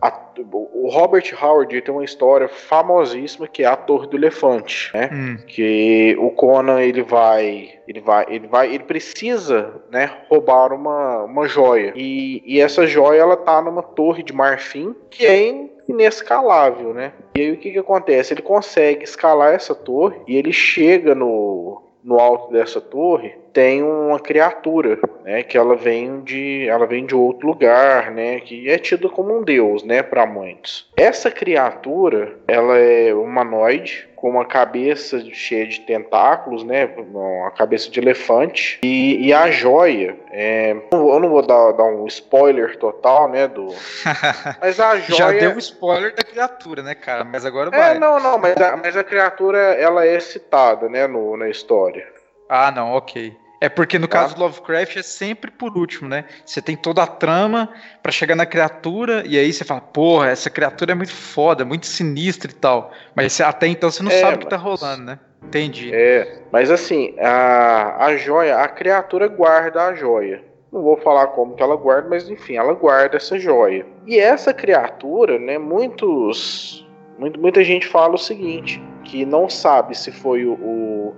a- 0.00 0.30
o 0.52 0.88
Robert 0.88 1.24
Howard 1.40 1.80
tem 1.82 1.92
uma 1.94 2.04
história 2.04 2.48
famosíssima 2.48 3.46
que 3.46 3.62
é 3.62 3.66
a 3.66 3.76
Torre 3.76 4.06
do 4.08 4.16
Elefante, 4.16 4.90
né? 4.94 5.10
Hum, 5.12 5.36
que 5.46 6.16
o 6.18 6.30
Conan 6.30 6.80
ele 6.80 7.02
vai 7.02 7.74
ele 7.86 8.00
vai 8.00 8.24
ele 8.28 8.46
vai 8.46 8.72
ele 8.74 8.84
precisa 8.84 9.82
né 9.90 10.10
roubar 10.28 10.72
uma, 10.72 11.24
uma 11.24 11.46
joia. 11.46 11.92
E, 11.96 12.42
e 12.46 12.60
essa 12.60 12.86
joia 12.86 13.20
ela 13.20 13.36
tá 13.36 13.60
numa 13.60 13.82
torre 13.82 14.22
de 14.22 14.32
marfim 14.32 14.94
que 15.10 15.26
é 15.26 15.48
in- 15.48 15.70
inescalável 15.88 16.94
né? 16.94 17.12
E 17.36 17.40
aí 17.40 17.52
o 17.52 17.56
que 17.56 17.70
que 17.72 17.78
acontece? 17.78 18.32
Ele 18.34 18.42
consegue 18.42 19.04
escalar 19.04 19.52
essa 19.54 19.74
torre 19.74 20.16
e 20.26 20.36
ele 20.36 20.52
chega 20.52 21.14
no 21.14 21.82
no 22.02 22.18
alto 22.18 22.50
dessa 22.50 22.80
torre 22.80 23.34
tem 23.52 23.82
uma 23.82 24.18
criatura, 24.18 24.98
né, 25.24 25.42
que 25.42 25.56
ela 25.56 25.76
vem 25.76 26.20
de 26.20 26.68
ela 26.68 26.86
vem 26.86 27.06
de 27.06 27.14
outro 27.14 27.46
lugar, 27.46 28.10
né, 28.10 28.40
que 28.40 28.68
é 28.68 28.78
tida 28.78 29.08
como 29.08 29.38
um 29.38 29.42
deus, 29.42 29.82
né, 29.82 30.02
para 30.02 30.26
muitos. 30.26 30.88
Essa 30.96 31.30
criatura, 31.30 32.36
ela 32.48 32.78
é 32.78 33.12
humanoide 33.14 34.08
com 34.14 34.28
uma 34.28 34.44
cabeça 34.44 35.18
cheia 35.32 35.66
de 35.66 35.80
tentáculos, 35.80 36.62
né, 36.62 36.90
uma 36.98 37.50
cabeça 37.52 37.90
de 37.90 37.98
elefante 37.98 38.78
e, 38.82 39.26
e 39.26 39.32
a 39.32 39.50
joia, 39.50 40.14
é, 40.30 40.76
eu 40.92 41.18
não 41.18 41.30
vou 41.30 41.42
dar, 41.42 41.72
dar 41.72 41.84
um 41.84 42.06
spoiler 42.06 42.76
total, 42.78 43.28
né, 43.28 43.48
do, 43.48 43.68
mas 44.60 44.78
a 44.78 44.98
joia 44.98 45.18
Já 45.18 45.32
deu 45.32 45.52
um 45.52 45.58
spoiler 45.58 46.14
da 46.14 46.22
criatura, 46.22 46.82
né, 46.82 46.94
cara? 46.94 47.24
Mas 47.24 47.46
agora 47.46 47.70
é, 47.74 47.78
vai. 47.78 47.98
não, 47.98 48.20
não, 48.20 48.38
mas 48.38 48.56
a, 48.56 48.76
mas 48.76 48.96
a 48.96 49.02
criatura 49.02 49.58
ela 49.58 50.04
é 50.04 50.20
citada, 50.20 50.88
né, 50.88 51.06
no, 51.06 51.36
na 51.36 51.48
história. 51.48 52.19
Ah, 52.52 52.70
não, 52.72 52.90
ok. 52.92 53.36
É 53.60 53.68
porque 53.68 53.98
no 53.98 54.08
Tá. 54.08 54.18
caso 54.20 54.34
do 54.34 54.40
Lovecraft 54.40 54.96
é 54.96 55.02
sempre 55.02 55.50
por 55.50 55.76
último, 55.76 56.08
né? 56.08 56.24
Você 56.44 56.60
tem 56.62 56.74
toda 56.76 57.02
a 57.02 57.06
trama 57.06 57.68
pra 58.02 58.10
chegar 58.10 58.34
na 58.34 58.46
criatura 58.46 59.22
e 59.26 59.38
aí 59.38 59.52
você 59.52 59.64
fala, 59.64 59.80
porra, 59.82 60.30
essa 60.30 60.48
criatura 60.50 60.92
é 60.92 60.94
muito 60.94 61.12
foda, 61.14 61.64
muito 61.64 61.86
sinistra 61.86 62.50
e 62.50 62.54
tal. 62.54 62.90
Mas 63.14 63.38
até 63.40 63.66
então 63.68 63.90
você 63.90 64.02
não 64.02 64.10
É, 64.10 64.18
sabe 64.20 64.36
o 64.36 64.38
que 64.40 64.46
tá 64.48 64.56
mas- 64.58 64.64
rolando, 64.80 65.04
né? 65.04 65.18
Entendi. 65.44 65.90
É, 65.94 66.42
mas 66.50 66.70
assim, 66.70 67.14
a, 67.20 68.04
a 68.06 68.16
joia, 68.16 68.56
a 68.58 68.68
criatura 68.68 69.28
guarda 69.28 69.84
a 69.86 69.94
joia. 69.94 70.42
Não 70.72 70.82
vou 70.82 70.96
falar 70.98 71.28
como 71.28 71.54
que 71.54 71.62
ela 71.62 71.76
guarda, 71.76 72.08
mas 72.08 72.28
enfim, 72.30 72.56
ela 72.56 72.72
guarda 72.74 73.16
essa 73.16 73.38
joia. 73.38 73.84
E 74.06 74.18
essa 74.18 74.52
criatura, 74.54 75.38
né, 75.38 75.58
muitos. 75.58 76.86
muito- 77.18 77.38
muita 77.40 77.62
gente 77.64 77.86
fala 77.86 78.14
o 78.14 78.18
seguinte: 78.18 78.82
que 79.04 79.24
não 79.26 79.48
sabe 79.50 79.96
se 79.96 80.10
foi 80.12 80.44
o, 80.46 80.52
o, 80.54 81.16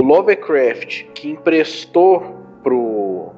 o 0.00 0.02
Lovecraft 0.02 1.04
que 1.12 1.28
emprestou 1.28 2.20
pro, 2.62 3.32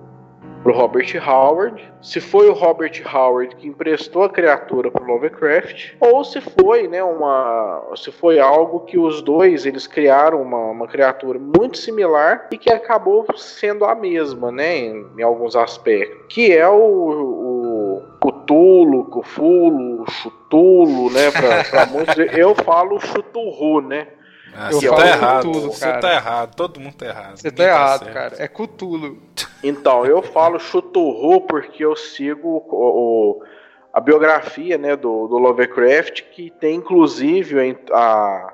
pro 0.63 0.73
Robert 0.73 1.09
Howard, 1.29 1.93
se 2.01 2.21
foi 2.21 2.49
o 2.49 2.53
Robert 2.53 3.03
Howard 3.13 3.57
que 3.57 3.67
emprestou 3.67 4.23
a 4.23 4.31
criatura 4.31 4.89
pro 4.89 5.05
Lovecraft, 5.05 5.95
ou 5.99 6.23
se 6.23 6.41
foi, 6.41 6.87
né, 6.87 7.03
uma, 7.03 7.83
se 7.97 8.13
foi 8.13 8.39
algo 8.39 8.81
que 8.81 8.97
os 8.97 9.21
dois 9.23 9.67
eles 9.67 9.89
criaram 9.89 10.41
uma, 10.41 10.71
uma 10.71 10.87
criatura 10.87 11.37
muito 11.37 11.79
similar 11.79 12.47
e 12.53 12.57
que 12.57 12.71
acabou 12.71 13.27
sendo 13.37 13.85
a 13.85 13.97
mesma, 13.97 14.53
né, 14.53 14.79
em, 14.79 15.07
em 15.19 15.23
alguns 15.23 15.57
aspectos, 15.57 16.27
que 16.29 16.53
é 16.53 16.69
o, 16.69 16.77
o 16.77 18.03
Cthulhu, 18.21 19.05
Cthulhu, 19.07 20.05
Chutulo, 20.09 21.11
né, 21.11 21.29
pra 21.33 21.87
muitos, 21.91 22.17
eu 22.39 22.55
falo 22.55 23.01
Chuturru, 23.01 23.81
né, 23.81 24.07
Ah, 24.55 24.69
Eu 24.71 24.81
você 24.81 24.89
falo 24.89 25.01
tá 25.01 25.07
errado. 25.09 25.43
tudo, 25.43 25.61
você 25.73 25.85
cara. 25.87 26.01
tá 26.01 26.15
errado. 26.15 26.55
Todo 26.55 26.81
mundo 26.81 26.95
tá 26.95 27.07
errado. 27.07 27.37
Você 27.37 27.49
Ninguém 27.49 27.67
tá 27.67 27.73
errado, 27.73 28.05
certo. 28.05 28.15
cara. 28.15 28.35
É 28.39 28.49
Cthulhu. 28.49 29.19
Então, 29.65 30.05
eu 30.05 30.23
falo 30.23 30.59
Chuturru 30.59 31.41
porque 31.43 31.85
eu 31.85 31.97
sigo 31.97 32.65
o, 32.69 32.77
o- 33.39 33.43
a 33.93 34.01
biografia 34.01 34.77
né, 34.79 34.97
do, 34.97 35.27
do 35.29 35.39
Lovecraft, 35.39 36.23
que 36.33 36.51
tem 36.51 36.77
inclusive 36.77 37.79
a- 37.93 37.97
a- 37.99 38.53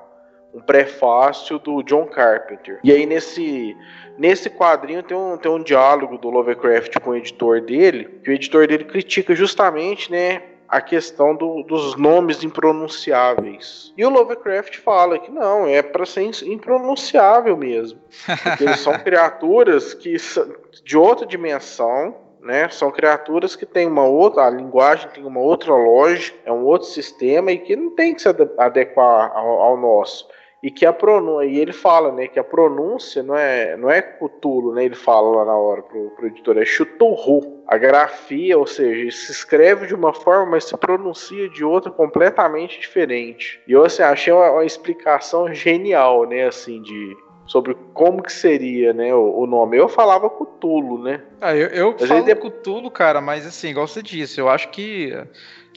um 0.53 0.59
prefácio 0.61 1.59
do 1.59 1.81
John 1.83 2.05
Carpenter. 2.05 2.79
E 2.83 2.91
aí 2.91 3.05
nesse, 3.05 3.75
nesse 4.17 4.49
quadrinho 4.49 5.03
tem 5.03 5.15
um, 5.15 5.37
tem 5.37 5.51
um 5.51 5.61
diálogo 5.61 6.17
do 6.17 6.29
Lovecraft 6.29 6.97
com 6.99 7.11
o 7.11 7.15
editor 7.15 7.61
dele, 7.61 8.19
que 8.23 8.29
o 8.31 8.33
editor 8.33 8.67
dele 8.67 8.83
critica 8.85 9.35
justamente 9.35 10.11
né, 10.11 10.41
a 10.69 10.79
questão 10.81 11.35
do- 11.35 11.63
dos 11.63 11.95
nomes 11.95 12.43
impronunciáveis. 12.43 13.93
E 13.97 14.05
o 14.05 14.09
Lovecraft 14.09 14.77
fala 14.77 15.17
que 15.17 15.31
não, 15.31 15.67
é 15.67 15.81
para 15.81 16.05
ser 16.05 16.29
impronunciável 16.45 17.57
mesmo. 17.57 17.99
Porque 18.43 18.63
eles 18.63 18.79
são 18.79 18.93
criaturas 18.99 19.93
que 19.93 20.17
são 20.19 20.47
de 20.83 20.97
outra 20.97 21.25
dimensão, 21.25 22.15
né? 22.41 22.69
São 22.69 22.91
criaturas 22.91 23.55
que 23.55 23.65
têm 23.65 23.87
uma 23.87 24.05
outra, 24.05 24.45
a 24.45 24.49
linguagem 24.49 25.09
tem 25.11 25.25
uma 25.25 25.39
outra 25.39 25.73
lógica, 25.73 26.37
é 26.45 26.51
um 26.51 26.63
outro 26.63 26.87
sistema 26.87 27.51
e 27.51 27.57
que 27.57 27.75
não 27.75 27.89
tem 27.95 28.13
que 28.13 28.21
se 28.21 28.29
ade- 28.29 28.49
adequar 28.57 29.31
ao, 29.35 29.61
ao 29.61 29.77
nosso. 29.77 30.27
E 30.61 30.69
que 30.69 30.85
a 30.85 30.91
pronúncia, 30.91 31.45
e 31.45 31.57
ele 31.57 31.71
fala, 31.71 32.11
né, 32.11 32.27
que 32.27 32.37
a 32.37 32.43
pronúncia 32.43 33.23
não 33.23 33.35
é, 33.35 33.77
não 33.77 33.89
é 33.89 34.01
Cthulhu, 34.01 34.73
né? 34.73 34.83
Ele 34.83 34.95
fala 34.95 35.37
lá 35.37 35.45
na 35.45 35.55
hora 35.55 35.81
pro, 35.81 36.09
pro 36.11 36.27
editor, 36.27 36.57
é 36.57 36.65
Chuturru. 36.65 37.63
A 37.65 37.77
grafia, 37.77 38.57
ou 38.57 38.67
seja, 38.67 39.15
se 39.15 39.31
escreve 39.31 39.87
de 39.87 39.95
uma 39.95 40.13
forma, 40.13 40.51
mas 40.51 40.65
se 40.65 40.75
pronuncia 40.75 41.47
de 41.49 41.63
outra 41.63 41.89
completamente 41.91 42.79
diferente. 42.79 43.61
E 43.67 43.71
eu 43.71 43.85
assim, 43.85 44.01
achei 44.01 44.33
uma, 44.33 44.51
uma 44.51 44.65
explicação 44.65 45.53
genial, 45.53 46.25
né, 46.25 46.47
assim, 46.47 46.81
de 46.81 47.15
sobre 47.49 47.75
como 47.95 48.21
que 48.21 48.31
seria, 48.31 48.93
né, 48.93 49.13
o, 49.13 49.47
nome. 49.47 49.75
Eu 49.75 49.89
falava 49.89 50.29
Cthulhu, 50.29 51.01
né? 51.01 51.21
Ah, 51.41 51.55
eu, 51.55 51.67
eu 51.69 51.95
Mas 51.99 52.07
falo 52.07 52.21
ele 52.21 52.35
Cthulhu, 52.35 52.91
cara, 52.91 53.19
mas 53.19 53.45
assim, 53.47 53.69
igual 53.69 53.87
você 53.87 54.03
disse, 54.03 54.39
eu 54.39 54.47
acho 54.47 54.69
que 54.69 55.11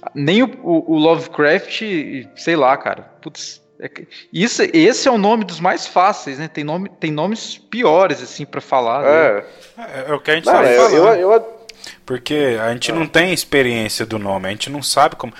ah, 0.02 0.10
nem 0.14 0.42
o, 0.42 0.50
o- 0.62 0.98
Lovecraft, 0.98 1.82
sei 2.36 2.56
lá, 2.56 2.76
cara, 2.76 3.02
putz, 3.22 3.61
isso, 4.32 4.62
esse 4.72 5.08
é 5.08 5.10
o 5.10 5.18
nome 5.18 5.44
dos 5.44 5.58
mais 5.60 5.86
fáceis, 5.86 6.38
né? 6.38 6.48
Tem, 6.48 6.62
nome, 6.64 6.88
tem 7.00 7.10
nomes 7.10 7.58
piores, 7.58 8.22
assim, 8.22 8.44
pra 8.44 8.60
falar. 8.60 9.02
né? 9.02 9.08
É. 9.08 9.44
É, 9.78 10.10
é 10.10 10.14
o 10.14 10.20
que 10.20 10.30
a 10.30 10.34
gente 10.36 10.46
Não, 10.46 10.62
eu, 10.62 10.90
falando. 10.90 11.16
eu, 11.18 11.32
eu- 11.32 11.62
Porque 12.06 12.56
a 12.60 12.72
gente 12.72 12.92
não 12.92 13.06
tem 13.06 13.32
experiência 13.32 14.04
do 14.06 14.18
nome, 14.18 14.46
a 14.46 14.50
gente 14.50 14.70
não 14.70 14.82
sabe 14.82 15.16
como. 15.16 15.32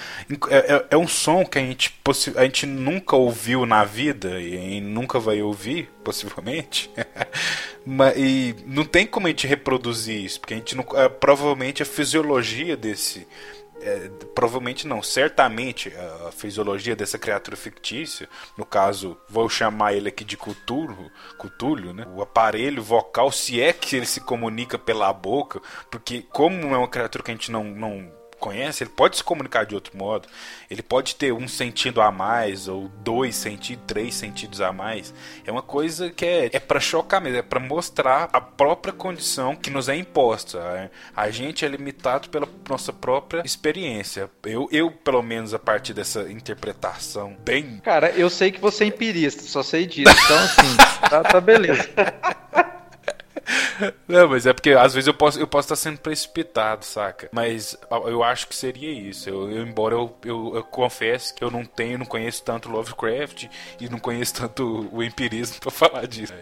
É, 0.50 0.74
é- 0.74 0.86
é 0.90 0.96
um 0.96 1.06
som 1.06 1.44
que 1.44 1.58
a 1.58 1.60
gente, 1.60 1.90
possi- 2.02 2.32
a 2.36 2.42
gente 2.44 2.66
nunca 2.66 3.14
ouviu 3.14 3.64
na 3.66 3.84
vida 3.84 4.40
e 4.40 4.80
nunca 4.80 5.20
vai 5.20 5.40
ouvir, 5.42 5.88
possivelmente. 6.02 6.90
Mas, 7.86 8.14
e 8.16 8.54
não 8.66 8.84
tem 8.84 9.06
como 9.06 9.26
a 9.26 9.30
gente 9.30 9.46
reproduzir 9.46 10.24
isso, 10.24 10.40
porque 10.40 10.54
a 10.54 10.56
gente 10.56 10.76
não. 10.76 10.84
é, 10.94 11.08
provavelmente 11.08 11.82
a 11.82 11.86
fisiologia 11.86 12.76
desse. 12.76 13.26
É, 13.82 14.10
provavelmente 14.34 14.86
não, 14.86 15.02
certamente 15.02 15.92
a 16.26 16.32
fisiologia 16.32 16.96
dessa 16.96 17.18
criatura 17.18 17.56
fictícia, 17.56 18.28
no 18.56 18.64
caso, 18.64 19.16
vou 19.28 19.48
chamar 19.48 19.94
ele 19.94 20.08
aqui 20.08 20.24
de 20.24 20.36
Cthulhu, 20.36 21.10
Cthulhu, 21.38 21.92
né? 21.92 22.06
O 22.14 22.22
aparelho 22.22 22.82
vocal, 22.82 23.30
se 23.30 23.60
é 23.60 23.72
que 23.72 23.96
ele 23.96 24.06
se 24.06 24.20
comunica 24.20 24.78
pela 24.78 25.12
boca, 25.12 25.60
porque 25.90 26.22
como 26.22 26.74
é 26.74 26.78
uma 26.78 26.88
criatura 26.88 27.24
que 27.24 27.30
a 27.30 27.34
gente 27.34 27.50
não, 27.50 27.64
não 27.64 28.21
conhece, 28.42 28.82
ele 28.82 28.90
pode 28.90 29.16
se 29.16 29.22
comunicar 29.22 29.64
de 29.64 29.74
outro 29.74 29.96
modo. 29.96 30.26
Ele 30.68 30.82
pode 30.82 31.14
ter 31.14 31.32
um 31.32 31.46
sentido 31.46 32.00
a 32.02 32.10
mais, 32.10 32.66
ou 32.66 32.88
dois 33.04 33.36
sentidos, 33.36 33.84
três 33.86 34.14
sentidos 34.16 34.60
a 34.60 34.72
mais. 34.72 35.14
É 35.46 35.52
uma 35.52 35.62
coisa 35.62 36.10
que 36.10 36.26
é, 36.26 36.50
é 36.52 36.58
para 36.58 36.80
chocar 36.80 37.20
mesmo, 37.20 37.38
é 37.38 37.42
para 37.42 37.60
mostrar 37.60 38.28
a 38.32 38.40
própria 38.40 38.92
condição 38.92 39.54
que 39.54 39.70
nos 39.70 39.88
é 39.88 39.94
imposta. 39.94 40.90
A 41.14 41.30
gente 41.30 41.64
é 41.64 41.68
limitado 41.68 42.28
pela 42.28 42.48
nossa 42.68 42.92
própria 42.92 43.42
experiência. 43.44 44.28
Eu, 44.44 44.68
eu 44.72 44.90
pelo 44.90 45.22
menos, 45.22 45.54
a 45.54 45.58
partir 45.58 45.94
dessa 45.94 46.22
interpretação 46.30 47.36
bem. 47.44 47.80
Cara, 47.84 48.10
eu 48.10 48.28
sei 48.28 48.50
que 48.50 48.60
você 48.60 48.84
é 48.84 48.86
empirista, 48.88 49.42
só 49.42 49.62
sei 49.62 49.86
disso. 49.86 50.14
Então, 50.24 50.38
assim, 50.38 50.76
tá, 51.08 51.22
tá 51.22 51.40
beleza. 51.40 51.88
Não, 54.06 54.28
mas 54.28 54.46
é 54.46 54.52
porque 54.52 54.70
às 54.70 54.94
vezes 54.94 55.06
eu 55.08 55.14
posso 55.14 55.38
eu 55.40 55.46
posso 55.46 55.66
estar 55.66 55.76
sendo 55.76 55.98
precipitado, 55.98 56.84
saca? 56.84 57.28
Mas 57.32 57.76
eu 58.06 58.22
acho 58.22 58.46
que 58.46 58.54
seria 58.54 58.90
isso. 58.90 59.28
Eu, 59.28 59.50
eu- 59.50 59.66
embora 59.66 59.94
eu, 59.94 60.16
eu, 60.24 60.52
eu 60.56 60.64
confesse 60.64 61.34
que 61.34 61.42
eu 61.42 61.50
não 61.50 61.64
tenho, 61.64 61.98
não 61.98 62.06
conheço 62.06 62.42
tanto 62.44 62.70
Lovecraft 62.70 63.46
e 63.80 63.88
não 63.88 63.98
conheço 63.98 64.34
tanto 64.34 64.88
o 64.92 65.02
empirismo 65.02 65.58
pra 65.60 65.70
falar 65.70 66.06
disso. 66.06 66.32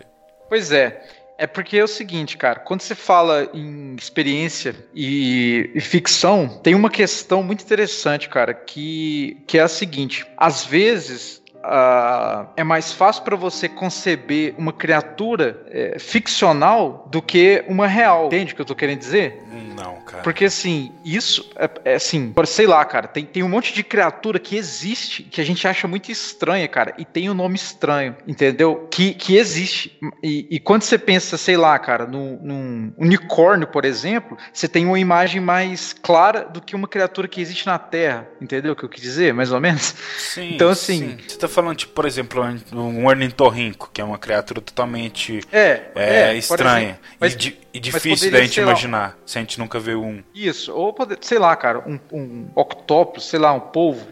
Pois 0.49 0.73
é. 0.73 1.03
É 1.39 1.47
porque 1.47 1.79
é 1.79 1.83
o 1.83 1.89
seguinte, 1.89 2.37
cara, 2.37 2.61
quando 2.61 2.83
você 2.83 2.95
fala 2.95 3.49
em 3.55 3.97
experiência 3.97 4.77
e, 4.95 5.71
e 5.75 5.81
ficção, 5.81 6.61
tem 6.63 6.75
uma 6.75 6.91
questão 6.91 7.43
muito 7.43 7.65
interessante, 7.65 8.29
cara, 8.29 8.53
que, 8.53 9.43
que 9.47 9.57
é 9.57 9.63
a 9.63 9.69
seguinte: 9.69 10.27
às 10.37 10.67
vezes 10.67 11.40
ah, 11.63 12.47
é 12.57 12.65
mais 12.65 12.93
fácil 12.93 13.23
para 13.23 13.37
você 13.37 13.69
conceber 13.69 14.55
uma 14.59 14.73
criatura 14.73 15.61
eh, 15.69 15.97
ficcional 15.99 17.07
do 17.11 17.21
que 17.21 17.65
uma 17.69 17.87
real. 17.87 18.27
Entende 18.27 18.53
o 18.53 18.57
que 18.57 18.63
eu 18.63 18.67
tô 18.67 18.75
querendo 18.75 18.99
dizer? 18.99 19.43
Não, 19.77 19.97
cara. 20.03 20.23
Porque 20.23 20.45
assim, 20.45 20.93
isso 21.05 21.51
é, 21.57 21.71
é 21.93 21.95
assim, 21.95 22.33
sei 22.47 22.67
lá, 22.67 22.85
cara, 22.85 23.09
tem, 23.09 23.25
tem 23.25 23.43
um 23.43 23.49
monte 23.49 23.73
de 23.73 23.83
criatura 23.83 24.39
que 24.39 24.57
existe 24.57 25.23
que 25.23 25.41
a 25.41 25.45
gente 25.45 25.67
acha 25.67 25.89
muito 25.89 26.11
estranha, 26.13 26.67
cara, 26.69 26.95
e 26.99 27.05
tem 27.05 27.31
um 27.31 27.35
nome 27.35 27.57
estranho, 27.57 28.15
entendeu? 28.27 28.89
Que, 28.91 29.15
que 29.15 29.37
existe. 29.37 29.99
E, 30.23 30.47
e 30.51 30.61
quando 30.61 30.83
você 30.83 30.99
pensa, 30.99 31.37
sei 31.37 31.57
lá, 31.57 31.79
cara, 31.79 32.07
num, 32.07 32.39
num 32.43 32.93
unicórnio, 32.99 33.67
por 33.67 33.85
exemplo, 33.85 34.37
você 34.53 34.69
tem 34.69 34.85
uma 34.87 34.99
imagem 34.99 35.41
mais 35.41 35.93
clara 35.93 36.45
do 36.45 36.61
que 36.61 36.77
uma 36.77 36.89
criatura 36.89 37.27
que 37.29 37.41
existe 37.41 37.67
na 37.67 37.79
Terra, 37.79 38.29
entendeu 38.41 38.73
o 38.73 38.77
que 38.77 38.85
eu 38.85 38.89
quis 38.89 39.01
dizer, 39.03 39.33
mais 39.33 39.51
ou 39.53 39.61
menos? 39.61 39.95
Sim, 40.19 40.55
Então, 40.55 40.69
assim- 40.71 41.11
sim. 41.11 41.19
Você 41.27 41.39
tá 41.39 41.49
falando, 41.51 41.77
tipo, 41.77 41.93
por 41.93 42.07
exemplo, 42.07 42.43
um 42.73 43.07
ornitorrinco, 43.07 43.91
que 43.93 44.01
é 44.01 44.05
uma 44.05 44.19
criatura 44.19 44.61
totalmente 44.61 45.41
É, 45.53 45.83
é, 45.95 46.29
por 46.31 46.37
estranha. 46.39 46.99
Mas- 47.19 47.35
e, 47.35 47.37
di- 47.37 47.59
e 47.75 47.79
difícil 47.81 48.31
da 48.31 48.41
gente 48.41 48.55
ser, 48.55 48.63
imaginar, 48.63 49.17
se 49.27 49.39
a 49.39 49.41
gente 49.41 49.59
nunca 49.59 49.79
viu 49.79 50.03
um. 50.03 50.23
Isso, 50.35 50.73
ou 50.75 50.93
poder, 50.93 51.19
sei 51.21 51.39
lá, 51.39 51.55
cara, 51.57 51.81
um, 51.87 51.99
um 52.13 52.49
octopus, 52.57 53.29
sei 53.29 53.39
lá, 53.39 53.53
um 53.53 53.61
polvo 53.61 54.07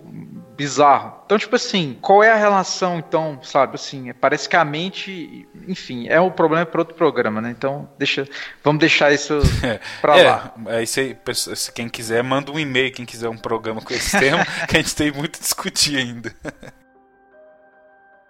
bizarro. 0.56 1.18
Então, 1.24 1.38
tipo 1.38 1.54
assim, 1.54 1.96
qual 2.00 2.22
é 2.22 2.30
a 2.32 2.36
relação, 2.36 2.98
então, 2.98 3.38
sabe, 3.44 3.76
assim, 3.76 4.10
é- 4.10 4.12
parece 4.12 4.48
que 4.48 4.56
a 4.56 4.64
mente, 4.64 5.46
enfim, 5.68 6.08
é 6.08 6.20
um 6.20 6.30
problema 6.30 6.66
para 6.66 6.80
outro 6.80 6.94
programa, 6.96 7.40
né? 7.40 7.50
Então, 7.56 7.88
deixa, 7.98 8.26
vamos 8.64 8.80
deixar 8.80 9.12
isso 9.12 9.38
pra 10.00 10.16
lá. 10.16 10.54
É, 10.66 10.76
aí 10.78 10.86
você, 10.86 11.16
pessoa- 11.24 11.54
se 11.54 11.70
quem 11.72 11.88
quiser, 11.88 12.22
manda 12.24 12.50
um 12.50 12.58
e-mail, 12.58 12.92
quem 12.92 13.04
quiser 13.06 13.28
um 13.28 13.36
programa 13.36 13.80
com 13.80 13.92
esse 13.94 14.10
tema, 14.18 14.44
que 14.68 14.76
a 14.76 14.80
gente 14.80 14.94
tem 14.96 15.12
muito 15.12 15.36
a 15.38 15.42
discutir 15.42 15.96
ainda. 15.96 16.34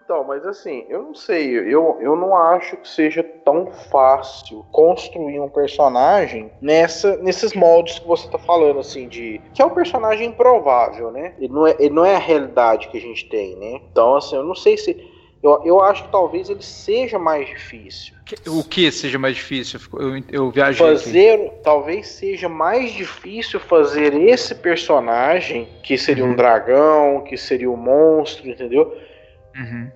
Então, 0.09 0.25
mas 0.25 0.47
assim, 0.47 0.87
eu 0.89 1.03
não 1.03 1.15
sei, 1.15 1.55
eu, 1.55 1.99
eu 2.01 2.17
não 2.17 2.35
acho 2.35 2.79
que 2.79 2.89
seja 2.89 3.23
tão 3.23 3.71
fácil 3.91 4.65
construir 4.73 5.39
um 5.39 5.51
personagem 5.51 6.51
nessa, 6.63 7.19
nesses 7.19 7.53
moldes 7.53 7.99
que 7.99 8.07
você 8.07 8.27
tá 8.27 8.39
falando, 8.39 8.81
assim, 8.81 9.07
de. 9.07 9.39
Que 9.53 9.61
é 9.61 9.67
um 9.67 9.75
personagem 9.75 10.29
improvável, 10.29 11.11
né? 11.11 11.35
Ele 11.39 11.53
não 11.53 11.67
é, 11.67 11.77
ele 11.79 11.95
não 11.95 12.07
é 12.07 12.17
a 12.17 12.19
realidade 12.19 12.89
que 12.89 12.97
a 12.97 13.01
gente 13.03 13.29
tem, 13.29 13.55
né? 13.57 13.83
Então, 13.93 14.17
assim, 14.17 14.35
eu 14.35 14.43
não 14.43 14.55
sei 14.55 14.79
se. 14.79 14.97
Eu, 15.43 15.61
eu 15.63 15.81
acho 15.83 16.05
que 16.05 16.11
talvez 16.11 16.49
ele 16.49 16.63
seja 16.63 17.19
mais 17.19 17.47
difícil. 17.47 18.15
O 18.47 18.65
que 18.65 18.91
seja 18.91 19.19
mais 19.19 19.37
difícil? 19.37 19.79
Eu 19.93 20.23
Eu, 20.33 20.51
viajei 20.51 20.87
aqui. 20.87 21.05
Fazer, 21.05 21.51
talvez 21.63 22.09
seja 22.09 22.49
mais 22.49 22.93
difícil 22.93 23.61
fazer 23.61 24.15
esse 24.15 24.55
personagem, 24.55 25.69
que 25.83 25.99
seria 25.99 26.25
um 26.25 26.29
Uhum. 26.31 26.37
dragão, 26.37 27.21
que 27.21 27.37
seria 27.37 27.71
um 27.71 27.77
monstro, 27.77 28.49
entendeu? 28.49 28.97
Uhum. 29.59 29.91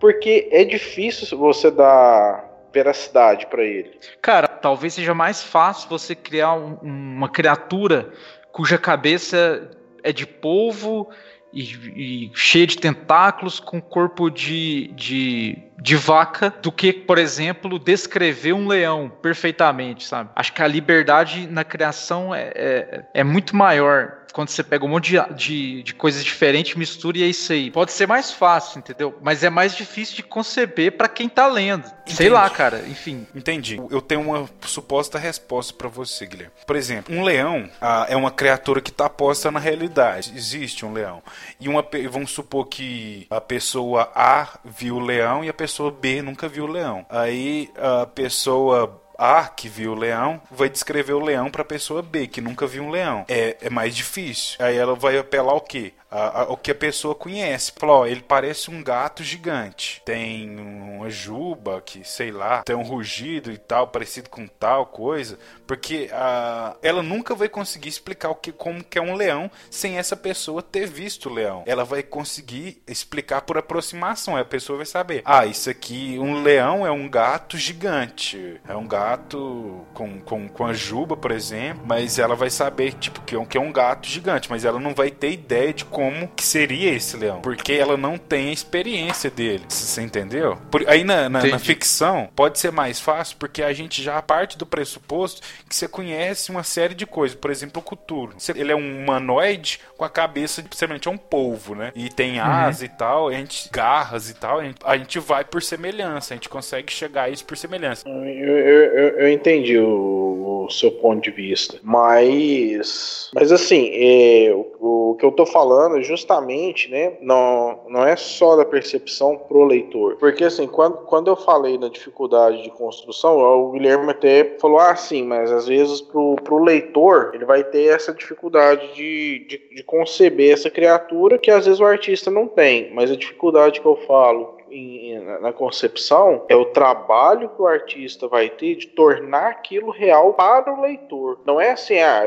Porque 0.00 0.48
é 0.50 0.64
difícil 0.64 1.36
você 1.38 1.70
dar 1.70 2.48
veracidade 2.72 3.46
pra 3.46 3.62
ele. 3.62 3.98
Cara, 4.22 4.48
talvez 4.48 4.94
seja 4.94 5.12
mais 5.14 5.42
fácil 5.42 5.88
você 5.88 6.14
criar 6.14 6.54
um- 6.54 6.78
uma 6.82 7.28
criatura 7.28 8.10
cuja 8.50 8.78
cabeça 8.78 9.70
é 10.02 10.12
de 10.12 10.26
polvo 10.26 11.08
e, 11.52 11.62
e 11.62 12.30
cheia 12.34 12.66
de 12.66 12.78
tentáculos 12.78 13.60
com 13.60 13.80
corpo 13.80 14.30
de, 14.30 14.88
de, 14.94 15.58
de 15.80 15.96
vaca 15.96 16.52
do 16.62 16.70
que, 16.70 16.92
por 16.92 17.18
exemplo, 17.18 17.78
descrever 17.78 18.52
um 18.52 18.66
leão 18.66 19.08
perfeitamente, 19.08 20.06
sabe? 20.06 20.30
Acho 20.36 20.52
que 20.52 20.62
a 20.62 20.66
liberdade 20.66 21.46
na 21.46 21.64
criação 21.64 22.34
é, 22.34 22.52
é, 22.54 23.04
é 23.14 23.24
muito 23.24 23.56
maior 23.56 24.20
quando 24.32 24.48
você 24.48 24.62
pega 24.62 24.84
um 24.84 24.88
monte 24.88 25.10
de, 25.10 25.34
de, 25.34 25.82
de 25.82 25.94
coisas 25.94 26.24
diferentes, 26.24 26.74
mistura 26.74 27.18
e 27.18 27.22
é 27.22 27.26
isso 27.26 27.52
aí. 27.52 27.70
Pode 27.70 27.92
ser 27.92 28.06
mais 28.06 28.32
fácil, 28.32 28.78
entendeu? 28.78 29.16
Mas 29.22 29.44
é 29.44 29.50
mais 29.50 29.74
difícil 29.74 30.16
de 30.16 30.22
conceber 30.22 30.92
pra 30.92 31.08
quem 31.08 31.28
tá 31.28 31.46
lendo. 31.46 31.84
Sei 32.06 32.26
Entendi. 32.26 32.30
lá, 32.30 32.48
cara, 32.50 32.84
enfim. 32.88 33.26
Entendi. 33.34 33.80
Eu 33.90 34.00
tenho 34.00 34.20
uma 34.20 34.48
suposta 34.62 35.18
resposta 35.18 35.72
pra 35.72 35.88
você, 35.88 36.26
Guilherme. 36.26 36.52
Por 36.66 36.76
exemplo, 36.76 37.14
um 37.14 37.22
leão 37.22 37.68
ah, 37.80 38.06
é 38.08 38.16
uma 38.16 38.30
criatura 38.30 38.80
que 38.80 38.90
tá 38.90 39.08
posta 39.08 39.50
na 39.50 39.60
realidade. 39.60 40.32
Existe 40.34 40.84
um 40.84 40.92
leão. 40.92 41.22
E 41.60 41.68
uma, 41.68 41.86
vamos 42.10 42.30
supor 42.30 42.66
que 42.66 43.26
a 43.30 43.40
pessoa 43.40 44.10
A 44.14 44.58
viu 44.64 44.96
o 44.96 45.00
leão 45.00 45.44
e 45.44 45.48
a 45.48 45.54
pessoa 45.54 45.69
B 45.90 46.22
nunca 46.22 46.48
viu 46.48 46.64
o 46.64 46.66
leão. 46.66 47.06
Aí 47.08 47.70
a 47.76 48.06
pessoa 48.06 49.00
A, 49.16 49.46
que 49.46 49.68
viu 49.68 49.92
o 49.92 49.94
leão, 49.94 50.40
vai 50.50 50.68
descrever 50.68 51.12
o 51.12 51.22
leão 51.22 51.50
pra 51.50 51.62
pessoa 51.64 52.00
B, 52.00 52.26
que 52.26 52.40
nunca 52.40 52.66
viu 52.66 52.82
um 52.82 52.90
leão. 52.90 53.24
É, 53.28 53.56
é 53.60 53.70
mais 53.70 53.94
difícil. 53.94 54.56
Aí 54.58 54.76
ela 54.76 54.94
vai 54.94 55.18
apelar 55.18 55.54
o 55.54 55.60
quê? 55.60 55.92
A- 56.10 56.42
a- 56.42 56.52
o 56.52 56.56
que 56.56 56.70
a 56.70 56.74
pessoa 56.74 57.14
conhece. 57.14 57.72
Fala, 57.76 58.08
ele 58.08 58.20
parece 58.22 58.70
um 58.70 58.82
gato 58.82 59.22
gigante. 59.22 60.02
Tem 60.04 60.58
uma 60.58 61.08
juba 61.08 61.80
que, 61.80 62.02
sei 62.04 62.30
lá, 62.32 62.62
tem 62.62 62.74
um 62.74 62.82
rugido 62.82 63.52
e 63.52 63.58
tal, 63.58 63.86
parecido 63.88 64.28
com 64.28 64.46
tal 64.46 64.86
coisa. 64.86 65.38
Porque 65.66 66.08
ah, 66.12 66.74
ela 66.82 67.02
nunca 67.02 67.34
vai 67.34 67.48
conseguir 67.48 67.88
explicar 67.88 68.30
o 68.30 68.34
que, 68.34 68.50
como 68.50 68.82
que 68.82 68.98
é 68.98 69.02
um 69.02 69.14
leão 69.14 69.48
sem 69.70 69.98
essa 69.98 70.16
pessoa 70.16 70.62
ter 70.62 70.86
visto 70.86 71.28
o 71.28 71.32
leão. 71.32 71.62
Ela 71.66 71.84
vai 71.84 72.02
conseguir 72.02 72.82
explicar 72.88 73.42
por 73.42 73.56
aproximação. 73.56 74.36
A 74.36 74.44
pessoa 74.44 74.78
vai 74.78 74.86
saber. 74.86 75.22
Ah, 75.24 75.46
isso 75.46 75.70
aqui, 75.70 76.18
um 76.18 76.42
leão 76.42 76.84
é 76.86 76.90
um 76.90 77.08
gato 77.08 77.56
gigante. 77.56 78.60
É 78.66 78.74
um 78.74 78.86
gato 78.86 79.86
com, 79.94 80.20
com, 80.20 80.48
com 80.48 80.66
a 80.66 80.72
juba, 80.72 81.16
por 81.16 81.30
exemplo. 81.30 81.82
Mas 81.86 82.18
ela 82.18 82.34
vai 82.34 82.50
saber, 82.50 82.94
tipo, 82.94 83.20
que 83.22 83.34
é 83.34 83.38
um, 83.38 83.44
que 83.44 83.56
é 83.56 83.60
um 83.60 83.72
gato 83.72 84.08
gigante. 84.08 84.50
Mas 84.50 84.64
ela 84.64 84.80
não 84.80 84.92
vai 84.94 85.10
ter 85.10 85.30
ideia 85.32 85.72
de 85.72 85.84
como 85.84 85.99
que 86.36 86.42
seria 86.44 86.92
esse 86.92 87.16
leão. 87.16 87.40
Porque 87.40 87.72
ela 87.72 87.96
não 87.96 88.16
tem 88.16 88.48
a 88.48 88.52
experiência 88.52 89.30
dele. 89.30 89.64
Você 89.68 90.00
entendeu? 90.02 90.56
Por- 90.70 90.84
aí 90.88 91.04
na, 91.04 91.28
na, 91.28 91.40
na 91.52 91.58
ficção 91.58 92.28
pode 92.34 92.58
ser 92.58 92.70
mais 92.72 93.00
fácil 93.00 93.36
porque 93.38 93.62
a 93.62 93.72
gente 93.72 94.02
já 94.02 94.20
parte 94.22 94.56
do 94.56 94.66
pressuposto 94.66 95.40
que 95.68 95.74
você 95.74 95.88
conhece 95.88 96.50
uma 96.50 96.62
série 96.62 96.94
de 96.94 97.06
coisas. 97.06 97.36
Por 97.36 97.50
exemplo, 97.50 97.82
o 97.84 97.96
Cthulhu. 97.96 98.32
Ele 98.54 98.72
é 98.72 98.76
um 98.76 99.02
humanoide 99.02 99.80
com 99.96 100.04
a 100.04 100.10
cabeça 100.10 100.62
de 100.62 100.74
semelhante 100.76 101.08
a 101.08 101.10
um 101.10 101.16
polvo, 101.18 101.74
né? 101.74 101.92
E 101.94 102.08
tem 102.08 102.38
asa 102.38 102.84
e 102.84 102.88
tal, 102.88 103.28
a 103.28 103.32
gente 103.32 103.68
garras 103.72 104.30
e 104.30 104.34
tal. 104.34 104.60
A 104.60 104.64
gente, 104.64 104.76
a 104.84 104.96
gente 104.96 105.18
vai 105.18 105.44
por 105.44 105.62
semelhança, 105.62 106.34
a 106.34 106.36
gente 106.36 106.48
consegue 106.48 106.92
chegar 106.92 107.24
a 107.24 107.28
isso 107.30 107.44
por 107.44 107.56
semelhança. 107.56 108.08
Eu, 108.08 108.12
eu, 108.24 108.84
eu- 108.94 109.18
eu 109.20 109.28
entendi 109.32 109.78
o, 109.78 110.64
o 110.66 110.70
seu 110.70 110.90
ponto 110.92 111.22
de 111.22 111.30
vista. 111.30 111.78
Mas, 111.82 113.30
mas 113.34 113.52
assim, 113.52 113.90
é, 113.92 114.52
o, 114.54 115.10
o 115.10 115.16
que 115.16 115.24
eu 115.24 115.32
tô 115.32 115.44
falando 115.46 115.89
é 115.96 116.02
justamente, 116.02 116.90
né, 116.90 117.14
não, 117.20 117.80
não 117.88 118.04
é 118.04 118.16
só 118.16 118.56
da 118.56 118.64
percepção 118.64 119.36
pro 119.36 119.64
leitor. 119.64 120.16
Porque 120.16 120.44
assim, 120.44 120.66
quando, 120.66 120.98
quando 120.98 121.28
eu 121.28 121.36
falei 121.36 121.78
na 121.78 121.88
dificuldade 121.88 122.62
de 122.62 122.70
construção, 122.70 123.38
o 123.38 123.72
Guilherme 123.72 124.10
até 124.10 124.56
falou, 124.60 124.78
ah, 124.78 124.94
sim, 124.94 125.24
mas 125.24 125.50
às 125.50 125.66
vezes 125.66 126.00
pro, 126.00 126.36
pro 126.36 126.62
leitor, 126.62 127.32
ele 127.34 127.44
vai 127.44 127.64
ter 127.64 127.94
essa 127.94 128.12
dificuldade 128.12 128.94
de, 128.94 129.46
de, 129.48 129.76
de 129.76 129.82
conceber 129.82 130.52
essa 130.52 130.70
criatura 130.70 131.38
que 131.38 131.50
às 131.50 131.66
vezes 131.66 131.80
o 131.80 131.84
artista 131.84 132.30
não 132.30 132.46
tem. 132.46 132.92
Mas 132.94 133.10
a 133.10 133.16
dificuldade 133.16 133.80
que 133.80 133.86
eu 133.86 133.96
falo 134.06 134.59
em- 134.70 135.18
na 135.40 135.52
concepção 135.52 136.44
é 136.48 136.56
o 136.56 136.66
trabalho 136.66 137.48
que 137.48 137.62
o 137.62 137.66
artista 137.66 138.28
vai 138.28 138.48
ter 138.48 138.76
de 138.76 138.88
tornar 138.88 139.48
aquilo 139.48 139.90
real 139.90 140.34
para 140.34 140.72
o 140.72 140.80
leitor. 140.80 141.40
Não 141.44 141.60
é 141.60 141.72
assim, 141.72 141.98
ah, 141.98 142.22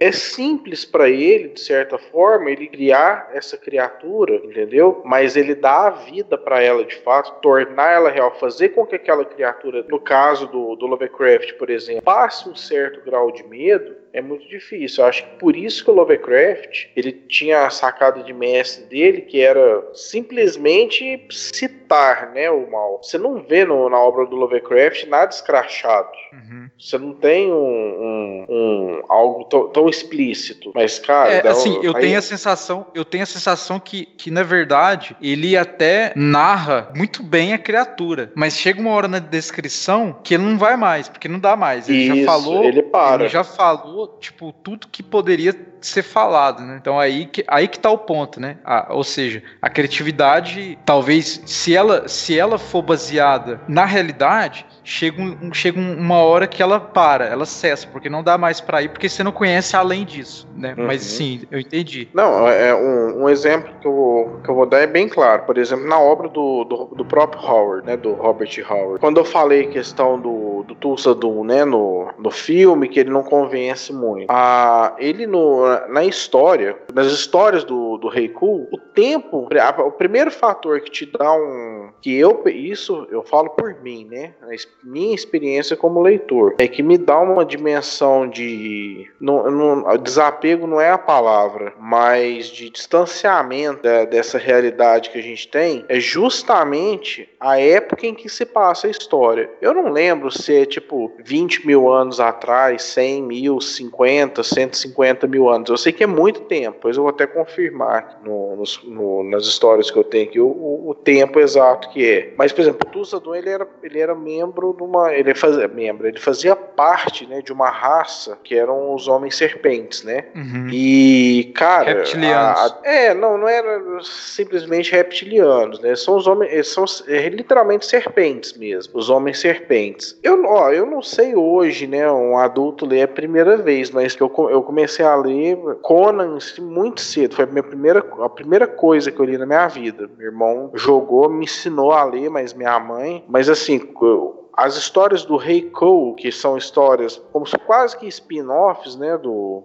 é 0.00 0.12
simples 0.12 0.84
para 0.84 1.08
ele, 1.08 1.48
de 1.48 1.60
certa 1.60 1.98
forma, 1.98 2.50
ele 2.50 2.68
criar 2.68 3.30
essa 3.32 3.56
criatura, 3.56 4.36
entendeu? 4.36 5.02
Mas 5.04 5.36
ele 5.36 5.54
dá 5.54 5.86
a 5.86 5.90
vida 5.90 6.36
para 6.36 6.62
ela 6.62 6.84
de 6.84 6.96
fato, 6.96 7.40
tornar 7.40 7.92
ela 7.92 8.10
real, 8.10 8.34
fazer 8.38 8.70
com 8.70 8.86
que 8.86 8.94
aquela 8.96 9.24
criatura, 9.24 9.84
no 9.88 10.00
caso 10.00 10.46
do, 10.46 10.76
do 10.76 10.86
Lovecraft, 10.86 11.54
por 11.54 11.70
exemplo, 11.70 12.02
passe 12.02 12.48
um 12.48 12.54
certo 12.54 13.02
grau 13.04 13.30
de 13.30 13.44
medo. 13.44 13.96
É 14.18 14.20
muito 14.20 14.48
difícil. 14.48 15.04
Eu 15.04 15.08
acho 15.08 15.22
que 15.22 15.36
por 15.38 15.54
isso 15.54 15.84
que 15.84 15.90
o 15.90 15.94
Lovecraft 15.94 16.86
ele 16.96 17.12
tinha 17.12 17.64
a 17.66 17.70
sacada 17.70 18.20
de 18.20 18.32
mestre 18.32 18.84
dele, 18.86 19.20
que 19.20 19.40
era 19.40 19.80
simplesmente 19.94 21.24
citar 21.30 22.32
né, 22.32 22.50
o 22.50 22.68
mal. 22.68 23.00
Você 23.02 23.16
não 23.16 23.40
vê 23.42 23.64
no- 23.64 23.88
na 23.88 23.96
obra 23.98 24.26
do 24.26 24.34
Lovecraft 24.34 25.04
nada 25.06 25.30
escrachado. 25.32 26.08
Uhum. 26.32 26.68
Você 26.78 26.98
não 26.98 27.12
tem 27.14 27.52
um, 27.52 27.54
um- 27.56 28.46
um- 28.48 29.02
algo 29.08 29.44
tão, 29.72 29.88
explícito. 29.88 30.72
Mas, 30.74 30.98
cara, 30.98 31.30
É, 31.32 31.48
assim, 31.48 31.78
um- 31.78 31.82
eu 31.84 31.94
aí- 31.96 32.02
tenho 32.02 32.18
a 32.18 32.22
sensação, 32.22 32.86
eu 32.94 33.04
tenho 33.04 33.22
a 33.22 33.26
sensação 33.26 33.78
que, 33.80 34.04
que 34.04 34.30
na 34.32 34.42
verdade 34.42 35.16
ele 35.22 35.56
até 35.56 36.12
narra 36.16 36.90
muito 36.94 37.22
bem 37.22 37.52
a 37.54 37.58
criatura, 37.58 38.32
mas 38.34 38.54
chega 38.58 38.80
uma 38.80 38.90
hora 38.90 39.06
na 39.08 39.18
descrição 39.20 40.18
que 40.24 40.34
ele 40.34 40.42
não 40.42 40.58
vai 40.58 40.76
mais, 40.76 41.08
porque 41.08 41.28
não 41.28 41.38
dá 41.38 41.54
mais. 41.56 41.88
Ele 41.88 41.98
Isso, 42.02 42.16
já 42.16 42.24
falou, 42.26 42.64
ele 42.64 42.82
para. 42.82 43.22
ele 43.22 43.28
já 43.30 43.44
falou, 43.44 44.07
tipo, 44.20 44.52
tudo 44.62 44.88
que 44.90 45.02
poderia 45.02 45.54
ser 45.80 46.02
falado, 46.02 46.62
né? 46.64 46.76
Então 46.80 46.98
aí 46.98 47.26
que 47.26 47.44
aí 47.46 47.68
que 47.68 47.78
tá 47.78 47.88
o 47.90 47.98
ponto, 47.98 48.40
né? 48.40 48.58
A- 48.64 48.88
ou 48.90 49.04
seja, 49.04 49.42
a 49.62 49.70
criatividade, 49.70 50.76
talvez 50.84 51.40
se 51.46 51.74
ela 51.76 52.08
se 52.08 52.36
ela 52.38 52.58
for 52.58 52.82
baseada 52.82 53.60
na 53.68 53.84
realidade, 53.84 54.66
chega, 54.82 55.22
um, 55.22 55.52
chega 55.52 55.78
um- 55.78 55.96
uma 55.98 56.16
hora 56.16 56.46
que 56.48 56.62
ela 56.62 56.80
para, 56.80 57.26
ela 57.26 57.44
cessa, 57.46 57.86
porque 57.86 58.08
não 58.10 58.22
dá 58.24 58.36
mais 58.36 58.60
pra 58.60 58.82
ir, 58.82 58.88
porque 58.88 59.08
você 59.08 59.22
não 59.22 59.30
conhece 59.30 59.76
além 59.76 60.04
disso, 60.04 60.48
né? 60.54 60.74
Mas 60.76 61.02
Uhum. 61.02 61.16
sim, 61.16 61.42
eu 61.50 61.60
entendi. 61.60 62.08
Não, 62.14 62.48
é 62.48 62.74
um, 62.74 63.24
um 63.24 63.28
exemplo 63.28 63.72
que 63.80 63.86
eu, 63.86 63.92
vou, 63.92 64.40
que 64.42 64.48
eu 64.50 64.54
vou 64.54 64.66
dar 64.66 64.80
é 64.80 64.86
bem 64.86 65.08
claro. 65.08 65.42
Por 65.42 65.58
exemplo, 65.58 65.86
na 65.86 65.98
obra 66.00 66.28
do, 66.28 66.64
do, 66.64 66.84
do 66.96 67.04
próprio 67.04 67.40
Howard, 67.40 67.86
né, 67.86 67.96
do 67.96 68.14
Robert 68.14 68.50
Howard. 68.68 68.98
Quando 68.98 69.18
eu 69.18 69.24
falei 69.24 69.66
questão 69.66 70.18
do, 70.20 70.64
do 70.66 70.74
Tulsa 70.74 71.14
Doom, 71.14 71.44
né, 71.44 71.64
no, 71.64 72.08
no 72.18 72.30
filme, 72.30 72.88
que 72.88 72.98
ele 72.98 73.10
não 73.10 73.22
convence 73.22 73.87
muito. 73.92 74.26
Ah, 74.28 74.94
ele 74.98 75.26
no, 75.26 75.62
na 75.88 76.04
história, 76.04 76.76
nas 76.94 77.06
histórias 77.08 77.64
do, 77.64 77.96
do 77.98 78.08
Rei 78.08 78.28
Cool, 78.28 78.68
o 78.72 78.78
tempo, 78.78 79.48
a- 79.60 79.82
o 79.82 79.92
primeiro 79.92 80.30
fator 80.30 80.80
que 80.80 80.90
te 80.90 81.06
dá 81.06 81.32
um... 81.32 81.90
Que 82.00 82.16
eu, 82.16 82.42
isso 82.46 83.06
eu 83.10 83.22
falo 83.22 83.50
por 83.50 83.74
mim, 83.82 84.06
né, 84.10 84.34
a 84.42 84.46
minha 84.84 85.14
experiência 85.14 85.76
como 85.76 86.00
leitor, 86.00 86.54
é 86.58 86.68
que 86.68 86.82
me 86.82 86.96
dá 86.98 87.18
uma 87.18 87.44
dimensão 87.44 88.28
de... 88.28 89.10
Não, 89.20 89.50
não, 89.50 89.96
desapego 89.98 90.66
não 90.66 90.80
é 90.80 90.90
a 90.90 90.98
palavra, 90.98 91.72
mas 91.80 92.46
de 92.46 92.70
distanciamento 92.70 93.82
da- 93.82 94.04
dessa 94.04 94.38
realidade 94.38 95.10
que 95.10 95.18
a 95.18 95.22
gente 95.22 95.48
tem, 95.48 95.84
é 95.88 95.98
justamente 95.98 97.28
a 97.40 97.58
época 97.60 98.06
em 98.06 98.14
que 98.14 98.28
se 98.28 98.44
passa 98.44 98.86
a 98.86 98.90
história. 98.90 99.50
Eu 99.60 99.72
não 99.74 99.90
lembro 99.90 100.30
se 100.30 100.54
é 100.62 100.64
tipo 100.66 101.12
20 101.24 101.66
mil 101.66 101.88
anos 101.92 102.20
atrás, 102.20 102.82
100 102.82 103.22
mil, 103.22 103.60
50, 103.78 104.42
150 104.42 105.26
mil 105.26 105.48
anos. 105.48 105.70
Eu 105.70 105.76
sei 105.76 105.92
que 105.92 106.04
é 106.04 106.06
muito 106.06 106.40
tempo, 106.42 106.78
pois 106.80 106.96
eu 106.96 107.02
vou 107.02 107.10
até 107.10 107.26
confirmar 107.26 108.20
no- 108.24 108.62
no- 108.84 109.22
nas 109.24 109.44
histórias 109.46 109.90
que 109.90 109.96
eu 109.98 110.04
tenho 110.04 110.28
aqui 110.28 110.40
o, 110.40 110.46
o- 110.46 110.90
o 110.90 110.94
tempo 110.94 111.40
exato 111.40 111.88
que 111.90 112.06
é. 112.08 112.32
Mas, 112.36 112.52
por 112.52 112.60
exemplo, 112.60 112.86
o 112.86 112.90
Tulsadun, 112.90 113.34
ele 113.34 113.48
era, 113.50 113.66
ele 113.82 113.98
era 113.98 114.14
membro 114.14 114.74
de 114.76 114.82
uma. 114.82 115.12
Ele 115.14 115.34
fazia, 115.34 115.66
membro, 115.68 116.06
ele 116.06 116.18
fazia 116.18 116.54
parte 116.54 117.26
né, 117.26 117.40
de 117.42 117.52
uma 117.52 117.70
raça 117.70 118.38
que 118.44 118.54
eram 118.56 118.94
os 118.94 119.08
homens 119.08 119.36
serpentes, 119.36 120.02
né? 120.02 120.26
Uhum. 120.34 120.68
E, 120.72 121.52
cara. 121.54 121.92
Reptilianos. 121.94 122.60
a- 122.60 122.64
a- 122.84 122.88
é, 122.88 123.14
não, 123.14 123.38
não 123.38 123.48
era 123.48 123.80
simplesmente 124.02 124.92
reptilianos, 124.92 125.80
né? 125.80 125.94
São 125.96 126.16
os 126.16 126.26
homens. 126.26 126.52
Eles 126.52 126.68
são 126.68 126.84
é, 127.06 127.28
literalmente 127.28 127.86
serpentes 127.86 128.52
mesmo. 128.56 128.98
Os 128.98 129.10
homens 129.10 129.38
serpentes. 129.40 130.18
Eu, 130.22 130.44
ó, 130.46 130.70
eu 130.70 130.86
não 130.86 131.02
sei 131.02 131.34
hoje, 131.36 131.86
né? 131.86 132.10
Um 132.10 132.36
adulto 132.38 132.86
ler 132.86 133.02
a 133.02 133.08
primeira 133.08 133.56
vez, 133.56 133.67
mas 133.92 134.14
que 134.14 134.22
eu, 134.22 134.32
eu 134.50 134.62
comecei 134.62 135.04
a 135.04 135.14
ler 135.14 135.56
Conan 135.82 136.38
muito 136.60 137.00
cedo. 137.00 137.34
Foi 137.34 137.44
a 137.44 137.48
minha 137.48 137.62
primeira, 137.62 138.00
a 138.20 138.28
primeira 138.28 138.66
coisa 138.66 139.10
que 139.10 139.20
eu 139.20 139.24
li 139.24 139.36
na 139.36 139.46
minha 139.46 139.66
vida. 139.68 140.08
Meu 140.16 140.26
irmão 140.28 140.70
jogou, 140.74 141.28
me 141.28 141.44
ensinou 141.44 141.92
a 141.92 142.04
ler, 142.04 142.28
mas 142.30 142.54
minha 142.54 142.78
mãe. 142.80 143.24
Mas 143.28 143.48
assim. 143.48 143.80
eu- 144.02 144.48
as 144.58 144.76
histórias 144.76 145.24
do 145.24 145.36
Rei 145.36 145.62
Cole, 145.62 146.16
que 146.16 146.32
são 146.32 146.56
histórias 146.56 147.22
como 147.32 147.46
se 147.46 147.56
quase 147.58 147.96
que 147.96 148.08
spin-offs, 148.08 148.96
né, 148.96 149.16
do 149.16 149.62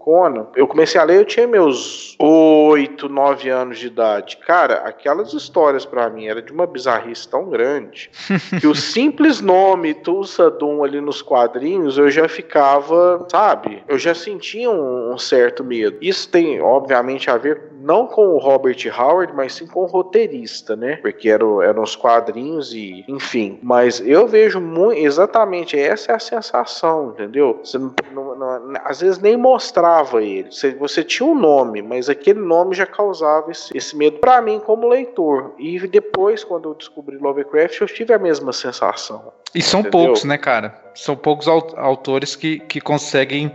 Conan, 0.00 0.46
eu 0.56 0.66
comecei 0.66 0.98
a 1.00 1.04
ler, 1.04 1.18
eu 1.18 1.24
tinha 1.26 1.46
meus 1.46 2.16
8, 2.18 3.06
9 3.08 3.48
anos 3.50 3.78
de 3.78 3.86
idade. 3.86 4.38
Cara, 4.38 4.76
aquelas 4.86 5.32
histórias 5.34 5.84
pra 5.84 6.08
mim 6.08 6.26
era 6.26 6.40
de 6.40 6.50
uma 6.52 6.66
bizarrice 6.66 7.28
tão 7.28 7.50
grande 7.50 8.10
que 8.60 8.66
o 8.66 8.74
simples 8.74 9.40
nome 9.42 9.92
Tulsa 9.92 10.50
Doom 10.50 10.82
ali 10.82 11.00
nos 11.00 11.20
quadrinhos 11.22 11.98
eu 11.98 12.10
já 12.10 12.26
ficava, 12.28 13.26
sabe? 13.30 13.82
Eu 13.86 13.98
já 13.98 14.14
sentia 14.14 14.70
um, 14.70 15.12
um 15.12 15.18
certo 15.18 15.62
medo. 15.62 15.98
Isso 16.00 16.28
tem, 16.28 16.60
obviamente, 16.60 17.30
a 17.30 17.36
ver 17.36 17.70
não 17.82 18.06
com 18.06 18.34
o 18.34 18.38
Robert 18.38 18.76
Howard, 18.98 19.32
mas 19.34 19.54
sim 19.54 19.66
com 19.66 19.80
o 19.80 19.86
roteirista, 19.86 20.76
né? 20.76 20.96
Porque 20.96 21.30
eram, 21.30 21.62
eram 21.62 21.82
os 21.82 21.96
quadrinhos 21.96 22.74
e, 22.74 23.04
enfim. 23.08 23.58
Mas 23.62 24.00
eu 24.06 24.26
vejo 24.26 24.60
muito, 24.60 24.98
exatamente 24.98 25.78
essa 25.78 26.12
é 26.12 26.14
a 26.14 26.18
sensação, 26.18 27.10
entendeu? 27.10 27.58
Você 27.64 27.78
não- 27.78 27.94
não- 28.12 28.29
não- 28.40 28.80
às 28.84 29.00
vezes 29.00 29.18
nem 29.18 29.36
mostrava 29.36 30.22
ele. 30.22 30.50
Você, 30.50 30.74
você 30.74 31.04
tinha 31.04 31.28
um 31.28 31.34
nome, 31.34 31.82
mas 31.82 32.08
aquele 32.08 32.40
nome 32.40 32.74
já 32.74 32.86
causava 32.86 33.50
esse, 33.50 33.76
esse 33.76 33.96
medo 33.96 34.18
pra 34.18 34.40
mim 34.40 34.58
como 34.58 34.88
leitor. 34.88 35.52
E 35.58 35.78
depois, 35.86 36.42
quando 36.42 36.70
eu 36.70 36.74
descobri 36.74 37.16
Lovecraft, 37.18 37.80
eu 37.80 37.86
tive 37.86 38.12
a 38.14 38.18
mesma 38.18 38.52
sensação. 38.52 39.32
E 39.54 39.60
são 39.62 39.80
Entendeu? 39.80 40.00
poucos, 40.00 40.24
né, 40.24 40.38
cara? 40.38 40.74
São 40.94 41.14
poucos 41.14 41.46
au- 41.46 41.74
autores 41.76 42.34
que, 42.34 42.58
que 42.60 42.80
conseguem 42.80 43.52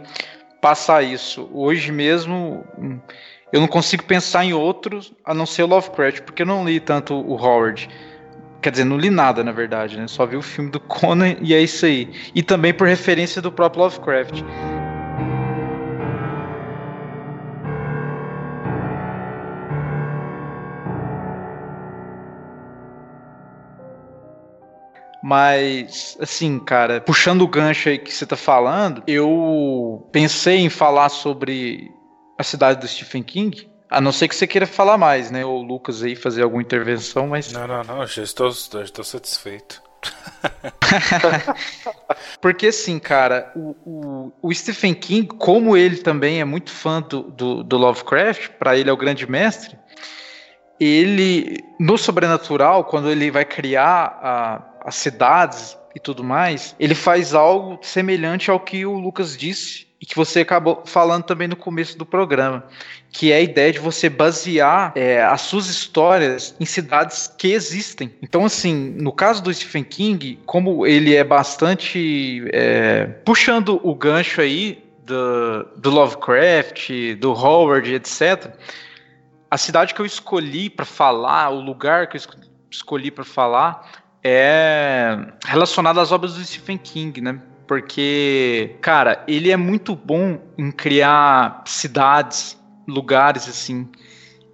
passar 0.61 1.01
isso. 1.03 1.49
Hoje 1.53 1.91
mesmo, 1.91 2.63
eu 3.51 3.59
não 3.61 3.67
consigo 3.67 4.03
pensar 4.03 4.43
em 4.45 4.53
outros 4.53 5.13
a 5.23 5.33
não 5.33 5.45
ser 5.45 5.63
Lovecraft, 5.63 6.21
porque 6.21 6.41
eu 6.41 6.45
não 6.47 6.65
li 6.65 6.79
tanto 6.79 7.13
o 7.13 7.35
Howard. 7.35 7.89
Quer 8.65 8.71
dizer, 8.71 8.83
não 8.83 8.97
li 8.97 9.11
nada, 9.11 9.43
na 9.43 9.51
verdade, 9.51 9.95
né? 9.95 10.07
Só 10.07 10.25
vi 10.25 10.35
o 10.35 10.41
filme 10.41 10.71
do 10.71 10.79
Conan 10.79 11.35
e 11.39 11.53
é 11.53 11.61
isso 11.61 11.85
aí. 11.85 12.11
E 12.33 12.41
também 12.41 12.73
por 12.73 12.87
referência 12.87 13.39
do 13.39 13.51
próprio 13.51 13.83
Lovecraft. 13.83 14.41
Mas, 25.21 26.17
assim, 26.19 26.57
cara, 26.57 26.99
puxando 26.99 27.43
o 27.43 27.47
gancho 27.47 27.89
aí 27.89 27.99
que 27.99 28.11
você 28.11 28.25
tá 28.25 28.35
falando, 28.35 29.03
eu 29.05 30.09
pensei 30.11 30.57
em 30.57 30.69
falar 30.71 31.09
sobre 31.09 31.91
a 32.35 32.41
cidade 32.41 32.79
do 32.79 32.87
Stephen 32.87 33.21
King. 33.21 33.74
A 33.89 34.01
não 34.01 34.11
ser 34.11 34.27
que 34.27 34.35
você 34.35 34.47
queira 34.47 34.65
falar 34.65 34.97
mais, 34.97 35.29
né? 35.29 35.45
Ou 35.45 35.59
o 35.59 35.63
Lucas 35.63 36.03
aí 36.03 36.15
fazer 36.15 36.43
alguma 36.43 36.61
intervenção, 36.61 37.27
mas. 37.27 37.51
Não, 37.51 37.67
não, 37.67 37.83
não, 37.83 38.07
já 38.07 38.23
estou, 38.23 38.51
já 38.51 38.81
estou 38.81 39.03
satisfeito. 39.03 39.81
Porque 42.41 42.67
assim, 42.67 42.99
cara, 42.99 43.51
o, 43.55 43.75
o, 43.85 44.31
o 44.41 44.53
Stephen 44.53 44.93
King, 44.93 45.27
como 45.27 45.75
ele 45.75 45.97
também 45.97 46.39
é 46.39 46.45
muito 46.45 46.71
fã 46.71 47.01
do, 47.01 47.23
do, 47.23 47.63
do 47.63 47.77
Lovecraft, 47.77 48.49
para 48.59 48.77
ele 48.77 48.89
é 48.89 48.93
o 48.93 48.97
grande 48.97 49.29
mestre, 49.29 49.77
ele, 50.79 51.63
no 51.79 51.97
sobrenatural, 51.97 52.85
quando 52.85 53.09
ele 53.09 53.31
vai 53.31 53.45
criar 53.45 54.19
a, 54.21 54.61
as 54.85 54.95
cidades 54.95 55.77
e 55.95 55.99
tudo 55.99 56.23
mais, 56.23 56.75
ele 56.79 56.93
faz 56.93 57.33
algo 57.33 57.79
semelhante 57.81 58.51
ao 58.51 58.59
que 58.59 58.85
o 58.85 58.97
Lucas 58.97 59.37
disse, 59.37 59.87
e 60.05 60.07
que 60.07 60.15
você 60.15 60.41
acabou 60.41 60.83
falando 60.85 61.23
também 61.23 61.47
no 61.47 61.55
começo 61.55 61.97
do 61.97 62.05
programa, 62.05 62.63
que 63.11 63.31
é 63.31 63.37
a 63.37 63.41
ideia 63.41 63.73
de 63.73 63.79
você 63.79 64.07
basear 64.07 64.91
é, 64.95 65.23
as 65.23 65.41
suas 65.41 65.67
histórias 65.67 66.55
em 66.59 66.65
cidades 66.65 67.33
que 67.35 67.47
existem. 67.47 68.13
Então, 68.21 68.45
assim, 68.45 68.95
no 69.01 69.11
caso 69.11 69.41
do 69.41 69.51
Stephen 69.51 69.83
King, 69.83 70.39
como 70.45 70.85
ele 70.85 71.15
é 71.15 71.23
bastante 71.23 72.47
é, 72.53 73.07
puxando 73.25 73.79
o 73.81 73.95
gancho 73.95 74.41
aí 74.41 74.83
do, 75.03 75.63
do 75.75 75.89
Lovecraft, 75.89 77.15
do 77.19 77.31
Howard, 77.31 77.91
etc. 77.95 78.53
A 79.49 79.57
cidade 79.57 79.95
que 79.95 80.01
eu 80.01 80.05
escolhi 80.05 80.69
para 80.69 80.85
falar, 80.85 81.49
o 81.49 81.59
lugar 81.59 82.07
que 82.07 82.15
eu 82.15 82.19
esco- 82.19 82.37
escolhi 82.69 83.09
para 83.09 83.25
falar, 83.25 83.89
é 84.23 85.17
relacionado 85.47 85.99
às 85.99 86.11
obras 86.11 86.35
do 86.35 86.45
Stephen 86.45 86.77
King, 86.77 87.21
né? 87.21 87.39
Porque, 87.67 88.75
cara, 88.81 89.23
ele 89.27 89.51
é 89.51 89.57
muito 89.57 89.95
bom 89.95 90.39
em 90.57 90.71
criar 90.71 91.63
cidades, 91.65 92.57
lugares 92.87 93.47
assim. 93.49 93.89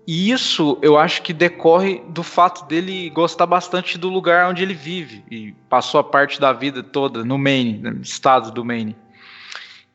E 0.08 0.32
isso 0.32 0.80
eu 0.82 0.98
acho 0.98 1.22
que 1.22 1.34
decorre 1.34 2.02
do 2.10 2.24
fato 2.24 2.66
dele 2.68 3.10
gostar 3.10 3.46
bastante 3.46 3.98
do 3.98 4.10
lugar 4.10 4.50
onde 4.50 4.64
ele 4.64 4.74
vive 4.74 5.24
e 5.30 5.54
passou 5.70 6.00
a 6.00 6.04
parte 6.04 6.40
da 6.40 6.52
vida 6.52 6.82
toda 6.82 7.24
no 7.24 7.38
Maine, 7.38 7.78
no 7.78 8.02
estado 8.02 8.52
do 8.52 8.66
Maine, 8.66 8.96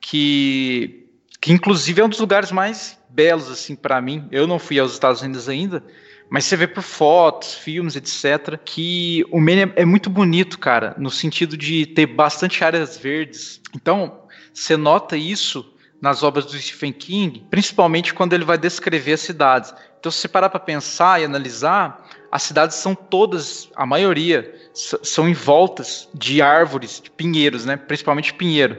que 0.00 1.02
que 1.40 1.52
inclusive 1.52 2.00
é 2.00 2.04
um 2.04 2.08
dos 2.08 2.18
lugares 2.18 2.50
mais 2.50 2.98
belos 3.08 3.50
assim 3.50 3.76
para 3.76 4.00
mim. 4.00 4.26
Eu 4.30 4.46
não 4.46 4.58
fui 4.58 4.78
aos 4.78 4.92
Estados 4.92 5.22
Unidos 5.22 5.48
ainda, 5.48 5.82
mas 6.28 6.44
você 6.44 6.56
vê 6.56 6.66
por 6.66 6.82
fotos, 6.82 7.54
filmes, 7.54 7.96
etc, 7.96 8.58
que 8.64 9.24
o 9.30 9.40
Maine 9.40 9.72
é, 9.76 9.84
muito 9.84 10.10
bonito, 10.10 10.58
cara, 10.58 10.94
no 10.98 11.10
sentido 11.10 11.56
de 11.56 11.86
ter 11.86 12.06
bastante 12.06 12.64
áreas 12.64 12.96
verdes. 12.96 13.60
Então, 13.74 14.22
você 14.52 14.76
nota 14.76 15.16
isso 15.16 15.72
nas 16.00 16.22
obras 16.22 16.46
do 16.46 16.58
Stephen 16.58 16.92
King, 16.92 17.46
principalmente 17.50 18.12
quando 18.12 18.32
ele 18.32 18.44
vai 18.44 18.58
descrever 18.58 19.14
as 19.14 19.20
cidades. 19.20 19.72
Então, 19.98 20.10
se 20.10 20.18
você 20.18 20.28
parar 20.28 20.48
para 20.48 20.60
pensar 20.60 21.20
e 21.20 21.24
analisar, 21.24 22.06
as 22.30 22.42
cidades 22.42 22.76
são 22.76 22.94
todas, 22.94 23.70
a 23.74 23.86
maioria, 23.86 24.54
são 24.74 25.28
envoltas 25.28 26.08
de 26.12 26.42
árvores, 26.42 27.00
de 27.02 27.10
pinheiros, 27.10 27.64
né? 27.64 27.76
Principalmente 27.76 28.34
pinheiro. 28.34 28.76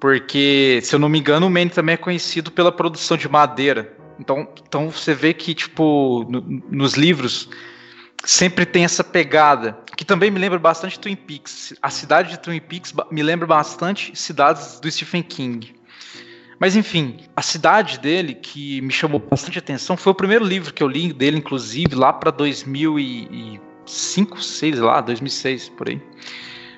Porque, 0.00 0.80
se 0.82 0.94
eu 0.94 0.98
não 0.98 1.08
me 1.08 1.18
engano, 1.18 1.46
o 1.46 1.50
Maine 1.50 1.70
também 1.70 1.94
é 1.94 1.96
conhecido 1.96 2.50
pela 2.50 2.70
produção 2.70 3.16
de 3.16 3.28
madeira. 3.28 3.95
Então, 4.18 4.48
então 4.66 4.90
você 4.90 5.14
vê 5.14 5.34
que, 5.34 5.54
tipo, 5.54 6.24
no- 6.28 6.62
nos 6.70 6.94
livros 6.94 7.48
sempre 8.24 8.66
tem 8.66 8.84
essa 8.84 9.04
pegada, 9.04 9.78
que 9.96 10.04
também 10.04 10.30
me 10.30 10.38
lembra 10.38 10.58
bastante 10.58 10.98
Twin 10.98 11.16
Peaks. 11.16 11.74
A 11.80 11.90
cidade 11.90 12.30
de 12.30 12.40
Twin 12.40 12.60
Peaks 12.60 12.92
me 13.10 13.22
lembra 13.22 13.46
bastante 13.46 14.12
cidades 14.14 14.80
do 14.80 14.90
Stephen 14.90 15.22
King. 15.22 15.74
Mas 16.58 16.74
enfim, 16.74 17.18
a 17.36 17.42
cidade 17.42 18.00
dele 18.00 18.34
que 18.34 18.80
me 18.80 18.90
chamou 18.90 19.20
bastante 19.20 19.58
atenção 19.58 19.96
foi 19.96 20.12
o 20.12 20.14
primeiro 20.14 20.44
livro 20.44 20.72
que 20.72 20.82
eu 20.82 20.88
li 20.88 21.12
dele, 21.12 21.36
inclusive, 21.36 21.94
lá 21.94 22.12
para 22.12 22.30
2005, 22.30 24.42
6 24.42 24.78
lá, 24.78 25.02
2006 25.02 25.68
por 25.68 25.88
aí. 25.88 26.00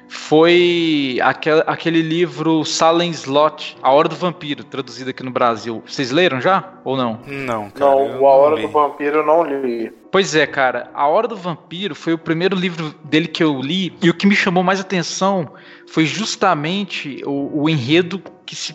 Foi 0.09 1.19
aquel, 1.23 1.63
aquele 1.67 2.01
livro 2.03 2.65
Salem 2.65 3.11
Slot, 3.11 3.77
A 3.83 3.93
Hora 3.93 4.09
do 4.09 4.17
Vampiro, 4.17 4.65
traduzido 4.65 5.11
aqui 5.11 5.23
no 5.23 5.31
Brasil. 5.31 5.83
Vocês 5.87 6.11
leram 6.11 6.41
já 6.41 6.73
ou 6.85 6.97
não? 6.97 7.21
Não, 7.27 7.71
cara. 7.71 7.91
Não, 7.91 8.21
o 8.21 8.27
A 8.27 8.35
Hora 8.35 8.57
li. 8.57 8.63
do 8.63 8.69
Vampiro 8.69 9.19
eu 9.19 9.27
não 9.27 9.45
li. 9.45 9.93
Pois 10.11 10.35
é, 10.35 10.47
cara. 10.47 10.91
A 10.95 11.07
Hora 11.07 11.29
do 11.29 11.37
Vampiro 11.37 11.95
foi 11.95 12.15
o 12.15 12.19
primeiro 12.19 12.57
livro 12.57 12.95
dele 13.05 13.29
que 13.29 13.45
eu 13.45 13.61
li 13.61 13.97
e 14.03 14.09
o 14.09 14.15
que 14.15 14.27
me 14.27 14.35
chamou 14.35 14.63
mais 14.63 14.81
atenção 14.81 15.53
foi 15.87 16.07
justamente 16.07 17.23
o, 17.27 17.63
o 17.63 17.69
enredo 17.69 18.23
que 18.47 18.57
se 18.57 18.75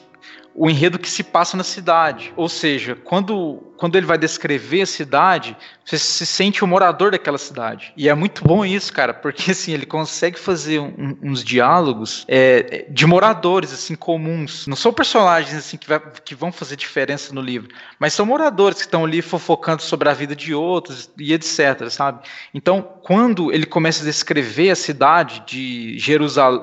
o 0.56 0.70
enredo 0.70 1.00
que 1.00 1.10
se 1.10 1.24
passa 1.24 1.58
na 1.58 1.64
cidade. 1.64 2.32
Ou 2.36 2.48
seja, 2.48 2.96
quando, 2.96 3.74
quando 3.78 3.96
ele 3.96 4.06
vai 4.06 4.18
descrever 4.18 4.82
a 4.84 4.86
cidade, 4.86 5.58
você 5.84 5.98
se 5.98 6.26
sente 6.26 6.64
o 6.64 6.68
morador 6.68 7.12
daquela 7.12 7.38
cidade. 7.38 7.92
E 7.98 8.08
é 8.08 8.14
muito 8.14 8.44
bom 8.44 8.64
isso, 8.64 8.94
cara, 8.94 9.14
porque 9.14 9.52
assim, 9.52 9.72
ele 9.74 9.86
consegue 9.86 10.40
fazer 10.40 10.80
um- 10.80 11.18
uns 11.24 11.44
diálogos 11.44 12.24
é, 12.28 12.86
de 12.90 13.06
moradores, 13.06 13.74
assim, 13.74 13.96
comuns. 13.96 14.68
Não 14.68 14.76
são 14.76 14.94
personagens, 14.94 15.56
assim, 15.58 15.78
que, 15.78 15.88
vai- 15.88 16.02
que 16.24 16.36
vão 16.36 16.52
fazer 16.52 16.76
diferença 16.76 17.34
no 17.34 17.42
livro, 17.42 17.70
mas 18.00 18.14
são 18.14 18.26
moradores 18.26 18.78
que 18.78 18.86
estão 18.86 19.06
ali 19.06 19.22
fofocando 19.22 19.82
sobre 19.82 20.08
a 20.10 20.14
vida 20.14 20.36
de 20.36 20.54
outros 20.54 21.10
e 21.18 21.34
etc, 21.34 21.90
sabe? 21.90 22.22
Então, 22.54 22.82
quando 23.02 23.52
ele 23.52 23.66
começa 23.66 24.04
a 24.04 24.06
descrever 24.06 24.70
a 24.70 24.76
cidade 24.76 25.44
de 25.48 25.98
Jerusalém, 25.98 26.62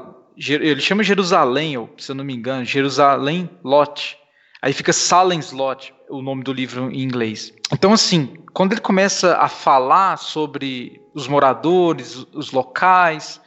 ele 0.49 0.81
chama 0.81 1.03
Jerusalém, 1.03 1.89
se 1.99 2.11
eu 2.11 2.15
não 2.15 2.25
me 2.25 2.35
engano, 2.35 2.65
Jerusalém 2.65 3.49
Lot. 3.63 4.17
Aí 4.63 4.73
fica 4.73 4.93
Salem's 4.93 5.53
Lot, 5.53 5.95
o 6.09 6.21
nome 6.23 6.43
do 6.43 6.53
livro 6.53 6.91
em 6.91 7.03
inglês. 7.03 7.53
Então, 7.73 7.93
assim, 7.93 8.35
quando 8.53 8.73
ele 8.73 8.81
começa 8.81 9.37
a 9.37 9.49
falar 9.49 10.17
sobre 10.19 11.01
os 11.15 11.27
moradores, 11.29 12.27
os 12.35 12.51
locais, 12.53 13.41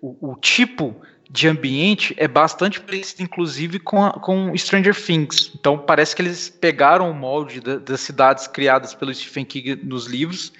o, 0.00 0.32
o 0.32 0.36
tipo 0.36 0.94
de 1.30 1.48
ambiente 1.48 2.14
é 2.18 2.28
bastante 2.28 2.80
parecido, 2.80 3.22
inclusive, 3.22 3.78
com, 3.78 4.04
a- 4.04 4.12
com 4.12 4.56
Stranger 4.56 4.94
Things. 4.94 5.50
Então, 5.54 5.76
parece 5.78 6.14
que 6.14 6.22
eles 6.22 6.48
pegaram 6.48 7.10
o 7.10 7.14
molde 7.14 7.60
da- 7.60 7.76
das 7.76 8.00
cidades 8.00 8.46
criadas 8.46 8.94
pelo 8.94 9.12
Stephen 9.12 9.44
King 9.44 9.76
nos 9.84 10.06
livros 10.06 10.52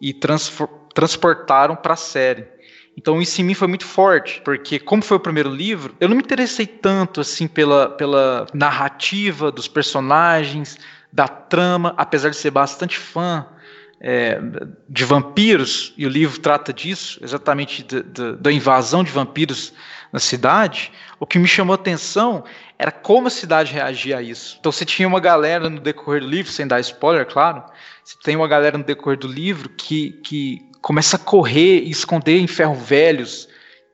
e 0.00 0.14
transportaram 0.94 1.74
para 1.76 1.94
a 1.94 1.96
série. 1.96 2.46
Então 2.96 3.20
isso 3.20 3.40
em 3.40 3.44
mim 3.44 3.54
foi 3.54 3.68
muito 3.68 3.86
forte, 3.86 4.40
porque 4.44 4.78
como 4.78 5.02
foi 5.02 5.16
o 5.16 5.20
primeiro 5.20 5.48
livro, 5.48 5.94
eu 6.00 6.08
não 6.08 6.16
me 6.16 6.22
interessei 6.22 6.66
tanto 6.66 7.20
assim 7.20 7.46
pela, 7.48 7.88
pela 7.90 8.46
narrativa 8.52 9.50
dos 9.50 9.68
personagens, 9.68 10.76
da 11.12 11.26
trama, 11.26 11.94
apesar 11.96 12.30
de 12.30 12.36
ser 12.36 12.50
bastante 12.50 12.96
fã 12.98 13.46
é, 14.00 14.40
de 14.88 15.04
vampiros, 15.04 15.92
e 15.96 16.06
o 16.06 16.08
livro 16.08 16.40
trata 16.40 16.72
disso, 16.72 17.18
exatamente 17.22 17.82
da- 17.84 18.00
da- 18.00 18.32
da 18.32 18.52
invasão 18.52 19.04
de 19.04 19.10
vampiros 19.10 19.74
na 20.10 20.18
cidade, 20.18 20.90
o 21.18 21.26
que 21.26 21.38
me 21.38 21.46
chamou 21.46 21.74
atenção 21.74 22.42
era 22.78 22.90
como 22.90 23.26
a 23.26 23.30
cidade 23.30 23.74
reagia 23.74 24.16
a 24.18 24.22
isso. 24.22 24.56
Então 24.58 24.72
você 24.72 24.86
tinha 24.86 25.06
uma 25.06 25.20
galera 25.20 25.68
no 25.68 25.78
decorrer 25.78 26.22
do 26.22 26.28
livro, 26.28 26.50
sem 26.50 26.66
dar 26.66 26.80
spoiler, 26.80 27.26
claro, 27.26 27.62
você 28.02 28.16
tem 28.22 28.34
uma 28.36 28.48
galera 28.48 28.78
no 28.78 28.84
decorrer 28.84 29.18
do 29.18 29.28
livro 29.28 29.68
que, 29.68 30.12
que 30.24 30.69
começa 30.80 31.16
a 31.16 31.18
correr 31.18 31.82
e 31.82 31.90
esconder 31.90 32.38
em 32.38 32.46
ferro 32.46 32.74
velhos, 32.74 33.48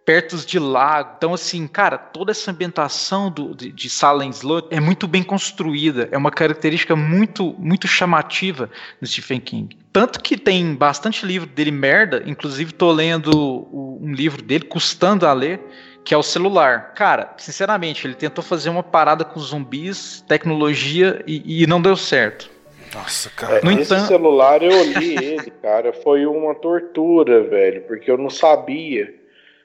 perto 0.06 0.36
de 0.36 0.58
lago. 0.58 1.14
Então, 1.16 1.34
assim, 1.34 1.66
cara, 1.66 1.98
toda 1.98 2.30
essa 2.30 2.52
ambientação 2.52 3.28
do, 3.28 3.54
de, 3.54 3.72
de 3.72 3.90
Salem 3.90 4.30
Slot 4.30 4.68
é 4.70 4.78
muito 4.78 5.08
bem 5.08 5.24
construída. 5.24 6.08
É 6.12 6.16
uma 6.16 6.30
característica 6.30 6.94
muito, 6.94 7.54
muito 7.58 7.88
chamativa 7.88 8.70
do 9.00 9.06
Stephen 9.06 9.40
King. 9.40 9.76
Tanto 9.92 10.20
que 10.20 10.36
tem 10.38 10.74
bastante 10.76 11.26
livro 11.26 11.48
dele 11.48 11.72
merda. 11.72 12.22
Inclusive, 12.24 12.72
tô 12.72 12.92
lendo 12.92 13.68
um 14.00 14.12
livro 14.12 14.40
dele, 14.42 14.64
custando 14.64 15.26
a 15.26 15.32
ler, 15.32 15.60
que 16.04 16.14
é 16.14 16.16
o 16.16 16.22
celular. 16.22 16.94
Cara, 16.94 17.34
sinceramente, 17.36 18.06
ele 18.06 18.14
tentou 18.14 18.44
fazer 18.44 18.70
uma 18.70 18.84
parada 18.84 19.24
com 19.24 19.40
zumbis, 19.40 20.24
tecnologia 20.28 21.22
e, 21.26 21.62
e 21.62 21.66
não 21.66 21.82
deu 21.82 21.96
certo. 21.96 22.55
Nossa, 22.96 23.30
cara. 23.30 23.58
É, 23.58 23.62
No 23.64 23.70
esse 23.72 23.92
entanto- 23.92 24.08
celular 24.08 24.62
eu 24.62 24.82
li 24.84 25.14
ele, 25.22 25.50
cara, 25.62 25.92
foi 25.92 26.26
uma 26.26 26.54
tortura, 26.54 27.42
velho, 27.42 27.82
porque 27.82 28.10
eu 28.10 28.16
não 28.18 28.30
sabia 28.30 29.14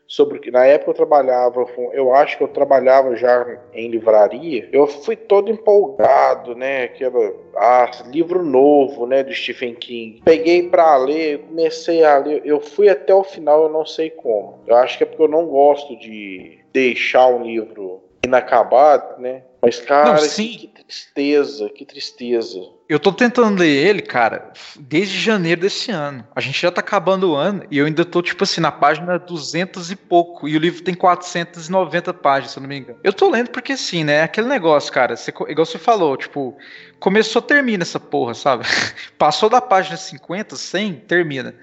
sobre 0.07 0.37
o 0.37 0.41
que. 0.41 0.51
Na 0.51 0.65
época 0.65 0.91
eu 0.91 0.95
trabalhava, 0.95 1.65
eu 1.93 2.13
acho 2.13 2.37
que 2.37 2.43
eu 2.43 2.47
trabalhava 2.49 3.15
já 3.15 3.57
em 3.73 3.89
livraria. 3.89 4.67
Eu 4.73 4.85
fui 4.85 5.15
todo 5.15 5.49
empolgado, 5.49 6.53
né? 6.53 6.83
Aquela, 6.83 7.33
ah, 7.55 7.89
livro 8.07 8.43
novo, 8.43 9.05
né, 9.07 9.23
do 9.23 9.33
Stephen 9.33 9.73
King. 9.75 10.21
Peguei 10.25 10.67
pra 10.67 10.97
ler, 10.97 11.39
comecei 11.47 12.03
a 12.03 12.17
ler, 12.17 12.41
eu 12.43 12.59
fui 12.59 12.89
até 12.89 13.15
o 13.15 13.23
final, 13.23 13.63
eu 13.63 13.69
não 13.69 13.85
sei 13.85 14.09
como. 14.09 14.59
Eu 14.67 14.75
acho 14.75 14.97
que 14.97 15.03
é 15.03 15.07
porque 15.07 15.23
eu 15.23 15.29
não 15.29 15.45
gosto 15.45 15.97
de 15.97 16.59
deixar 16.73 17.27
um 17.27 17.43
livro 17.43 18.01
inacabado, 18.25 19.21
né? 19.21 19.43
Mas 19.61 19.79
cara, 19.79 20.13
Não, 20.13 20.15
que- 20.15 20.27
sim. 20.29 20.57
que 20.57 20.67
tristeza, 20.83 21.69
que 21.69 21.85
tristeza. 21.85 22.59
Eu 22.89 22.99
tô 22.99 23.13
tentando 23.13 23.59
ler 23.59 23.69
ele, 23.87 24.01
cara, 24.01 24.51
desde 24.77 25.17
janeiro 25.17 25.61
desse 25.61 25.91
ano. 25.91 26.27
A 26.35 26.41
gente 26.41 26.59
já 26.61 26.71
tá 26.71 26.81
acabando 26.81 27.29
o 27.31 27.35
ano 27.35 27.63
e 27.71 27.77
eu 27.77 27.85
ainda 27.85 28.03
tô, 28.03 28.21
tipo 28.21 28.43
assim, 28.43 28.59
na 28.59 28.71
página 28.71 29.17
200 29.19 29.91
e 29.91 29.95
pouco. 29.95 30.47
E 30.49 30.57
o 30.57 30.59
livro 30.59 30.81
tem 30.83 30.93
490 30.95 32.13
páginas, 32.13 32.51
se 32.51 32.57
eu 32.57 32.61
não 32.61 32.67
me 32.67 32.79
engano. 32.79 32.99
Eu 33.03 33.13
tô 33.13 33.29
lendo 33.29 33.49
porque, 33.51 33.73
assim, 33.73 34.03
né? 34.03 34.23
Aquele 34.23 34.47
negócio, 34.47 34.91
cara, 34.91 35.15
você, 35.15 35.31
igual 35.47 35.65
você 35.65 35.77
falou, 35.77 36.17
tipo, 36.17 36.57
começou, 36.99 37.41
termina 37.41 37.83
essa 37.83 37.99
porra, 37.99 38.33
sabe? 38.33 38.65
Passou 39.17 39.47
da 39.49 39.61
página 39.61 39.95
50, 39.95 40.55
100, 40.55 40.93
termina. 41.07 41.55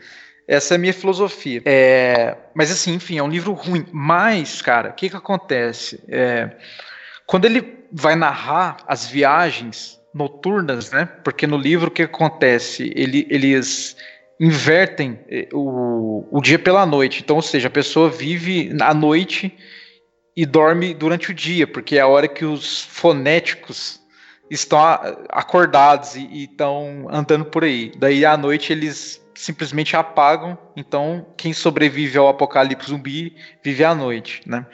Essa 0.46 0.74
é 0.74 0.76
a 0.76 0.78
minha 0.78 0.94
filosofia. 0.94 1.60
É, 1.66 2.36
mas, 2.54 2.70
assim, 2.70 2.94
enfim, 2.94 3.18
é 3.18 3.22
um 3.22 3.28
livro 3.28 3.52
ruim. 3.52 3.84
Mas, 3.92 4.62
cara, 4.62 4.90
o 4.90 4.92
que 4.94 5.10
que 5.10 5.16
acontece? 5.16 6.02
É, 6.08 6.52
quando 7.26 7.44
ele 7.44 7.77
vai 7.92 8.14
narrar 8.14 8.78
as 8.86 9.06
viagens 9.06 9.98
noturnas, 10.14 10.90
né? 10.90 11.06
Porque 11.24 11.46
no 11.46 11.56
livro 11.56 11.88
o 11.88 11.90
que 11.90 12.02
acontece? 12.02 12.92
Ele, 12.94 13.26
eles 13.30 13.96
invertem 14.40 15.18
eh, 15.28 15.48
o, 15.52 16.26
o 16.30 16.40
dia 16.40 16.58
pela 16.58 16.86
noite. 16.86 17.20
Então, 17.22 17.36
ou 17.36 17.42
seja, 17.42 17.68
a 17.68 17.70
pessoa 17.70 18.10
vive 18.10 18.74
à 18.80 18.94
noite 18.94 19.56
e 20.36 20.46
dorme 20.46 20.94
durante 20.94 21.30
o 21.30 21.34
dia, 21.34 21.66
porque 21.66 21.96
é 21.96 22.00
a 22.00 22.06
hora 22.06 22.28
que 22.28 22.44
os 22.44 22.82
fonéticos 22.84 24.00
estão 24.50 24.78
acordados 25.30 26.14
e 26.14 26.44
estão 26.44 27.06
andando 27.10 27.44
por 27.44 27.64
aí. 27.64 27.92
Daí 27.96 28.24
à 28.24 28.36
noite 28.36 28.72
eles 28.72 29.20
simplesmente 29.34 29.96
apagam, 29.96 30.58
então 30.76 31.26
quem 31.36 31.52
sobrevive 31.52 32.18
ao 32.18 32.28
apocalipse 32.28 32.88
zumbi 32.88 33.36
vive 33.62 33.84
à 33.84 33.94
noite, 33.94 34.40
né? 34.46 34.66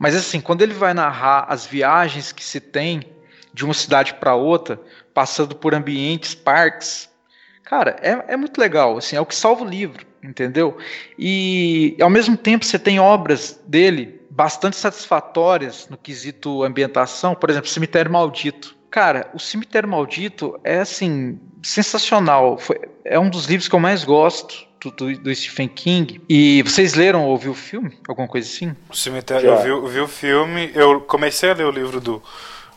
Mas 0.00 0.16
assim, 0.16 0.40
quando 0.40 0.62
ele 0.62 0.72
vai 0.72 0.94
narrar 0.94 1.44
as 1.50 1.66
viagens 1.66 2.32
que 2.32 2.42
se 2.42 2.58
tem 2.58 3.02
de 3.52 3.66
uma 3.66 3.74
cidade 3.74 4.14
para 4.14 4.34
outra, 4.34 4.80
passando 5.12 5.54
por 5.54 5.74
ambientes, 5.74 6.34
parques, 6.34 7.10
cara, 7.62 7.96
é, 8.00 8.32
é 8.32 8.36
muito 8.36 8.58
legal, 8.58 8.96
assim, 8.96 9.14
é 9.14 9.20
o 9.20 9.26
que 9.26 9.34
salva 9.34 9.62
o 9.62 9.68
livro, 9.68 10.06
entendeu? 10.24 10.78
E 11.18 11.98
ao 12.00 12.08
mesmo 12.08 12.34
tempo 12.34 12.64
você 12.64 12.78
tem 12.78 12.98
obras 12.98 13.60
dele 13.66 14.22
bastante 14.30 14.76
satisfatórias 14.76 15.86
no 15.90 15.98
quesito 15.98 16.62
ambientação, 16.62 17.34
por 17.34 17.50
exemplo, 17.50 17.68
Cemitério 17.68 18.10
Maldito. 18.10 18.74
Cara, 18.90 19.28
o 19.34 19.38
Cemitério 19.38 19.88
Maldito 19.88 20.58
é 20.64 20.78
assim 20.78 21.38
sensacional. 21.62 22.56
Foi- 22.56 22.80
é 23.04 23.18
um 23.18 23.28
dos 23.28 23.44
livros 23.44 23.68
que 23.68 23.74
eu 23.74 23.80
mais 23.80 24.02
gosto 24.02 24.66
do, 24.82 24.90
do- 24.90 25.18
do 25.18 25.34
Stephen 25.34 25.68
King. 25.68 26.20
E 26.28 26.62
vocês 26.62 26.94
leram 26.94 27.24
ou 27.24 27.30
ouviu 27.30 27.52
o 27.52 27.54
filme? 27.54 27.98
Alguma 28.08 28.26
coisa 28.28 28.48
assim? 28.48 28.74
O 28.88 28.96
cemitério, 28.96 29.48
Já. 29.48 29.56
eu 29.56 29.62
vi, 29.62 29.68
eu 29.68 29.86
vi 29.86 30.00
o 30.00 30.08
filme, 30.08 30.70
eu 30.74 31.00
comecei 31.02 31.50
a 31.50 31.54
ler 31.54 31.66
o 31.66 31.70
livro 31.70 32.00
do, 32.00 32.22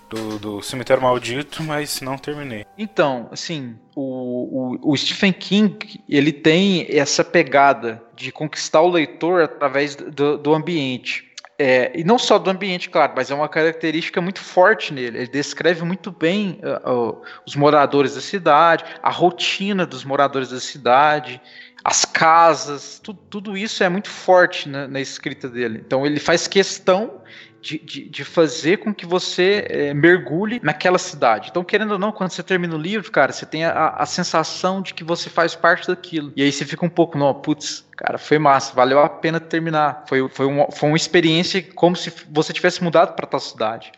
do, 0.09 0.39
do 0.39 0.61
Cemitério 0.61 1.01
Maldito, 1.01 1.63
mas 1.63 2.01
não 2.01 2.17
terminei. 2.17 2.65
Então, 2.77 3.29
assim, 3.31 3.75
o, 3.95 4.77
o, 4.83 4.91
o 4.91 4.97
Stephen 4.97 5.33
King, 5.33 6.01
ele 6.07 6.31
tem 6.31 6.85
essa 6.89 7.23
pegada 7.23 8.01
de 8.15 8.31
conquistar 8.31 8.81
o 8.81 8.89
leitor 8.89 9.41
através 9.43 9.95
do, 9.95 10.37
do 10.37 10.53
ambiente. 10.53 11.31
É, 11.59 11.91
e 11.95 12.03
não 12.03 12.17
só 12.17 12.39
do 12.39 12.49
ambiente, 12.49 12.89
claro, 12.89 13.13
mas 13.15 13.29
é 13.29 13.35
uma 13.35 13.47
característica 13.47 14.19
muito 14.19 14.39
forte 14.39 14.91
nele. 14.91 15.19
Ele 15.19 15.27
descreve 15.27 15.83
muito 15.83 16.11
bem 16.11 16.59
uh, 16.85 16.91
uh, 16.91 17.21
os 17.45 17.55
moradores 17.55 18.15
da 18.15 18.21
cidade, 18.21 18.83
a 19.03 19.11
rotina 19.11 19.85
dos 19.85 20.03
moradores 20.03 20.49
da 20.49 20.59
cidade, 20.59 21.39
as 21.84 22.05
casas, 22.05 22.99
tu- 23.03 23.13
tudo 23.13 23.57
isso 23.57 23.84
é 23.84 23.89
muito 23.89 24.09
forte 24.09 24.69
na, 24.69 24.88
na 24.88 25.01
escrita 25.01 25.49
dele. 25.49 25.81
Então 25.86 26.05
ele 26.05 26.19
faz 26.19 26.47
questão 26.47 27.21
de, 27.61 27.79
de, 27.79 28.09
de 28.09 28.23
fazer 28.25 28.77
com 28.77 28.93
que 28.93 29.05
você 29.05 29.65
eh, 29.69 29.93
mergulhe 29.93 30.59
naquela 30.61 30.97
cidade. 30.97 31.47
Então, 31.49 31.63
querendo 31.63 31.91
ou 31.91 31.99
não, 31.99 32.11
quando 32.11 32.31
você 32.31 32.43
termina 32.43 32.75
o 32.75 32.77
livro, 32.77 33.09
cara, 33.09 33.31
você 33.31 33.45
tem 33.45 33.63
a, 33.63 33.89
a 33.89 34.05
sensação 34.05 34.81
de 34.81 34.93
que 34.93 35.03
você 35.03 35.29
faz 35.29 35.55
parte 35.55 35.88
daquilo. 35.88 36.34
E 36.36 36.43
aí 36.43 36.51
você 36.51 36.65
fica 36.65 36.86
um 36.86 36.89
pouco, 36.89 37.17
não, 37.17 37.34
putz, 37.34 37.86
cara, 37.95 38.17
foi 38.17 38.38
massa, 38.38 38.73
valeu 38.73 38.99
a 38.99 39.07
pena 39.07 39.39
terminar. 39.39 40.03
Foi, 40.07 40.27
foi, 40.29 40.45
uma, 40.45 40.69
foi 40.71 40.89
uma 40.89 40.97
experiência 40.97 41.63
como 41.73 41.95
se 41.95 42.11
você 42.29 42.51
tivesse 42.51 42.84
mudado 42.84 43.15
para 43.15 43.25
tal 43.25 43.39
cidade. 43.39 43.91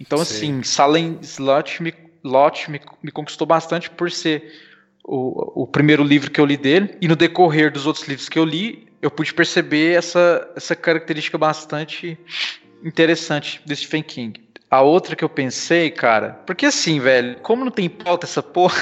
Então, 0.00 0.18
Sim. 0.18 0.22
assim, 0.22 0.62
Salem 0.62 1.18
Slot 1.22 1.82
me, 1.82 1.94
Lot 2.24 2.70
me, 2.70 2.80
me 3.02 3.10
conquistou 3.10 3.46
bastante 3.46 3.90
por 3.90 4.10
ser 4.10 4.52
o, 5.06 5.62
o 5.62 5.66
primeiro 5.66 6.02
livro 6.02 6.30
que 6.30 6.40
eu 6.40 6.44
li 6.44 6.56
dele. 6.56 6.96
E 7.00 7.06
no 7.08 7.14
decorrer 7.16 7.70
dos 7.72 7.86
outros 7.86 8.06
livros 8.08 8.28
que 8.28 8.38
eu 8.38 8.44
li, 8.44 8.86
eu 9.00 9.10
pude 9.10 9.32
perceber 9.32 9.96
essa, 9.96 10.50
essa 10.56 10.74
característica 10.74 11.38
bastante 11.38 12.18
interessante 12.84 13.60
do 13.64 13.74
Stephen 13.74 14.02
King. 14.02 14.40
A 14.68 14.82
outra 14.82 15.14
que 15.14 15.22
eu 15.24 15.28
pensei, 15.28 15.90
cara, 15.90 16.40
porque 16.44 16.66
assim, 16.66 16.98
velho, 16.98 17.36
como 17.40 17.64
não 17.64 17.70
tem 17.70 17.88
pauta 17.88 18.26
essa 18.26 18.42
porra, 18.42 18.76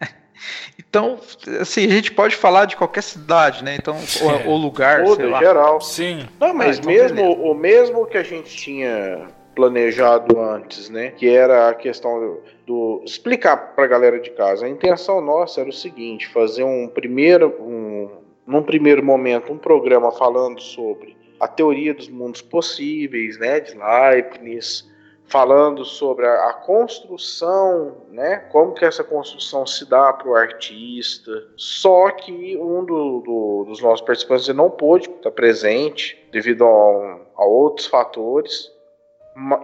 então, 0.78 1.18
assim, 1.60 1.84
a 1.86 1.90
gente 1.90 2.10
pode 2.10 2.34
falar 2.34 2.64
de 2.64 2.76
qualquer 2.76 3.02
cidade, 3.02 3.62
né? 3.62 3.76
Então, 3.76 3.96
ou, 4.20 4.52
ou 4.52 4.56
lugar, 4.56 4.98
sei 4.98 5.08
Muda, 5.08 5.28
lá. 5.28 5.38
geral. 5.38 5.80
Sim, 5.80 6.26
Não, 6.40 6.52
mas 6.52 6.78
Ah, 6.78 6.80
então 6.80 6.92
mesmo 6.92 7.16
beleza. 7.16 7.40
o 7.42 7.54
mesmo 7.54 8.06
que 8.06 8.18
a 8.18 8.22
gente 8.24 8.54
tinha 8.56 9.28
planejado 9.54 10.40
antes, 10.40 10.88
né? 10.90 11.12
Que 11.12 11.28
era 11.28 11.68
a 11.68 11.74
questão 11.74 12.38
do, 12.68 13.02
explicar 13.04 13.74
pra 13.74 13.86
galera 13.86 14.20
de 14.20 14.30
casa. 14.30 14.66
A 14.66 14.68
intenção 14.68 15.20
nossa 15.20 15.60
era 15.62 15.70
o 15.70 15.72
seguinte: 15.72 16.28
fazer 16.28 16.62
um 16.62 16.86
primeiro, 16.86 17.48
um, 17.60 18.08
num 18.46 18.62
primeiro 18.62 19.02
momento, 19.04 19.52
um 19.52 19.58
programa 19.58 20.12
falando 20.12 20.60
sobre 20.60 21.16
a 21.40 21.48
teoria 21.48 21.94
dos 21.94 22.08
mundos 22.08 22.42
possíveis, 22.42 23.38
né? 23.38 23.60
De 23.60 23.76
Leibniz, 23.76 24.88
falando 25.26 25.84
sobre 25.84 26.26
a, 26.26 26.48
a 26.50 26.52
construção, 26.52 27.96
né? 28.10 28.36
Como 28.52 28.74
que 28.74 28.84
essa 28.84 29.02
construção 29.04 29.66
se 29.66 29.88
dá 29.88 30.12
para 30.12 30.28
o 30.28 30.34
artista. 30.34 31.30
Só 31.56 32.10
que 32.10 32.56
um 32.56 32.84
do- 32.84 33.20
do- 33.20 33.64
dos 33.68 33.80
nossos 33.82 34.04
participantes 34.04 34.48
não 34.48 34.70
pôde 34.70 35.08
estar 35.08 35.30
presente 35.30 36.16
devido 36.32 36.64
a, 36.64 37.20
a 37.36 37.44
outros 37.46 37.86
fatores. 37.86 38.70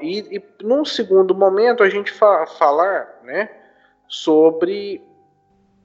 E, 0.01 0.37
e 0.37 0.43
num 0.62 0.85
segundo 0.85 1.35
momento 1.35 1.83
a 1.83 1.89
gente 1.89 2.12
fa 2.12 2.47
falar, 2.47 3.20
né? 3.22 3.51
Sobre 4.09 5.03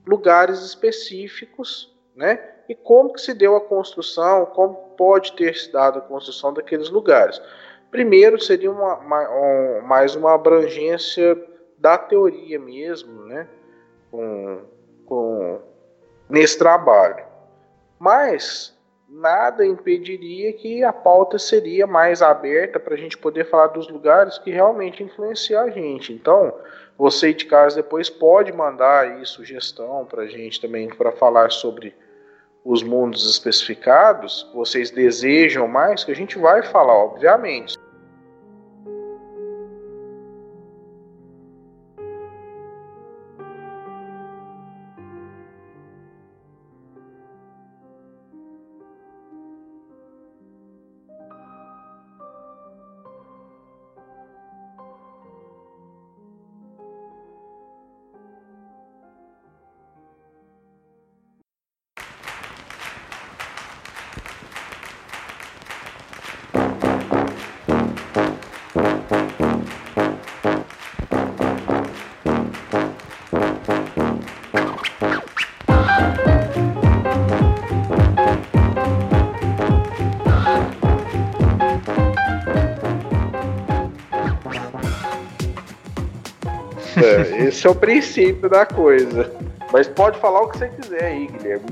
lugares 0.06 0.60
específicos, 0.62 1.94
né? 2.14 2.40
E 2.68 2.74
como 2.74 3.12
que 3.12 3.20
se 3.20 3.34
deu 3.34 3.56
a 3.56 3.60
construção, 3.60 4.46
como 4.46 4.74
pode 4.96 5.32
ter 5.32 5.54
se 5.56 5.72
dado 5.72 5.98
a 5.98 6.02
construção 6.02 6.52
daqueles 6.52 6.88
lugares. 6.88 7.40
Primeiro 7.90 8.40
seria 8.40 8.70
uma, 8.70 8.96
ma- 8.96 9.28
um- 9.30 9.80
mais 9.82 10.14
uma 10.14 10.34
abrangência 10.34 11.36
da 11.78 11.98
teoria 11.98 12.58
mesmo, 12.58 13.24
né? 13.24 13.48
Com, 14.10 14.62
com, 15.06 15.60
nesse 16.28 16.56
trabalho. 16.58 17.24
Mas 17.98 18.78
nada 19.10 19.66
impediria 19.66 20.52
que 20.52 20.84
a 20.84 20.92
pauta 20.92 21.38
seria 21.38 21.86
mais 21.86 22.22
aberta 22.22 22.78
para 22.78 22.94
a 22.94 22.96
gente 22.96 23.18
poder 23.18 23.44
falar 23.50 23.68
dos 23.68 23.88
lugares 23.88 24.38
que 24.38 24.50
realmente 24.50 25.02
influenciam 25.02 25.64
a 25.64 25.70
gente. 25.70 26.12
Então, 26.12 26.54
você 26.96 27.34
de 27.34 27.46
casa 27.46 27.76
depois 27.82 28.08
pode 28.08 28.52
mandar 28.52 29.04
aí 29.04 29.26
sugestão 29.26 30.06
para 30.06 30.22
a 30.22 30.28
gente 30.28 30.60
também 30.60 30.88
para 30.88 31.10
falar 31.10 31.50
sobre 31.50 31.94
os 32.64 32.82
mundos 32.82 33.28
especificados, 33.28 34.48
vocês 34.54 34.90
desejam 34.90 35.66
mais, 35.66 36.04
que 36.04 36.12
a 36.12 36.16
gente 36.16 36.38
vai 36.38 36.62
falar, 36.62 36.94
obviamente. 36.94 37.76
Esse 87.60 87.66
é 87.66 87.70
o 87.70 87.74
princípio 87.74 88.48
da 88.48 88.64
coisa. 88.64 89.30
Mas 89.70 89.86
pode 89.86 90.18
falar 90.18 90.40
o 90.40 90.48
que 90.48 90.56
você 90.56 90.68
quiser 90.68 91.04
aí, 91.04 91.26
Guilherme. 91.26 91.66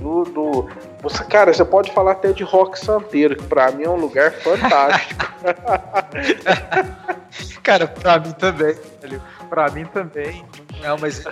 Você, 1.03 1.24
cara, 1.24 1.53
você 1.53 1.64
pode 1.64 1.91
falar 1.93 2.12
até 2.12 2.30
de 2.30 2.45
Rock 2.45 2.78
Santeiro, 2.78 3.34
que 3.34 3.45
pra 3.45 3.72
mim 3.72 3.84
é 3.84 3.89
um 3.89 3.97
lugar 3.97 4.32
fantástico. 4.32 5.26
Cara, 7.62 7.86
pra 7.86 8.18
mim 8.18 8.32
também, 8.32 8.74
velho. 9.01 9.22
Pra 9.51 9.68
mim 9.70 9.84
também. 9.84 10.45
Não, 10.80 10.97
mas. 10.99 11.22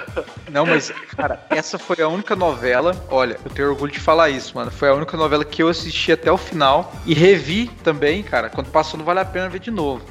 Não, 0.50 0.66
mas, 0.66 0.92
cara, 1.16 1.42
essa 1.48 1.78
foi 1.78 2.02
a 2.02 2.08
única 2.08 2.36
novela. 2.36 2.94
Olha, 3.08 3.38
eu 3.42 3.50
tenho 3.50 3.70
orgulho 3.70 3.90
de 3.90 3.98
falar 3.98 4.28
isso, 4.28 4.54
mano. 4.54 4.70
Foi 4.70 4.90
a 4.90 4.94
única 4.94 5.16
novela 5.16 5.46
que 5.46 5.62
eu 5.62 5.68
assisti 5.68 6.12
até 6.12 6.30
o 6.30 6.36
final. 6.36 6.92
E 7.06 7.14
revi 7.14 7.68
também, 7.82 8.22
cara. 8.22 8.50
Quando 8.50 8.70
passou, 8.70 8.98
não 8.98 9.04
vale 9.04 9.20
a 9.20 9.24
pena 9.24 9.48
ver 9.48 9.60
de 9.60 9.70
novo. 9.70 10.04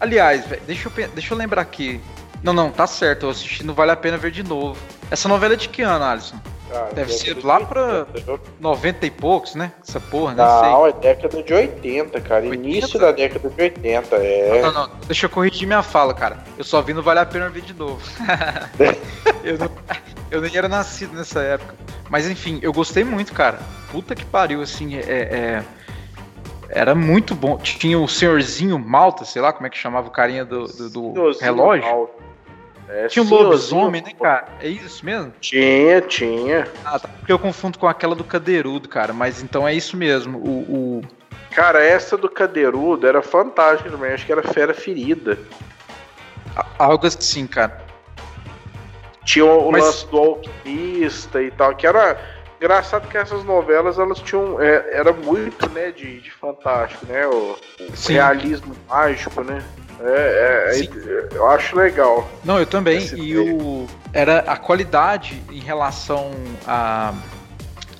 Aliás, 0.00 0.46
velho, 0.46 0.62
deixa 0.66 0.88
eu, 0.88 1.08
deixa 1.08 1.34
eu 1.34 1.38
lembrar 1.38 1.60
aqui. 1.60 2.00
Não, 2.42 2.52
não, 2.52 2.70
tá 2.70 2.86
certo. 2.86 3.26
Eu 3.26 3.30
assisti, 3.30 3.64
não 3.64 3.74
vale 3.74 3.90
a 3.90 3.96
pena 3.96 4.16
ver 4.16 4.30
de 4.30 4.42
novo. 4.42 4.76
Essa 5.10 5.28
novela 5.28 5.54
é 5.54 5.56
de 5.56 5.68
que 5.68 5.82
ano, 5.82 6.04
Alisson? 6.04 6.36
Ah, 6.72 6.88
Deve 6.94 7.12
ser 7.12 7.44
lá 7.44 7.58
de 7.58 7.66
pra- 7.66 8.06
80. 8.14 8.40
90 8.60 9.04
e 9.06 9.10
poucos, 9.10 9.56
né? 9.56 9.72
Essa 9.86 9.98
porra, 9.98 10.34
nem 10.34 10.44
Não, 10.46 10.82
sei. 10.82 10.90
é 10.90 10.92
década 11.14 11.42
de 11.42 11.52
80, 11.52 12.20
cara. 12.20 12.44
80? 12.46 12.54
Início 12.68 12.98
da 13.00 13.10
década 13.10 13.50
de 13.50 13.60
80, 13.62 14.16
é. 14.16 14.62
Não, 14.62 14.72
não, 14.72 14.90
deixa 15.04 15.26
eu 15.26 15.30
corrigir 15.30 15.66
minha 15.66 15.82
fala, 15.82 16.14
cara. 16.14 16.38
Eu 16.56 16.62
só 16.62 16.80
vi, 16.80 16.94
não 16.94 17.02
vale 17.02 17.18
a 17.18 17.26
pena 17.26 17.48
ver 17.48 17.62
de 17.62 17.74
novo. 17.74 18.00
eu, 19.42 19.58
não- 19.58 19.70
eu 20.30 20.40
nem 20.40 20.56
era 20.56 20.68
nascido 20.68 21.12
nessa 21.12 21.40
época. 21.42 21.74
Mas 22.08 22.28
enfim, 22.30 22.60
eu 22.62 22.72
gostei 22.72 23.02
muito, 23.02 23.32
cara. 23.32 23.58
Puta 23.90 24.14
que 24.14 24.24
pariu, 24.24 24.62
assim, 24.62 24.96
é. 24.96 25.00
é- 25.00 25.64
era 26.72 26.94
muito 26.94 27.34
bom. 27.34 27.58
Tinha 27.58 27.98
o 27.98 28.06
senhorzinho 28.06 28.78
Malta, 28.78 29.24
sei 29.24 29.42
lá 29.42 29.52
como 29.52 29.66
é 29.66 29.70
que 29.70 29.76
chamava 29.76 30.06
o 30.06 30.10
carinha 30.12 30.44
do, 30.44 30.68
do- 30.68 30.88
do 30.88 31.38
relógio. 31.40 31.82
mal. 31.84 32.10
É, 32.92 33.06
Tinha 33.06 33.22
o 33.22 33.26
senhorzinho 33.28 33.48
lobisomem, 33.50 34.02
né, 34.02 34.12
cara? 34.20 34.48
É 34.60 34.68
isso 34.68 35.04
mesmo? 35.06 35.32
Tinha, 35.40 36.00
tinha. 36.00 36.66
Ah, 36.84 36.98
tá. 36.98 37.08
Porque 37.08 37.30
eu 37.32 37.38
confundo 37.38 37.78
com 37.78 37.86
aquela 37.86 38.14
do 38.16 38.24
cadeirudo, 38.24 38.88
cara. 38.88 39.12
Mas 39.12 39.42
então 39.42 39.66
é 39.66 39.72
isso 39.72 39.96
mesmo. 39.96 40.38
O, 40.38 40.50
o- 40.98 41.02
Cara, 41.52 41.82
essa 41.84 42.16
do 42.16 42.28
Cadeirudo 42.30 43.06
era 43.08 43.22
fantástica 43.22 43.90
também. 43.90 44.12
Acho 44.12 44.24
que 44.24 44.30
era 44.30 44.42
Fera 44.42 44.72
Ferida. 44.72 45.36
algo 46.78 47.06
assim, 47.06 47.44
cara. 47.46 47.80
Tinha 49.24 49.44
o, 49.44 49.70
Mas- 49.70 49.82
lance 49.84 50.06
do 50.06 50.18
alquimista 50.18 51.42
e 51.42 51.50
tal, 51.50 51.74
que 51.74 51.86
era 51.86 52.18
engraçado 52.60 53.08
que 53.08 53.16
essas 53.16 53.44
novelas 53.44 53.98
elas 53.98 54.20
tinham 54.20 54.60
é, 54.60 54.90
era 54.96 55.12
muito 55.12 55.68
né 55.70 55.90
de, 55.90 56.20
de 56.20 56.30
fantástico, 56.30 57.04
né? 57.06 57.26
O, 57.26 57.56
o 57.80 58.08
realismo 58.08 58.74
mágico, 58.88 59.42
né? 59.42 59.62
É, 60.02 60.70
é, 60.72 60.80
é- 60.80 61.28
eu 61.36 61.46
acho 61.48 61.76
legal. 61.76 62.28
Não, 62.44 62.58
eu 62.58 62.66
também. 62.66 63.00
E 63.16 63.36
o 63.36 63.86
era 64.12 64.38
a 64.40 64.56
qualidade 64.56 65.42
em 65.50 65.60
relação 65.60 66.30
a 66.66 67.12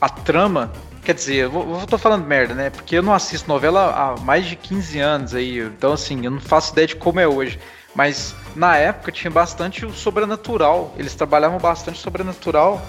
a 0.01 0.09
trama. 0.09 0.72
Quer 1.05 1.14
dizer, 1.14 1.34
eu 1.36 1.51
vou, 1.51 1.80
eu 1.80 1.86
tô 1.86 1.98
falando 1.98 2.24
merda, 2.26 2.55
né? 2.55 2.70
Porque 2.70 2.96
eu 2.96 3.03
não 3.03 3.12
assisto 3.14 3.48
novela 3.48 3.90
há 3.94 4.20
mais 4.20 4.46
de 4.46 4.57
15 4.57 4.98
anos 4.98 5.34
aí. 5.34 5.59
Então, 5.59 5.92
assim, 5.92 6.24
eu 6.24 6.30
não 6.30 6.40
faço 6.40 6.72
ideia 6.72 6.86
de 6.86 6.96
como 6.96 7.20
é 7.20 7.26
hoje. 7.28 7.59
Mas 7.94 8.34
na 8.55 8.76
época 8.76 9.11
tinha 9.11 9.30
bastante 9.30 9.84
o 9.84 9.92
sobrenatural. 9.92 10.94
Eles 10.96 11.14
trabalhavam 11.14 11.59
bastante 11.59 11.98
sobrenatural. 11.98 12.80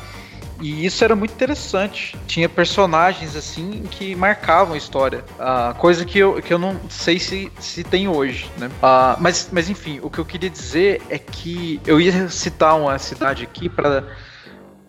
E 0.62 0.86
isso 0.86 1.04
era 1.04 1.16
muito 1.16 1.34
interessante. 1.34 2.16
Tinha 2.28 2.48
personagens 2.48 3.36
assim 3.36 3.84
que 3.90 4.16
marcavam 4.16 4.76
a 4.76 4.78
história. 4.78 5.26
Ah, 5.40 5.76
coisa 5.78 6.06
que 6.06 6.20
eu, 6.20 6.42
que 6.42 6.54
eu 6.54 6.60
não 6.60 6.80
sei 6.88 7.20
se, 7.20 7.52
se 7.60 7.84
tem 7.84 8.08
hoje, 8.08 8.50
né? 8.58 8.70
Ah, 8.82 9.18
mas, 9.20 9.50
mas 9.52 9.70
enfim, 9.70 10.00
o 10.04 10.10
que 10.10 10.20
eu 10.20 10.26
queria 10.26 10.50
dizer 10.50 11.02
é 11.10 11.18
que 11.18 11.82
eu 11.86 12.00
ia 12.00 12.30
citar 12.30 12.80
uma 12.80 12.98
cidade 13.00 13.44
aqui 13.44 13.68
para 13.68 14.06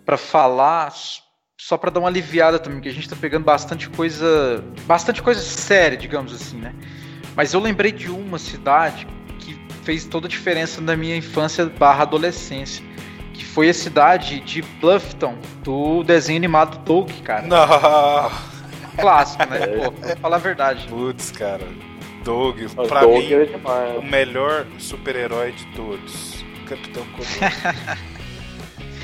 para 0.05 0.17
falar 0.17 0.91
só 1.57 1.77
para 1.77 1.89
dar 1.89 2.01
uma 2.01 2.09
aliviada 2.09 2.59
também, 2.59 2.81
que 2.81 2.89
a 2.89 2.93
gente 2.93 3.07
tá 3.07 3.15
pegando 3.15 3.45
bastante 3.45 3.89
coisa, 3.89 4.61
bastante 4.85 5.23
coisa 5.23 5.39
séria, 5.39 5.97
digamos 5.97 6.33
assim, 6.33 6.57
né? 6.57 6.75
Mas 7.37 7.53
eu 7.53 7.59
lembrei 7.61 7.91
de 7.91 8.11
uma 8.11 8.37
cidade 8.37 9.07
que 9.39 9.57
fez 9.83 10.03
toda 10.05 10.27
a 10.27 10.29
diferença 10.29 10.81
na 10.81 10.97
minha 10.97 11.15
infância 11.15 11.65
barra 11.65 12.03
adolescência, 12.03 12.83
que 13.33 13.43
foi 13.43 13.69
a 13.69 13.73
cidade 13.73 14.39
de 14.39 14.61
Bluffton, 14.79 15.35
do 15.63 16.03
desenho 16.03 16.37
animado 16.37 16.77
Doug, 16.85 17.09
cara. 17.23 17.41
Não. 17.43 18.31
Clássico, 18.97 19.43
né? 19.49 19.67
Pô, 19.83 19.91
pra 19.91 20.15
falar 20.17 20.35
a 20.35 20.39
verdade. 20.39 20.87
Putz, 20.87 21.31
cara. 21.31 21.67
Doug, 22.23 22.61
O 22.77 22.87
pra 22.87 23.01
Doug 23.01 23.17
mim, 23.17 23.45
demais. 23.45 23.97
o 23.97 24.01
melhor 24.01 24.65
super-herói 24.77 25.51
de 25.51 25.65
todos. 25.75 26.45
Capitão 26.67 27.03
Codor. 27.07 27.97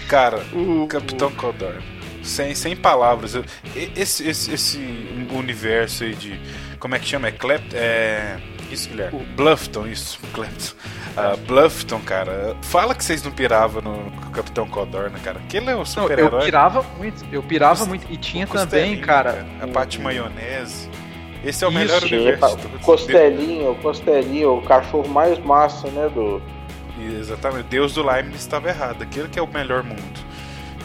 cara, 0.07 0.39
Capitão 0.87 1.31
Codor. 1.31 1.81
Sem, 2.23 2.53
sem 2.55 2.75
palavras. 2.75 3.35
Esse, 3.95 4.27
esse, 4.27 4.53
esse 4.53 4.77
universo 5.31 6.03
aí 6.03 6.13
de. 6.15 6.39
Como 6.79 6.95
é 6.95 6.99
que 6.99 7.05
chama? 7.07 7.27
É 7.27 7.31
Clept. 7.31 7.75
É. 7.75 8.37
Isso, 8.71 8.89
Guilherme. 8.89 9.23
Bluffton, 9.35 9.87
isso. 9.87 10.19
Clepton. 10.33 10.73
Ah, 11.17 11.35
Bluffton, 11.47 11.99
cara. 12.01 12.55
Fala 12.61 12.93
que 12.95 13.03
vocês 13.03 13.23
não 13.23 13.31
piravam 13.31 13.81
no 13.81 14.11
Capitão 14.31 14.67
Codor, 14.67 15.09
né, 15.09 15.19
cara? 15.23 15.39
Aquele 15.39 15.65
é 15.65 15.69
um 15.71 15.73
Não, 15.73 15.79
eu 15.79 15.85
super-herói. 15.85 16.45
pirava 16.45 16.83
muito, 16.97 17.25
eu 17.31 17.41
pirava 17.43 17.79
Cos- 17.79 17.87
muito. 17.87 18.05
E 18.11 18.17
tinha 18.17 18.45
O 18.45 18.49
também, 18.49 18.99
cara. 19.01 19.45
A 19.61 19.67
Pate 19.67 19.99
Maionese. 19.99 20.89
Esse 21.43 21.63
é 21.63 21.67
o 21.67 21.71
Isso, 21.71 21.79
melhor 21.79 22.03
universo. 22.03 22.57
o. 22.75 22.79
Costelinho, 22.79 23.71
o 23.71 23.75
Costelinho, 23.75 24.57
o 24.57 24.61
cachorro 24.61 25.07
mais 25.07 25.39
massa, 25.39 25.87
né? 25.89 26.09
Do... 26.13 26.41
Exatamente, 27.17 27.67
Deus 27.69 27.93
do 27.93 28.01
Lime 28.03 28.35
estava 28.35 28.67
errado. 28.69 29.01
Aquele 29.01 29.29
que 29.29 29.39
é 29.39 29.41
o 29.41 29.47
melhor 29.47 29.83
mundo. 29.83 30.28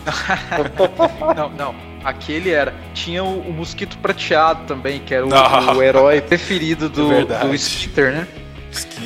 Não, 1.37 1.51
não. 1.51 1.75
Aquele 2.05 2.51
era. 2.51 2.75
Tinha 2.93 3.25
o, 3.25 3.41
o 3.41 3.53
mosquito 3.53 3.97
prateado 3.99 4.65
também, 4.67 5.01
que 5.01 5.15
era 5.15 5.25
o, 5.27 5.31
o 5.77 5.83
herói 5.83 6.21
preferido 6.21 6.89
do, 6.89 7.13
É 7.17 7.25
do 7.25 7.55
Splitter, 7.55 8.13
né? 8.13 8.29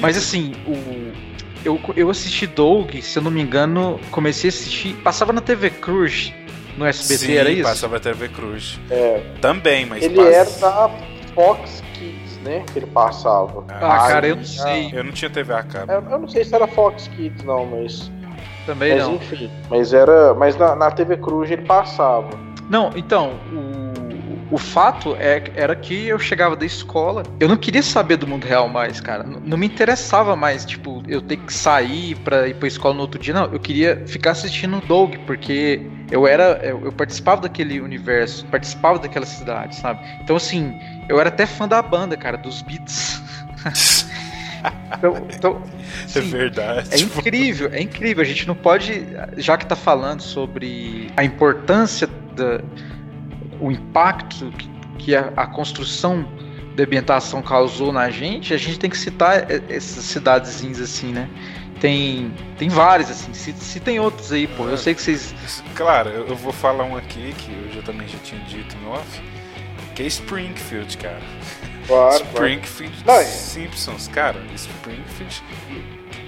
Mas 0.00 0.16
assim, 0.16 0.54
o. 0.66 1.28
Eu, 1.64 1.80
eu 1.96 2.08
assisti 2.08 2.46
Doug, 2.46 2.94
se 3.00 3.18
eu 3.18 3.22
não 3.22 3.30
me 3.30 3.40
engano, 3.42 4.00
comecei 4.10 4.48
a 4.48 4.52
assistir. 4.52 4.94
Passava 5.02 5.32
na 5.32 5.40
TV 5.40 5.70
Cruz, 5.70 6.32
no 6.76 6.86
SBT, 6.86 7.26
Sim, 7.26 7.34
era 7.34 7.50
isso? 7.50 7.62
passava 7.64 7.96
a 7.96 8.00
TV 8.00 8.28
Cruz. 8.28 8.78
É, 8.90 9.20
Também, 9.40 9.84
mas 9.84 10.02
ele 10.04 10.14
passa- 10.16 10.30
era 10.30 10.50
da 10.50 10.90
Fox 11.34 11.82
Kids, 11.94 12.38
né? 12.44 12.64
Que 12.72 12.78
ele 12.78 12.86
passava. 12.86 13.64
Ah, 13.68 14.08
cara, 14.08 14.28
eu 14.28 14.36
não 14.36 14.44
sei. 14.44 14.90
Eu 14.92 15.04
não 15.04 15.12
tinha 15.12 15.28
TV 15.28 15.52
a 15.52 15.62
cabo. 15.62 15.92
Eu 15.92 16.02
eu 16.10 16.18
não 16.20 16.28
sei 16.28 16.44
se 16.44 16.54
era 16.54 16.66
Fox 16.66 17.08
Kids, 17.08 17.44
não, 17.44 17.66
mas. 17.66 18.10
Também 18.68 18.92
Mas 18.96 19.06
não. 19.08 19.14
enfim. 19.14 19.50
Mas 19.70 19.94
era. 19.94 20.34
Mas 20.34 20.54
na, 20.58 20.76
na 20.76 20.90
TV 20.90 21.16
Cruz 21.16 21.50
ele 21.50 21.62
passava. 21.62 22.28
Não, 22.68 22.90
então, 22.94 23.40
o, 23.50 24.54
o 24.54 24.58
fato 24.58 25.16
é, 25.18 25.42
era 25.54 25.74
que 25.74 26.06
eu 26.08 26.18
chegava 26.18 26.54
da 26.54 26.66
escola, 26.66 27.22
eu 27.40 27.48
não 27.48 27.56
queria 27.56 27.82
saber 27.82 28.18
do 28.18 28.26
mundo 28.26 28.44
real 28.46 28.68
mais, 28.68 29.00
cara. 29.00 29.24
N- 29.24 29.38
Não 29.42 29.56
me 29.56 29.64
interessava 29.64 30.36
mais, 30.36 30.66
tipo, 30.66 31.02
eu 31.08 31.22
ter 31.22 31.38
que 31.38 31.50
sair 31.50 32.14
pra 32.16 32.46
ir 32.46 32.56
pra 32.56 32.68
escola 32.68 32.92
no 32.94 33.00
outro 33.00 33.18
dia. 33.18 33.32
Não, 33.32 33.44
eu 33.46 33.58
queria 33.58 34.02
ficar 34.06 34.32
assistindo 34.32 34.76
o 34.76 34.80
Doug, 34.82 35.14
porque 35.26 35.90
eu 36.10 36.26
era. 36.26 36.60
Eu, 36.62 36.84
eu 36.84 36.92
participava 36.92 37.40
daquele 37.40 37.80
universo, 37.80 38.44
participava 38.48 38.98
daquela 38.98 39.24
cidade, 39.24 39.76
sabe? 39.76 40.00
Então, 40.22 40.36
assim, 40.36 40.78
eu 41.08 41.18
era 41.18 41.30
até 41.30 41.46
fã 41.46 41.66
da 41.66 41.80
banda, 41.80 42.18
cara, 42.18 42.36
dos 42.36 42.60
Beats. 42.60 43.22
então, 44.96 45.26
então, 45.34 45.62
É 46.04 46.08
sim, 46.08 46.30
verdade. 46.30 46.88
é 46.92 46.98
incrível, 46.98 47.70
é 47.72 47.80
incrível. 47.80 48.22
A 48.22 48.26
gente 48.26 48.46
não 48.46 48.54
pode, 48.54 49.06
já 49.36 49.56
que 49.56 49.66
tá 49.66 49.76
falando 49.76 50.20
sobre 50.20 51.10
a 51.16 51.24
importância 51.24 52.08
da 52.34 52.60
o 53.60 53.72
impacto 53.72 54.52
que, 54.52 54.70
que 54.98 55.16
a, 55.16 55.32
a 55.36 55.46
construção 55.46 56.26
da 56.76 56.84
ambientação 56.84 57.42
causou 57.42 57.92
na 57.92 58.08
gente, 58.08 58.54
a 58.54 58.56
gente 58.56 58.78
tem 58.78 58.88
que 58.88 58.96
citar 58.96 59.50
essas 59.68 60.04
cidadezinhas 60.04 60.80
assim, 60.80 61.12
né? 61.12 61.28
Tem 61.80 62.32
tem 62.56 62.68
várias 62.68 63.10
assim, 63.10 63.32
se, 63.34 63.52
se 63.52 63.80
tem 63.80 63.98
outros 63.98 64.32
aí, 64.32 64.46
pô. 64.46 64.68
Eu 64.68 64.78
sei 64.78 64.94
que 64.94 65.02
vocês 65.02 65.34
Claro, 65.74 66.10
eu 66.10 66.28
eu 66.28 66.36
vou 66.36 66.52
falar 66.52 66.84
um 66.84 66.96
aqui 66.96 67.34
que 67.38 67.50
eu 67.50 67.72
já 67.72 67.82
também 67.82 68.06
já 68.06 68.18
tinha 68.18 68.40
dito 68.42 68.76
em 68.76 68.86
off. 68.88 69.20
Que 69.94 70.04
é 70.04 70.06
Springfield, 70.06 70.96
cara. 70.98 71.20
Claro, 71.88 72.18
claro. 72.26 72.26
Springfield 72.48 73.04
é- 73.10 73.24
Simpsons, 73.24 74.06
cara. 74.08 74.38
Springfield. 74.54 75.42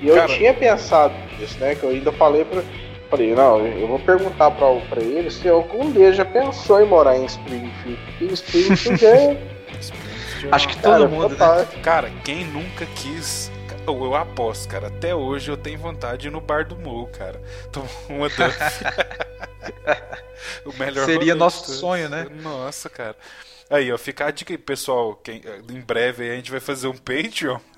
E 0.03 0.09
eu 0.09 0.15
Cara- 0.17 0.29
tinha 0.37 0.55
pensado 0.55 1.15
nisso, 1.39 1.59
né? 1.61 1.75
Que 1.77 1.85
eu 1.85 1.91
ainda 1.91 2.11
falei 2.13 2.45
pra. 2.45 2.63
Falei, 3.11 3.35
não, 3.35 3.67
eu 3.67 3.89
vou 3.89 3.99
perguntar 3.99 4.53
pra, 4.53 4.67
pra 4.89 5.03
ele 5.03 5.31
se 5.33 5.49
algum 5.49 5.91
deles 5.91 6.17
já 6.17 6.25
pensou 6.25 6.81
em 6.81 6.87
morar 6.87 7.17
em 7.17 7.25
Springfield. 7.27 7.99
Porque 8.19 8.25
Springfield 8.35 9.05
é. 9.07 9.33
Springfield 9.81 10.47
é 10.47 10.49
acho 10.55 10.69
que 10.69 10.77
todo 10.77 10.93
cara, 10.93 11.09
mundo, 11.09 11.29
né? 11.37 11.67
Cara, 11.83 12.11
quem 12.25 12.45
nunca 12.47 12.87
quis. 12.97 13.51
Eu, 13.87 14.05
eu 14.05 14.15
aposto, 14.15 14.69
cara. 14.69 14.87
Até 14.87 15.15
hoje 15.15 15.51
eu 15.51 15.57
tenho 15.57 15.79
vontade 15.79 16.23
de 16.23 16.29
ir 16.29 16.31
no 16.31 16.41
bar 16.41 16.65
do 16.67 16.77
Mo, 16.77 17.09
cara. 17.09 17.41
Tomar 17.73 17.89
uma 18.09 18.29
Duff. 18.31 18.85
o 20.65 20.73
melhor 20.79 21.05
Seria 21.05 21.35
nosso 21.35 21.71
sonho, 21.73 22.09
né? 22.09 22.27
Nossa, 22.43 22.89
cara. 22.89 23.17
Aí, 23.71 23.93
ó, 23.93 23.97
fica 23.99 24.27
a 24.27 24.31
dica 24.31 24.53
aí, 24.53 24.59
pessoal. 24.59 25.15
Quem, 25.17 25.43
em 25.71 25.81
breve 25.81 26.25
aí 26.25 26.31
a 26.33 26.37
gente 26.37 26.51
vai 26.51 26.61
fazer 26.61 26.89
um 26.89 26.97
Patreon. 26.97 27.59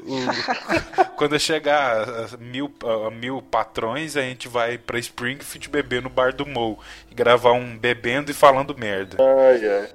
O- 0.00 1.08
quando 1.16 1.38
chegar 1.38 2.08
a 2.08 2.36
mil, 2.38 2.72
a 3.06 3.10
mil 3.10 3.42
patrões, 3.42 4.16
a 4.16 4.22
gente 4.22 4.48
vai 4.48 4.78
pra 4.78 4.98
Springfield 4.98 5.68
beber 5.68 6.00
no 6.02 6.08
bar 6.08 6.32
do 6.34 6.46
Mo 6.46 6.78
e 7.10 7.14
gravar 7.14 7.52
um 7.52 7.76
bebendo 7.76 8.30
e 8.30 8.34
falando 8.34 8.74
merda. 8.78 9.18
Ai, 9.20 9.68
ai. 9.68 9.88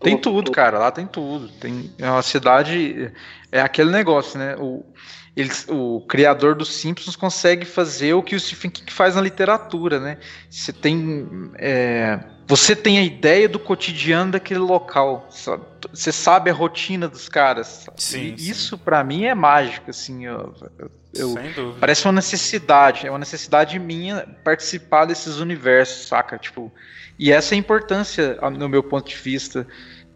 Tem 0.00 0.20
tudo, 0.20 0.50
cara. 0.50 0.78
Lá 0.78 0.90
tem 0.90 1.06
tudo. 1.06 1.48
Tem 1.60 1.94
é 1.98 2.10
uma 2.10 2.22
cidade. 2.22 3.12
É 3.52 3.60
aquele 3.60 3.90
negócio, 3.90 4.38
né? 4.38 4.56
O, 4.58 4.84
eles, 5.36 5.66
o 5.68 6.00
criador 6.08 6.54
dos 6.56 6.74
Simpsons 6.74 7.14
consegue 7.14 7.64
fazer 7.64 8.14
o 8.14 8.22
que 8.22 8.34
o 8.34 8.40
Stephen 8.40 8.70
King 8.70 8.92
faz 8.92 9.14
na 9.14 9.20
literatura, 9.22 10.00
né? 10.00 10.18
Você 10.50 10.72
tem. 10.72 11.28
é, 11.58 12.18
você 12.46 12.76
tem 12.76 12.98
a 12.98 13.02
ideia 13.02 13.48
do 13.48 13.58
cotidiano 13.58 14.32
daquele 14.32 14.60
local. 14.60 15.26
sabe? 15.30 15.64
Você 15.92 16.12
sabe 16.12 16.50
a 16.50 16.54
rotina 16.54 17.08
dos 17.08 17.28
caras. 17.28 17.86
Sim, 17.96 18.34
E 18.34 18.38
sim. 18.38 18.50
Isso, 18.50 18.78
pra 18.78 19.02
mim, 19.02 19.24
é 19.24 19.34
mágico, 19.34 19.90
assim. 19.90 20.26
Eu, 20.26 20.54
eu- 20.78 20.90
Sem 21.32 21.50
dúvida. 21.52 21.78
Parece 21.80 22.04
uma 22.06 22.12
necessidade, 22.12 23.06
é 23.06 23.10
uma 23.10 23.18
necessidade 23.18 23.78
minha 23.78 24.26
participar 24.44 25.06
desses 25.06 25.38
universos, 25.38 26.08
saca? 26.08 26.36
Tipo, 26.38 26.70
e 27.18 27.32
essa 27.32 27.54
é 27.54 27.56
a 27.56 27.58
importância, 27.58 28.38
no 28.52 28.68
meu 28.68 28.82
ponto 28.82 29.08
de 29.08 29.16
vista, 29.16 29.66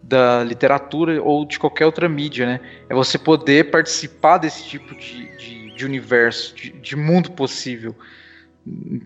da 0.03 0.43
literatura 0.43 1.21
ou 1.21 1.45
de 1.45 1.57
qualquer 1.59 1.85
outra 1.85 2.07
mídia, 2.07 2.45
né? 2.45 2.59
É 2.89 2.93
você 2.93 3.17
poder 3.17 3.71
participar 3.71 4.37
desse 4.37 4.63
tipo 4.65 4.93
de, 4.95 5.35
de, 5.37 5.75
de 5.75 5.85
universo, 5.85 6.55
de, 6.55 6.69
de 6.71 6.95
mundo 6.95 7.31
possível. 7.31 7.95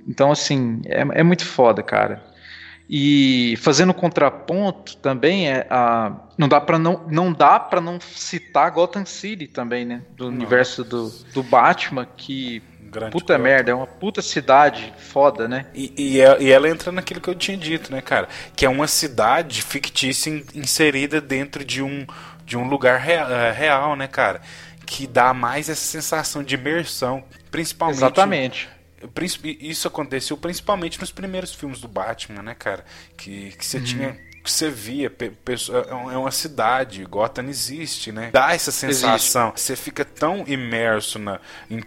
Então, 0.07 0.31
assim, 0.31 0.81
é, 0.85 0.99
é 1.19 1.23
muito 1.23 1.45
foda, 1.45 1.81
cara. 1.81 2.23
E 2.89 3.57
fazendo 3.61 3.93
contraponto 3.93 4.97
também 4.97 5.49
é 5.49 5.65
a 5.69 6.11
não 6.37 6.47
dá 6.47 6.61
para 6.61 6.77
não 6.77 7.01
não 7.09 7.33
dá 7.33 7.59
para 7.59 7.81
não 7.81 7.99
citar 7.99 8.69
Gotham 8.71 9.05
City 9.05 9.47
também, 9.47 9.85
né, 9.85 10.01
do 10.15 10.27
universo 10.27 10.83
do, 10.83 11.09
do 11.33 11.41
Batman 11.41 12.05
que 12.17 12.61
Grande 12.79 13.11
puta 13.11 13.37
merda, 13.37 13.71
é 13.71 13.73
uma 13.73 13.87
puta 13.87 14.21
cidade 14.21 14.93
foda, 14.97 15.47
né? 15.49 15.65
E, 15.73 15.91
e 15.97 16.21
é- 16.21 16.41
e 16.43 16.51
ela 16.51 16.69
entra 16.69 16.91
naquilo 16.93 17.19
que 17.19 17.27
eu 17.27 17.35
tinha 17.35 17.57
dito, 17.57 17.91
né, 17.91 17.99
cara? 18.01 18.29
Que 18.55 18.65
é 18.65 18.69
uma 18.69 18.87
cidade 18.87 19.61
fictícia 19.63 20.29
in- 20.29 20.45
inserida 20.53 21.19
dentro 21.19 21.65
de 21.65 21.81
um, 21.81 22.05
de 22.45 22.55
um 22.55 22.65
lugar 22.67 22.99
rea- 22.99 23.27
eh, 23.27 23.51
real, 23.51 23.95
né, 23.97 24.07
cara? 24.07 24.39
Que 24.85 25.07
dá 25.07 25.33
mais 25.33 25.67
essa 25.67 25.81
sensação 25.81 26.41
de 26.43 26.55
imersão. 26.55 27.23
Principalmente. 27.51 27.97
Exatamente. 27.97 28.69
Isso 29.59 29.87
aconteceu 29.87 30.37
principalmente 30.37 30.99
nos 30.99 31.11
primeiros 31.11 31.53
filmes 31.53 31.79
do 31.79 31.87
Batman, 31.87 32.41
né, 32.41 32.55
cara? 32.57 32.83
Que, 33.17 33.51
que 33.57 33.65
você 33.65 33.79
tinha. 33.79 34.17
Que 34.43 34.51
você 34.51 34.69
via, 34.69 35.09
é 35.89 35.95
um- 35.95 36.11
é 36.11 36.17
uma 36.19 36.29
cidade, 36.29 37.03
Gotham 37.05 37.45
existe, 37.49 38.11
né? 38.11 38.29
Dá 38.31 38.53
essa 38.53 38.71
sensação. 38.71 39.51
Você 39.55 39.75
fica 39.75 40.05
tão 40.05 40.43
imerso 40.45 41.17
na, 41.17 41.39
em 41.67 41.81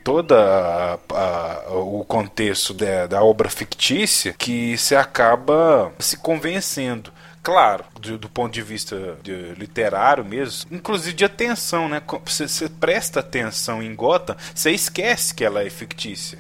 a- 1.11 1.71
o 1.73 2.05
contexto 2.05 2.75
da, 2.75 3.07
da 3.07 3.23
obra 3.23 3.49
fictícia 3.49 4.33
que 4.37 4.77
você 4.77 4.97
acaba 4.97 5.93
se 6.01 6.17
convencendo. 6.17 7.13
Claro, 7.45 7.85
do, 8.01 8.19
do 8.19 8.29
ponto 8.29 8.53
de 8.53 8.61
vista 8.61 9.17
de- 9.23 9.53
literário 9.55 10.25
mesmo, 10.25 10.69
inclusive 10.75 11.15
de 11.15 11.25
atenção, 11.25 11.89
né? 11.89 12.03
Você 12.27 12.69
presta 12.69 13.21
atenção 13.21 13.81
em 13.83 13.95
Gotham, 13.95 14.37
você 14.55 14.73
esquece 14.73 15.33
que 15.33 15.45
ela 15.45 15.63
é 15.65 15.71
fictícia. 15.71 16.39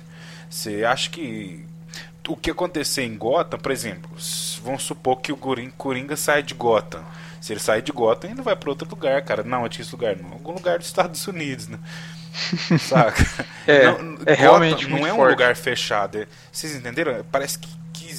Você 0.49 0.85
acha 0.85 1.11
que 1.11 1.65
o 2.29 2.37
que 2.37 2.51
acontecer 2.51 3.03
em 3.05 3.17
Gotham, 3.17 3.59
por 3.59 3.73
exemplo, 3.73 4.11
vamos 4.63 4.83
supor 4.83 5.17
que 5.21 5.33
o 5.33 5.37
Coringa, 5.37 6.17
sai 6.17 6.43
de 6.43 6.53
Gotham. 6.55 7.03
Se 7.41 7.53
ele 7.53 7.61
sair 7.61 7.81
de 7.83 7.93
Gotham, 7.93 8.31
ele 8.31 8.43
vai 8.43 8.55
para 8.57 8.69
outro 8.69 8.89
lugar, 8.89 9.23
cara. 9.23 9.43
Não, 9.43 9.63
onde 9.65 9.79
é 9.79 9.83
esse 9.83 9.93
lugar? 9.93 10.17
Não, 10.17 10.33
algum 10.33 10.53
lugar 10.53 10.79
dos 10.79 10.87
Estados 10.89 11.27
Unidos, 11.27 11.69
né? 11.69 11.79
Saca? 12.79 13.25
É, 13.67 13.87
Não, 13.87 14.15
é 14.27 14.35
Gotham 14.35 14.35
realmente 14.37 14.87
não 14.89 15.07
é 15.07 15.13
um 15.13 15.17
forte. 15.17 15.31
lugar 15.31 15.57
fechado. 15.57 16.19
é- 16.19 16.27
Vocês 16.53 16.75
entenderam? 16.75 17.25
Parece 17.33 17.59
que 17.59 17.69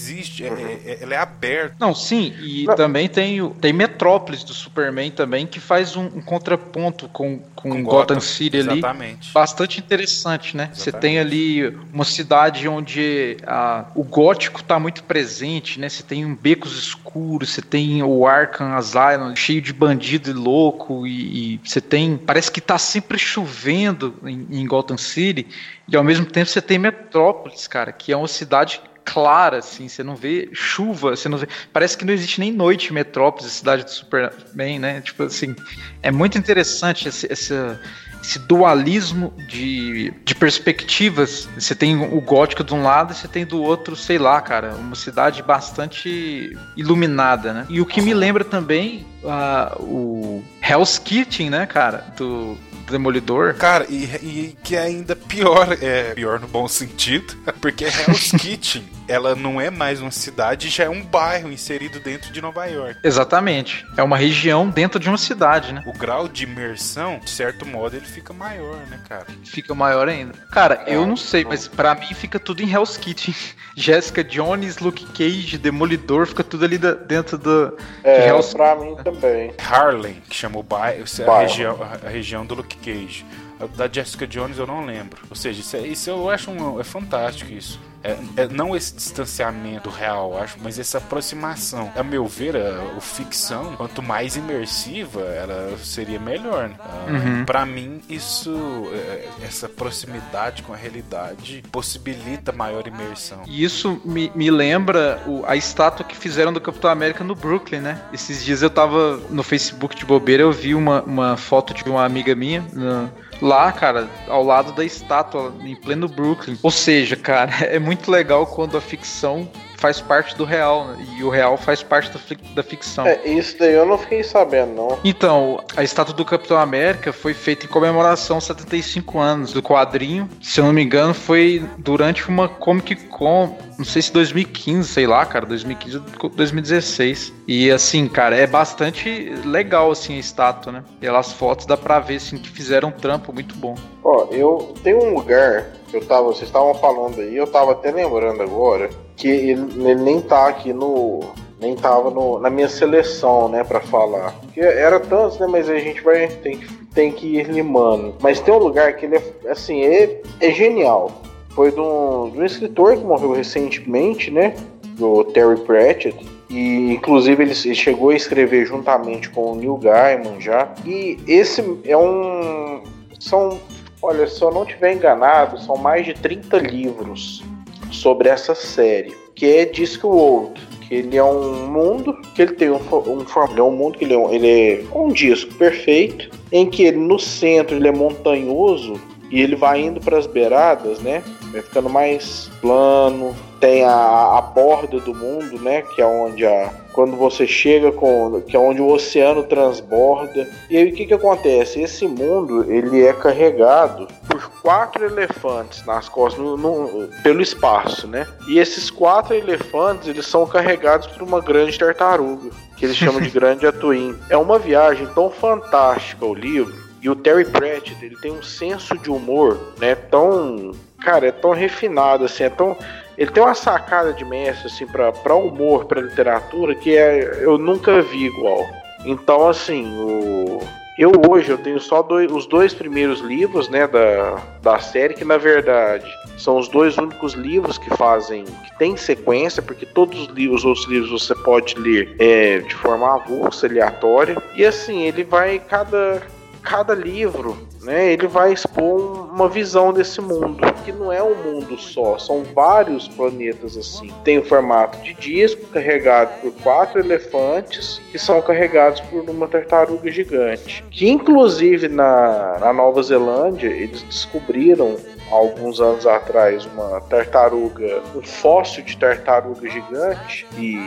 existe, 0.09 0.43
é, 0.43 0.47
é- 0.47 0.81
é- 0.85 0.97
ela 1.01 1.13
é 1.13 1.17
aberta. 1.17 1.75
Não, 1.79 1.93
sim, 1.93 2.33
e 2.41 2.65
também 2.75 3.07
tem, 3.07 3.41
o, 3.41 3.51
tem 3.51 3.71
Metrópolis 3.71 4.43
do 4.43 4.53
Superman 4.53 5.11
também, 5.11 5.45
que 5.45 5.59
faz 5.59 5.95
um, 5.95 6.05
um 6.05 6.21
contraponto 6.21 7.07
com, 7.09 7.39
com, 7.55 7.69
Com 7.69 7.83
Gotham, 7.83 8.15
Gotham, 8.15 8.19
City 8.19 8.57
ali. 8.57 8.79
exatamente. 8.79 9.33
Bastante 9.33 9.79
interessante, 9.79 10.55
né? 10.57 10.69
Você 10.73 10.89
Exatamente. 10.89 11.01
tem 11.01 11.19
ali 11.19 11.77
uma 11.93 12.05
cidade 12.05 12.67
onde 12.67 13.37
a, 13.45 13.85
o 13.95 14.03
gótico 14.03 14.63
tá 14.63 14.79
muito 14.79 15.03
presente, 15.03 15.79
né? 15.79 15.89
Você 15.89 16.03
tem 16.03 16.25
um 16.25 16.35
becos 16.35 16.77
escuros, 16.77 17.49
você 17.53 17.61
tem 17.61 18.01
o 18.03 18.25
Arkham 18.27 18.73
Asylum 18.73 19.35
cheio 19.35 19.61
de 19.61 19.73
bandido 19.73 20.29
e 20.29 20.33
louco, 20.33 21.05
e, 21.05 21.55
e 21.55 21.61
você 21.63 21.81
tem. 21.81 22.17
Parece 22.17 22.51
que 22.51 22.61
tá 22.61 22.77
sempre 22.77 23.17
chovendo 23.17 24.15
em, 24.23 24.47
em 24.51 24.65
Gotham 24.65 24.97
City, 24.97 25.47
e 25.87 25.95
ao 25.95 26.03
mesmo 26.03 26.25
tempo 26.25 26.49
você 26.49 26.61
tem 26.61 26.77
Metrópolis, 26.77 27.67
cara, 27.67 27.91
que 27.91 28.11
é 28.11 28.17
uma 28.17 28.27
cidade 28.27 28.81
clara, 29.11 29.57
assim, 29.57 29.87
você 29.87 30.03
não 30.03 30.15
vê 30.15 30.49
chuva, 30.53 31.15
você 31.15 31.27
não 31.27 31.37
vê. 31.37 31.47
Parece 31.73 31.97
que 31.97 32.05
não 32.05 32.13
existe 32.13 32.39
nem 32.39 32.51
noite 32.51 32.89
em 32.89 32.93
Metrópolis, 32.93 33.51
cidade 33.51 33.83
do 33.83 33.89
Superman, 33.91 34.79
né? 34.79 35.01
Tipo 35.01 35.23
assim, 35.23 35.55
é 36.03 36.11
muito 36.11 36.37
interessante 36.37 37.07
esse, 37.07 37.31
essa- 37.31 37.79
esse 38.21 38.37
dualismo 38.39 39.33
de, 39.47 40.13
de 40.23 40.35
perspectivas. 40.35 41.47
Você 41.57 41.73
tem 41.73 41.95
o 41.95 42.21
gótico 42.21 42.63
de 42.63 42.73
um 42.73 42.83
lado 42.83 43.13
e 43.13 43.15
você 43.15 43.27
tem 43.27 43.45
do 43.45 43.61
outro, 43.61 43.95
sei 43.95 44.17
lá, 44.17 44.39
cara, 44.41 44.75
uma 44.75 44.95
cidade 44.95 45.41
bastante 45.41 46.55
iluminada, 46.77 47.53
né? 47.53 47.65
E 47.69 47.79
o 47.81 47.85
que 47.85 48.01
me 48.01 48.13
lembra 48.13 48.43
também 48.43 49.05
ah, 49.25 49.75
o 49.79 50.43
Hell's 50.61 50.99
Kitchen, 50.99 51.49
né, 51.49 51.65
cara, 51.65 52.05
do 52.17 52.57
Demolidor. 52.91 53.53
Cara, 53.55 53.85
e, 53.89 54.03
e 54.03 54.57
que 54.63 54.75
é 54.75 54.79
ainda 54.81 55.15
pior, 55.15 55.77
é 55.81 56.13
pior 56.13 56.39
no 56.39 56.47
bom 56.47 56.67
sentido, 56.67 57.35
porque 57.61 57.85
Hell's 57.85 58.31
Kitchen, 58.39 58.87
ela 59.07 59.35
não 59.35 59.59
é 59.59 59.69
mais 59.69 60.01
uma 60.01 60.11
cidade, 60.11 60.69
já 60.69 60.83
é 60.85 60.89
um 60.89 61.01
bairro 61.03 61.51
inserido 61.51 61.99
dentro 61.99 62.31
de 62.31 62.41
Nova 62.41 62.65
York. 62.65 62.99
Exatamente. 63.03 63.85
É 63.97 64.03
uma 64.03 64.17
região 64.17 64.69
dentro 64.69 64.99
de 64.99 65.09
uma 65.09 65.17
cidade, 65.17 65.73
né? 65.73 65.83
O 65.87 65.93
grau 65.93 66.27
de 66.27 66.43
imersão, 66.43 67.19
de 67.19 67.29
certo 67.29 67.65
modo, 67.65 67.95
ele 67.95 68.05
fica 68.05 68.33
maior, 68.33 68.77
né, 68.87 68.99
cara? 69.07 69.25
Fica 69.45 69.73
maior 69.73 70.07
ainda. 70.07 70.33
Cara, 70.51 70.83
eu 70.87 71.05
não 71.05 71.17
sei, 71.17 71.43
mas 71.45 71.67
pra 71.67 71.95
mim 71.95 72.13
fica 72.13 72.39
tudo 72.39 72.61
em 72.61 72.71
Hell's 72.71 72.97
Kitchen. 72.97 73.33
Jessica 73.75 74.23
Jones, 74.23 74.79
Luke 74.79 75.05
Cage, 75.13 75.57
Demolidor, 75.57 76.25
fica 76.27 76.43
tudo 76.43 76.65
ali 76.65 76.77
da- 76.77 76.93
dentro 76.93 77.37
do 77.37 77.69
de 77.69 77.83
É, 78.03 78.27
Hell's 78.27 78.53
pra 78.53 78.75
mim 78.75 78.95
também. 79.03 79.53
Harlem, 79.57 80.21
que 80.29 80.35
chama 80.35 80.59
o 80.59 80.63
bairro, 80.63 81.03
a, 81.03 81.23
Bairro. 81.25 81.41
região, 81.49 81.77
a, 81.81 82.07
a 82.07 82.09
região 82.09 82.45
do 82.45 82.55
Luke 82.55 82.75
Cage. 82.79 83.25
A 83.59 83.65
Da 83.67 83.87
Jessica 83.91 84.25
Jones 84.27 84.57
eu 84.57 84.65
não 84.67 84.85
lembro. 84.85 85.21
Ou 85.29 85.35
seja, 85.35 85.59
isso, 85.61 85.75
é- 85.75 85.87
isso 85.87 86.09
eu 86.09 86.29
acho 86.29 86.49
um, 86.51 86.79
é 86.79 86.83
fantástico 86.83 87.51
isso. 87.51 87.79
É, 88.03 88.17
é 88.37 88.47
não 88.47 88.75
esse 88.75 88.93
distanciamento 88.95 89.89
real, 89.89 90.37
acho, 90.41 90.57
mas 90.63 90.79
essa 90.79 90.97
aproximação. 90.99 91.91
A 91.95 92.01
meu 92.03 92.25
ver, 92.27 92.55
a, 92.55 92.95
o 92.97 93.01
ficção, 93.01 93.75
quanto 93.75 94.01
mais 94.01 94.35
imersiva, 94.35 95.21
ela 95.21 95.77
seria 95.83 96.19
melhor. 96.19 96.69
Né? 96.69 96.75
Ah, 96.79 97.05
Uhum. 97.09 97.45
Pra 97.45 97.65
mim, 97.65 97.99
isso, 98.09 98.51
é, 98.93 99.27
essa 99.45 99.67
proximidade 99.67 100.63
com 100.63 100.73
a 100.73 100.77
realidade 100.77 101.63
possibilita 101.71 102.51
maior 102.51 102.87
imersão. 102.87 103.41
E 103.47 103.63
isso 103.63 104.01
me, 104.05 104.31
me 104.35 104.49
lembra 104.51 105.21
o- 105.27 105.43
a 105.45 105.55
estátua 105.55 106.05
que 106.05 106.15
fizeram 106.15 106.53
do 106.53 106.61
Capitão 106.61 106.89
América 106.89 107.23
no 107.23 107.35
Brooklyn, 107.35 107.79
né? 107.81 108.01
Esses 108.13 108.43
dias 108.45 108.61
eu 108.61 108.69
tava 108.69 109.17
no 109.29 109.43
Facebook 109.43 109.95
de 109.95 110.05
bobeira, 110.05 110.43
eu 110.43 110.51
vi 110.51 110.73
uma, 110.75 111.01
uma 111.01 111.35
foto 111.37 111.73
de 111.73 111.83
uma 111.83 112.05
amiga 112.05 112.35
minha 112.35 112.65
na- 112.73 113.09
lá, 113.41 113.71
cara, 113.71 114.09
ao 114.27 114.43
lado 114.43 114.71
da 114.71 114.83
estátua, 114.83 115.53
em 115.61 115.75
pleno 115.75 116.07
Brooklyn. 116.07 116.57
Ou 116.61 116.71
seja, 116.71 117.15
cara, 117.15 117.51
é 117.65 117.79
muito 117.79 118.11
legal 118.11 118.45
quando 118.45 118.77
a 118.77 118.81
ficção 118.81 119.49
faz 119.79 120.01
parte 120.01 120.35
do 120.35 120.43
real, 120.43 120.85
né? 120.87 121.05
E 121.17 121.23
o 121.23 121.29
real 121.29 121.57
faz 121.57 121.81
parte 121.81 122.11
da, 122.11 122.19
fic- 122.19 122.53
da 122.53 122.61
ficção. 122.61 123.07
É, 123.07 123.19
isso 123.27 123.57
daí 123.57 123.73
eu 123.73 123.85
não 123.85 123.97
fiquei 123.97 124.23
sabendo, 124.23 124.73
não. 124.73 124.99
Então, 125.03 125.63
a 125.75 125.83
estátua 125.83 126.13
do 126.13 126.25
Capitão 126.25 126.57
América 126.57 127.13
foi 127.13 127.33
feita 127.33 127.65
em 127.65 127.69
comemoração 127.69 128.37
aos 128.37 128.43
75 128.45 129.19
anos 129.19 129.53
do 129.53 129.61
quadrinho. 129.63 130.29
Se 130.41 130.59
eu 130.59 130.65
não 130.65 130.73
me 130.73 130.83
engano, 130.83 131.13
foi 131.13 131.63
durante 131.77 132.27
uma 132.27 132.47
Comic 132.49 132.95
Con, 133.07 133.57
não 133.77 133.85
sei 133.85 134.01
se 134.01 134.11
2015, 134.11 134.87
sei 134.89 135.07
lá, 135.07 135.25
cara, 135.25 135.45
2015 135.45 136.01
ou 136.21 136.29
2016. 136.29 137.33
E 137.47 137.71
assim, 137.71 138.07
cara, 138.07 138.35
é 138.35 138.45
bastante 138.45 139.31
legal 139.45 139.91
assim 139.91 140.15
a 140.15 140.19
estátua, 140.19 140.71
né? 140.71 140.83
Pelas 140.99 141.31
fotos 141.31 141.65
dá 141.65 141.77
pra 141.77 141.99
ver 141.99 142.17
assim 142.17 142.37
que 142.37 142.49
fizeram 142.49 142.89
um 142.89 142.91
trampo 142.91 143.31
muito 143.33 143.55
bom. 143.55 143.75
Ó, 144.03 144.27
eu 144.31 144.73
tenho 144.83 145.01
um 145.03 145.13
lugar 145.13 145.65
eu 145.95 146.05
tava, 146.05 146.23
vocês 146.23 146.43
estavam 146.43 146.73
falando 146.75 147.19
aí, 147.19 147.35
eu 147.35 147.47
tava 147.47 147.71
até 147.71 147.91
lembrando 147.91 148.41
agora 148.41 148.89
que 149.15 149.27
ele, 149.27 149.89
ele 149.89 149.95
nem 149.95 150.21
tá 150.21 150.47
aqui 150.47 150.73
no 150.73 151.21
nem 151.59 151.75
tava 151.75 152.09
no, 152.09 152.39
na 152.39 152.49
minha 152.49 152.69
seleção, 152.69 153.49
né, 153.49 153.65
Pra 153.65 153.81
falar. 153.81 154.33
Porque 154.41 154.61
era 154.61 154.97
tantos, 154.99 155.37
né, 155.39 155.47
mas 155.47 155.69
a 155.69 155.77
gente 155.77 156.01
vai 156.01 156.27
tem 156.27 156.57
que 156.57 156.79
tem 156.93 157.11
que 157.11 157.37
ir 157.37 157.47
limando. 157.49 158.15
Mas 158.21 158.39
tem 158.39 158.53
um 158.53 158.57
lugar 158.57 158.95
que 158.95 159.05
ele 159.05 159.17
é 159.17 159.51
assim, 159.51 159.81
é, 159.83 160.21
é 160.39 160.51
genial. 160.51 161.11
Foi 161.49 161.71
de 161.71 161.79
um, 161.79 162.29
de 162.29 162.39
um 162.39 162.45
escritor 162.45 162.97
que 162.97 163.03
morreu 163.03 163.31
recentemente, 163.31 164.31
né? 164.31 164.53
Do 164.97 165.23
Terry 165.25 165.57
Pratchett. 165.61 166.17
E 166.49 166.93
inclusive 166.93 167.43
ele 167.43 167.53
chegou 167.53 168.09
a 168.09 168.15
escrever 168.15 168.65
juntamente 168.65 169.29
com 169.29 169.51
o 169.51 169.55
Neil 169.55 169.77
Gaiman 169.77 170.39
já. 170.39 170.73
E 170.85 171.17
esse 171.27 171.63
é 171.85 171.97
um. 171.97 172.81
São. 173.19 173.59
Olha, 174.01 174.27
se 174.27 174.41
eu 174.41 174.51
não 174.51 174.63
estiver 174.63 174.93
enganado, 174.93 175.59
são 175.59 175.75
mais 175.75 176.05
de 176.05 176.13
30 176.13 176.57
livros 176.59 177.43
sobre 177.91 178.29
essa 178.29 178.55
série. 178.55 179.15
Que 179.35 179.57
é 179.57 179.65
Discworld. 179.65 180.59
Que 180.87 180.95
ele 180.95 181.17
é 181.17 181.23
um 181.23 181.67
mundo 181.67 182.13
que 182.33 182.41
ele 182.41 182.53
tem 182.53 182.69
um, 182.69 182.77
um, 182.77 183.25
ele 183.51 183.59
é 183.59 183.63
um 183.63 183.71
mundo 183.71 183.97
que 183.97 184.05
ele 184.05 184.13
é 184.13 184.17
um, 184.17 184.33
ele 184.33 184.49
é 184.49 184.83
um 184.95 185.09
disco 185.09 185.53
perfeito. 185.55 186.29
Em 186.51 186.67
que 186.69 186.83
ele 186.83 186.97
no 186.97 187.19
centro 187.19 187.75
ele 187.75 187.87
é 187.87 187.91
montanhoso 187.91 188.99
e 189.29 189.41
ele 189.41 189.55
vai 189.55 189.81
indo 189.81 189.99
para 189.99 190.17
as 190.17 190.25
beiradas, 190.25 190.99
né? 190.99 191.21
Vai 191.51 191.61
ficando 191.61 191.89
mais 191.89 192.49
plano. 192.61 193.35
Tem 193.59 193.83
a, 193.83 194.37
a 194.37 194.41
borda 194.41 194.99
do 194.99 195.13
mundo, 195.13 195.59
né? 195.61 195.83
Que 195.93 196.01
é 196.01 196.05
onde 196.05 196.45
a 196.45 196.73
quando 196.99 197.15
você 197.15 197.47
chega 197.47 197.93
com 197.93 198.41
que 198.41 198.57
é 198.57 198.59
onde 198.59 198.81
o 198.81 198.87
oceano 198.91 199.43
transborda. 199.43 200.45
E 200.69 200.75
aí 200.75 200.89
o 200.89 200.93
que 200.93 201.05
que 201.05 201.13
acontece? 201.13 201.81
Esse 201.81 202.05
mundo 202.05 202.69
ele 202.69 203.05
é 203.05 203.13
carregado 203.13 204.05
por 204.27 204.49
quatro 204.61 205.05
elefantes 205.05 205.85
nas 205.85 206.09
costas 206.09 206.43
no- 206.43 206.57
no- 206.57 207.07
pelo 207.23 207.41
espaço, 207.41 208.05
né? 208.05 208.27
E 208.49 208.59
esses 208.59 208.89
quatro 208.89 209.33
elefantes 209.33 210.09
eles 210.09 210.25
são 210.27 210.45
carregados 210.45 211.07
por 211.07 211.23
uma 211.23 211.39
grande 211.39 211.79
tartaruga 211.79 212.49
que 212.75 212.83
eles 212.83 212.97
chamam 212.97 213.21
de 213.21 213.29
grande 213.31 213.65
atuim. 213.65 214.13
É 214.29 214.35
uma 214.35 214.59
viagem 214.59 215.07
tão 215.15 215.29
fantástica 215.29 216.25
o 216.25 216.33
livro 216.33 216.75
e 217.01 217.09
o 217.09 217.15
Terry 217.15 217.45
Pratchett, 217.45 217.95
ele 218.03 218.17
tem 218.17 218.31
um 218.33 218.43
senso 218.43 218.97
de 218.97 219.09
humor, 219.09 219.57
né? 219.79 219.95
Tão, 219.95 220.71
cara, 221.01 221.27
é 221.27 221.31
tão 221.31 221.51
refinado 221.51 222.25
assim, 222.25 222.43
é 222.43 222.49
tão 222.49 222.75
ele 223.19 223.31
tem 223.31 223.43
uma 223.43 223.53
sacada 223.53 224.13
de 224.13 224.23
mestre, 224.23 224.67
assim, 224.67 224.87
pra, 224.87 225.35
humor, 225.35 225.83
pra 225.83 225.99
literatura, 225.99 226.73
que 226.73 226.97
é, 226.97 227.43
eu 227.43 227.57
nunca 227.57 228.01
vi 228.01 228.27
igual. 228.27 228.65
Então, 229.03 229.49
assim, 229.49 229.93
o, 229.99 230.61
eu 230.97 231.11
hoje 231.29 231.49
eu 231.49 231.57
tenho 231.57 231.81
só 231.81 232.01
dois, 232.01 232.31
os 232.31 232.45
dois 232.45 232.73
primeiros 232.73 233.19
livros, 233.19 233.67
né, 233.67 233.85
da, 233.87 234.41
da 234.61 234.79
série, 234.79 235.15
que 235.15 235.25
na 235.25 235.37
verdade 235.37 236.09
são 236.37 236.57
os 236.57 236.69
dois 236.69 236.97
únicos 236.97 237.33
livros 237.33 237.77
que 237.77 237.89
fazem, 237.97 238.45
que 238.45 238.77
tem 238.77 238.95
sequência, 238.95 239.61
porque 239.61 239.85
todos 239.85 240.21
os 240.21 240.27
livros, 240.27 240.61
os 240.61 240.65
outros 240.65 240.87
livros 240.87 241.11
você 241.11 241.35
pode 241.35 241.75
ler 241.75 242.15
é, 242.19 242.59
de 242.59 242.75
forma 242.75 243.15
avulsa, 243.15 243.67
aleatória. 243.67 244.41
E 244.55 244.65
assim, 244.65 245.01
ele 245.01 245.25
vai, 245.25 245.59
cada, 245.59 246.21
cada 246.69 246.93
livro, 246.93 247.57
né, 247.81 248.13
ele 248.13 248.27
vai 248.27 248.53
expor 248.53 249.27
uma 249.33 249.49
visão 249.49 249.91
desse 249.91 250.21
mundo, 250.21 250.59
que 250.85 250.91
não 250.91 251.11
é 251.11 251.21
um 251.21 251.33
mundo 251.33 251.75
só, 251.79 252.19
são 252.19 252.43
vários 252.53 253.07
planetas 253.07 253.75
assim. 253.75 254.13
Tem 254.23 254.37
o 254.37 254.45
formato 254.45 255.01
de 255.01 255.15
disco, 255.15 255.65
carregado 255.67 256.29
por 256.41 256.51
quatro 256.61 256.99
elefantes, 256.99 257.99
que 258.11 258.19
são 258.19 258.39
carregados 258.39 259.01
por 259.01 259.27
uma 259.27 259.47
tartaruga 259.47 260.11
gigante. 260.11 260.83
Que 260.91 261.09
inclusive 261.09 261.89
na, 261.89 262.59
na 262.59 262.71
Nova 262.71 263.01
Zelândia 263.01 263.69
eles 263.69 264.03
descobriram 264.03 264.95
alguns 265.31 265.79
anos 265.79 266.05
atrás 266.07 266.65
uma 266.65 267.01
tartaruga, 267.01 268.01
um 268.15 268.21
fóssil 268.21 268.83
de 268.83 268.97
tartaruga 268.97 269.69
gigante, 269.69 270.47
e 270.57 270.77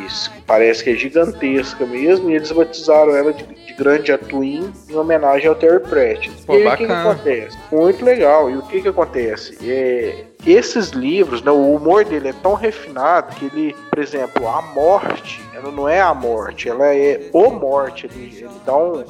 parece 0.46 0.84
que 0.84 0.90
é 0.90 0.94
gigantesca 0.94 1.84
mesmo, 1.86 2.30
e 2.30 2.34
eles 2.34 2.50
batizaram 2.52 3.14
ela 3.16 3.32
de, 3.32 3.44
de 3.44 3.72
Grande 3.74 4.12
Atuim 4.12 4.72
em 4.88 4.94
homenagem 4.96 5.48
ao 5.48 5.54
Terry 5.54 5.80
Pratchett. 5.80 6.30
Pô, 6.44 6.54
e 6.56 6.66
o 6.66 6.70
que, 6.76 6.86
que 6.86 6.92
acontece? 6.92 7.58
Muito 7.70 8.04
legal. 8.04 8.50
E 8.50 8.56
o 8.56 8.62
que 8.62 8.82
que 8.82 8.88
acontece? 8.88 9.56
É, 9.68 10.24
esses 10.46 10.90
livros, 10.90 11.42
né, 11.42 11.50
o 11.50 11.74
humor 11.74 12.04
dele 12.04 12.28
é 12.28 12.34
tão 12.42 12.54
refinado 12.54 13.34
que 13.36 13.46
ele, 13.46 13.74
por 13.90 13.98
exemplo, 13.98 14.46
a 14.48 14.60
morte, 14.60 15.40
ela 15.54 15.70
não 15.70 15.88
é 15.88 16.00
a 16.00 16.12
morte, 16.12 16.68
ela 16.68 16.86
é 16.94 17.30
o 17.32 17.50
morte. 17.50 18.06
Ele, 18.06 18.34
ele 18.36 18.48
dá 18.66 18.76
um- 18.76 19.04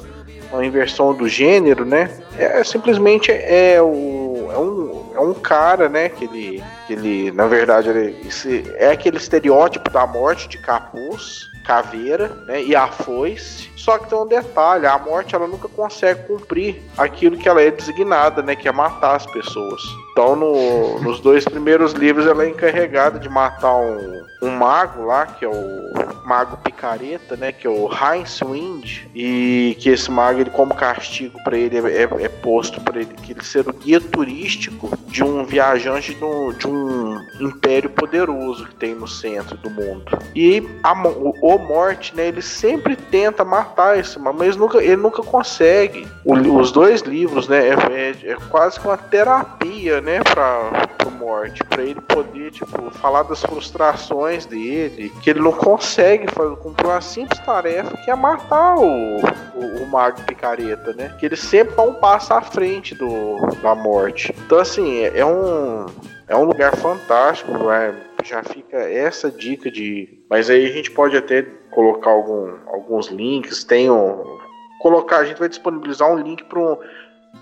uma 0.53 0.65
inversão 0.65 1.13
do 1.13 1.27
gênero, 1.27 1.85
né? 1.85 2.09
É 2.37 2.63
simplesmente 2.63 3.31
é 3.31 3.81
o 3.81 4.49
é 4.53 4.57
um, 4.57 5.11
é 5.15 5.19
um 5.19 5.33
cara, 5.33 5.89
né? 5.89 6.09
Que 6.09 6.25
ele, 6.25 6.63
que 6.85 6.93
ele 6.93 7.31
na 7.31 7.47
verdade, 7.47 7.89
ele, 7.89 8.15
esse- 8.27 8.63
é 8.75 8.91
aquele 8.91 9.17
estereótipo 9.17 9.89
da 9.89 10.05
morte 10.05 10.47
de 10.47 10.57
capuz, 10.59 11.49
caveira, 11.65 12.27
né? 12.45 12.61
E 12.61 12.75
a 12.75 12.87
foice. 12.87 13.69
Só 13.75 13.97
que 13.97 14.07
tem 14.09 14.17
um 14.17 14.27
detalhe: 14.27 14.85
a 14.85 14.97
morte 14.99 15.33
ela 15.35 15.47
nunca 15.47 15.67
consegue 15.67 16.23
cumprir 16.27 16.81
aquilo 16.97 17.37
que 17.37 17.49
ela 17.49 17.61
é 17.61 17.71
designada, 17.71 18.41
né? 18.43 18.55
Que 18.55 18.67
é 18.67 18.71
matar 18.71 19.15
as 19.15 19.25
pessoas. 19.25 19.81
Então, 20.11 20.35
no- 20.35 20.99
nos 20.99 21.19
dois 21.19 21.43
primeiros 21.45 21.93
livros, 21.93 22.27
ela 22.27 22.43
é 22.43 22.49
encarregada 22.49 23.17
de 23.17 23.27
matar 23.29 23.75
um, 23.75 24.23
um 24.43 24.51
mago 24.51 25.05
lá, 25.05 25.25
que 25.25 25.45
é 25.45 25.47
o 25.47 25.93
mago 26.25 26.57
picareta, 26.57 27.35
né? 27.35 27.51
Que 27.51 27.67
é 27.67 27.69
o 27.69 27.89
Heinz 27.91 28.39
Wind. 28.41 29.01
E 29.15 29.75
que 29.79 29.89
esse 29.89 30.09
mago, 30.11 30.39
ele, 30.39 30.49
como 30.49 30.73
castigo 30.73 31.37
para 31.43 31.57
ele, 31.57 31.77
é, 31.77 32.03
é- 32.03 32.23
é 32.25 32.29
posto 32.29 32.79
para 32.81 32.99
ele 33.01 33.13
que 33.21 33.31
ele 33.33 33.43
ser 33.43 33.67
o 33.67 33.73
guia 33.73 33.99
turístico 34.01 34.91
de 35.07 35.23
um 35.23 35.43
viajante 35.45 36.13
do- 36.15 36.51
de 36.53 36.67
um 36.67 37.17
império 37.41 37.89
poderoso 37.89 38.65
que 38.65 38.75
tem 38.75 38.95
no 38.95 39.07
centro 39.07 39.57
do 39.57 39.69
mundo. 39.69 40.17
E 40.35 40.63
a 40.83 40.93
o, 41.07 41.35
o 41.41 41.57
Morte, 41.57 42.15
né? 42.15 42.27
Ele 42.27 42.41
sempre 42.41 42.95
tenta 42.95 43.43
matar 43.43 43.97
esse 43.99 44.17
mago, 44.19 44.37
mas 44.39 44.55
nunca, 44.55 44.77
ele 44.81 44.95
nunca 44.97 45.21
consegue. 45.23 46.07
O- 46.25 46.33
os 46.59 46.71
dois 46.71 47.01
livros, 47.01 47.47
né? 47.47 47.69
É, 47.69 47.73
é- 47.73 48.31
é 48.31 48.35
quase 48.49 48.79
que 48.79 48.87
uma 48.87 48.97
terapia, 48.97 50.01
né? 50.01 50.21
Para 50.23 50.87
pro 50.97 51.11
Morte, 51.11 51.63
para 51.65 51.83
ele 51.83 51.99
poder, 52.01 52.51
tipo, 52.51 52.89
falar 52.91 53.23
das 53.23 53.41
frustrações 53.41 54.32
dele, 54.45 55.11
que 55.21 55.29
ele 55.29 55.39
não 55.39 55.51
consegue 55.51 56.25
fazer, 56.33 56.55
cumprir 56.57 56.87
uma 56.87 57.01
simples 57.01 57.39
tarefa 57.39 57.95
que 57.97 58.11
é 58.11 58.15
matar 58.15 58.75
o, 58.77 59.17
o, 59.55 59.83
o 59.83 59.87
Mago 59.87 60.21
Picareta, 60.23 60.93
né? 60.93 61.15
Que 61.19 61.25
ele 61.25 61.35
sempre 61.35 61.75
dá 61.75 61.83
um 61.83 61.93
passo 61.93 62.33
à 62.33 62.41
frente 62.41 62.95
do, 62.95 63.37
da 63.61 63.75
morte. 63.75 64.33
Então, 64.45 64.59
assim, 64.59 65.03
é, 65.03 65.19
é 65.19 65.25
um. 65.25 65.85
É 66.25 66.35
um 66.35 66.45
lugar 66.45 66.75
fantástico, 66.77 67.51
né? 67.51 67.93
já 68.23 68.43
fica 68.43 68.77
essa 68.77 69.29
dica 69.29 69.69
de. 69.69 70.23
Mas 70.29 70.49
aí 70.49 70.65
a 70.65 70.71
gente 70.71 70.89
pode 70.91 71.15
até 71.17 71.43
colocar 71.71 72.09
algum, 72.09 72.53
alguns 72.67 73.07
links. 73.07 73.63
Tem 73.63 73.89
um. 73.89 74.37
Colocar, 74.79 75.19
a 75.19 75.25
gente 75.25 75.39
vai 75.39 75.49
disponibilizar 75.49 76.11
um 76.11 76.17
link 76.17 76.43
para 76.45 76.59
um, 76.59 76.77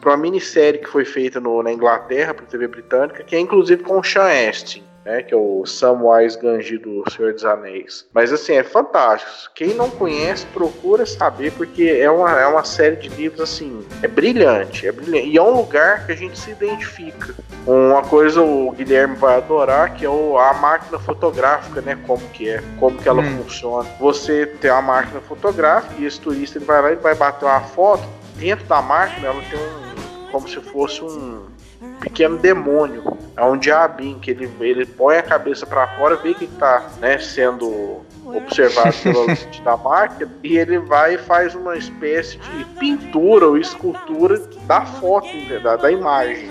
uma 0.05 0.17
minissérie 0.17 0.79
que 0.79 0.87
foi 0.89 1.05
feita 1.05 1.39
no- 1.39 1.63
na 1.63 1.71
Inglaterra, 1.71 2.33
para 2.33 2.45
TV 2.45 2.67
britânica, 2.67 3.23
que 3.23 3.35
é 3.35 3.39
inclusive 3.39 3.83
com 3.83 3.99
o 3.99 4.03
Sean 4.03 4.49
Astin, 4.49 4.83
né, 5.05 5.21
que 5.23 5.33
é 5.33 5.37
o 5.37 5.65
Samwise 5.65 6.37
Ganji 6.39 6.77
do 6.77 7.03
Senhor 7.11 7.33
dos 7.33 7.43
Anéis. 7.43 8.07
Mas 8.13 8.31
assim, 8.31 8.53
é 8.53 8.63
fantástico. 8.63 9.31
Quem 9.55 9.73
não 9.73 9.89
conhece, 9.89 10.45
procura 10.47 11.05
saber, 11.05 11.51
porque 11.53 11.83
é 11.99 12.09
uma, 12.09 12.39
é 12.39 12.45
uma 12.47 12.63
série 12.63 12.95
de 12.97 13.09
livros 13.09 13.41
assim, 13.41 13.85
é 14.03 14.07
brilhante, 14.07 14.87
é 14.87 14.91
brilhante. 14.91 15.27
E 15.29 15.37
é 15.37 15.41
um 15.41 15.51
lugar 15.55 16.05
que 16.05 16.11
a 16.11 16.15
gente 16.15 16.37
se 16.37 16.51
identifica. 16.51 17.33
Uma 17.65 18.01
coisa 18.03 18.41
o 18.41 18.71
Guilherme 18.71 19.15
vai 19.15 19.37
adorar, 19.37 19.93
que 19.93 20.05
é 20.05 20.09
o- 20.09 20.37
a 20.37 20.53
máquina 20.53 20.97
fotográfica, 20.99 21.81
né? 21.81 21.97
Como 22.07 22.21
que 22.29 22.49
é, 22.49 22.61
como 22.79 22.97
que 22.97 23.07
ela 23.07 23.21
Hum. 23.21 23.37
funciona. 23.43 23.87
Você 23.99 24.45
tem 24.45 24.69
a 24.71 24.81
máquina 24.81 25.19
fotográfica 25.21 25.93
e 25.99 26.05
esse 26.05 26.19
turista 26.19 26.57
ele 26.57 26.65
vai 26.65 26.81
lá 26.81 26.91
e 26.91 26.95
vai 26.95 27.13
bater 27.15 27.45
uma 27.45 27.61
foto. 27.61 28.03
Dentro 28.35 28.65
da 28.65 28.81
máquina 28.81 29.27
ela 29.27 29.41
tem 29.49 29.59
um. 29.59 29.81
como 30.31 30.47
se 30.47 30.61
fosse 30.61 31.03
um 31.03 31.40
pequeno 31.99 32.37
demônio. 32.37 33.17
É 33.35 33.43
um 33.43 33.57
diabinho 33.57 34.19
que 34.19 34.31
ele, 34.31 34.51
ele 34.59 34.85
põe 34.85 35.17
a 35.17 35.23
cabeça 35.23 35.65
pra 35.65 35.87
fora, 35.97 36.15
vê 36.15 36.33
que 36.33 36.47
tá 36.47 36.87
né, 36.99 37.17
sendo 37.17 38.01
observado 38.25 38.93
pela 39.01 39.25
lente 39.25 39.61
da 39.61 39.77
máquina 39.77 40.31
e 40.43 40.57
ele 40.57 40.79
vai 40.79 41.15
e 41.15 41.17
faz 41.17 41.55
uma 41.55 41.75
espécie 41.75 42.37
de 42.37 42.65
pintura 42.79 43.47
ou 43.47 43.57
escultura 43.57 44.37
da 44.67 44.85
foto, 44.85 45.27
da, 45.63 45.75
da 45.75 45.91
imagem. 45.91 46.49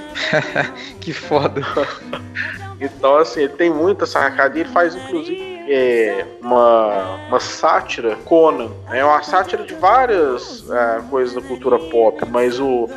Que 1.01 1.13
foda. 1.13 1.63
Então, 2.81 3.19
assim, 3.19 3.41
ele 3.41 3.53
tem 3.53 3.69
muita 3.69 4.07
sacada 4.07 4.57
e 4.57 4.63
ele 4.63 4.71
faz, 4.71 4.95
inclusive, 4.95 5.67
é, 5.69 6.27
uma, 6.41 7.17
uma 7.29 7.39
sátira 7.39 8.17
Conan. 8.25 8.71
É 8.91 9.05
uma 9.05 9.23
sátira 9.23 9.65
de 9.65 9.75
várias 9.75 10.65
é, 10.71 11.03
coisas 11.11 11.35
da 11.35 11.43
cultura 11.43 11.79
pop, 11.79 12.25
mas 12.31 12.59
o, 12.59 12.89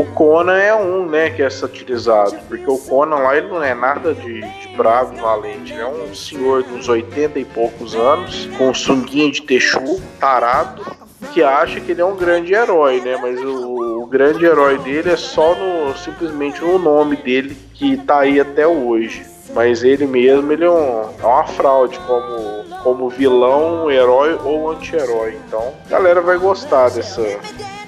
o 0.00 0.04
Conan 0.14 0.56
é 0.58 0.74
um, 0.74 1.06
né, 1.06 1.30
que 1.30 1.42
é 1.42 1.50
satirizado. 1.50 2.36
Porque 2.48 2.68
o 2.70 2.78
Conan 2.78 3.16
lá, 3.16 3.36
ele 3.36 3.48
não 3.48 3.62
é 3.62 3.74
nada 3.74 4.14
de, 4.14 4.40
de 4.40 4.68
bravo 4.76 5.16
valente. 5.16 5.72
Ele 5.72 5.82
é 5.82 5.86
um 5.86 6.14
senhor 6.14 6.64
uns 6.72 6.88
80 6.88 7.38
e 7.38 7.44
poucos 7.44 7.94
anos, 7.94 8.48
com 8.56 8.72
sunguinha 8.72 9.30
de 9.30 9.42
texugo, 9.42 10.00
tarado, 10.20 10.84
que 11.32 11.42
acha 11.42 11.80
que 11.80 11.92
ele 11.92 12.00
é 12.00 12.04
um 12.04 12.16
grande 12.16 12.54
herói, 12.54 13.00
né? 13.00 13.18
Mas 13.20 13.40
o, 13.42 14.02
o 14.02 14.06
grande 14.06 14.44
herói 14.44 14.78
dele 14.78 15.10
é 15.10 15.16
só 15.16 15.54
no 15.54 15.94
simplesmente 15.96 16.60
no 16.62 16.78
nome 16.78 17.16
dele 17.16 17.56
que 17.74 17.96
tá 17.96 18.20
aí 18.20 18.38
até 18.40 18.66
hoje. 18.66 19.26
Mas 19.54 19.82
ele 19.82 20.06
mesmo, 20.06 20.52
ele 20.52 20.64
é, 20.64 20.70
um- 20.70 21.08
é 21.22 21.26
uma 21.26 21.44
fraude 21.44 21.98
como, 22.06 22.57
como 22.82 23.08
vilão, 23.08 23.90
herói 23.90 24.38
ou 24.44 24.70
anti-herói. 24.70 25.38
Então, 25.46 25.74
a 25.86 25.90
galera 25.90 26.20
vai 26.20 26.38
gostar 26.38 26.88
dessa, 26.90 27.22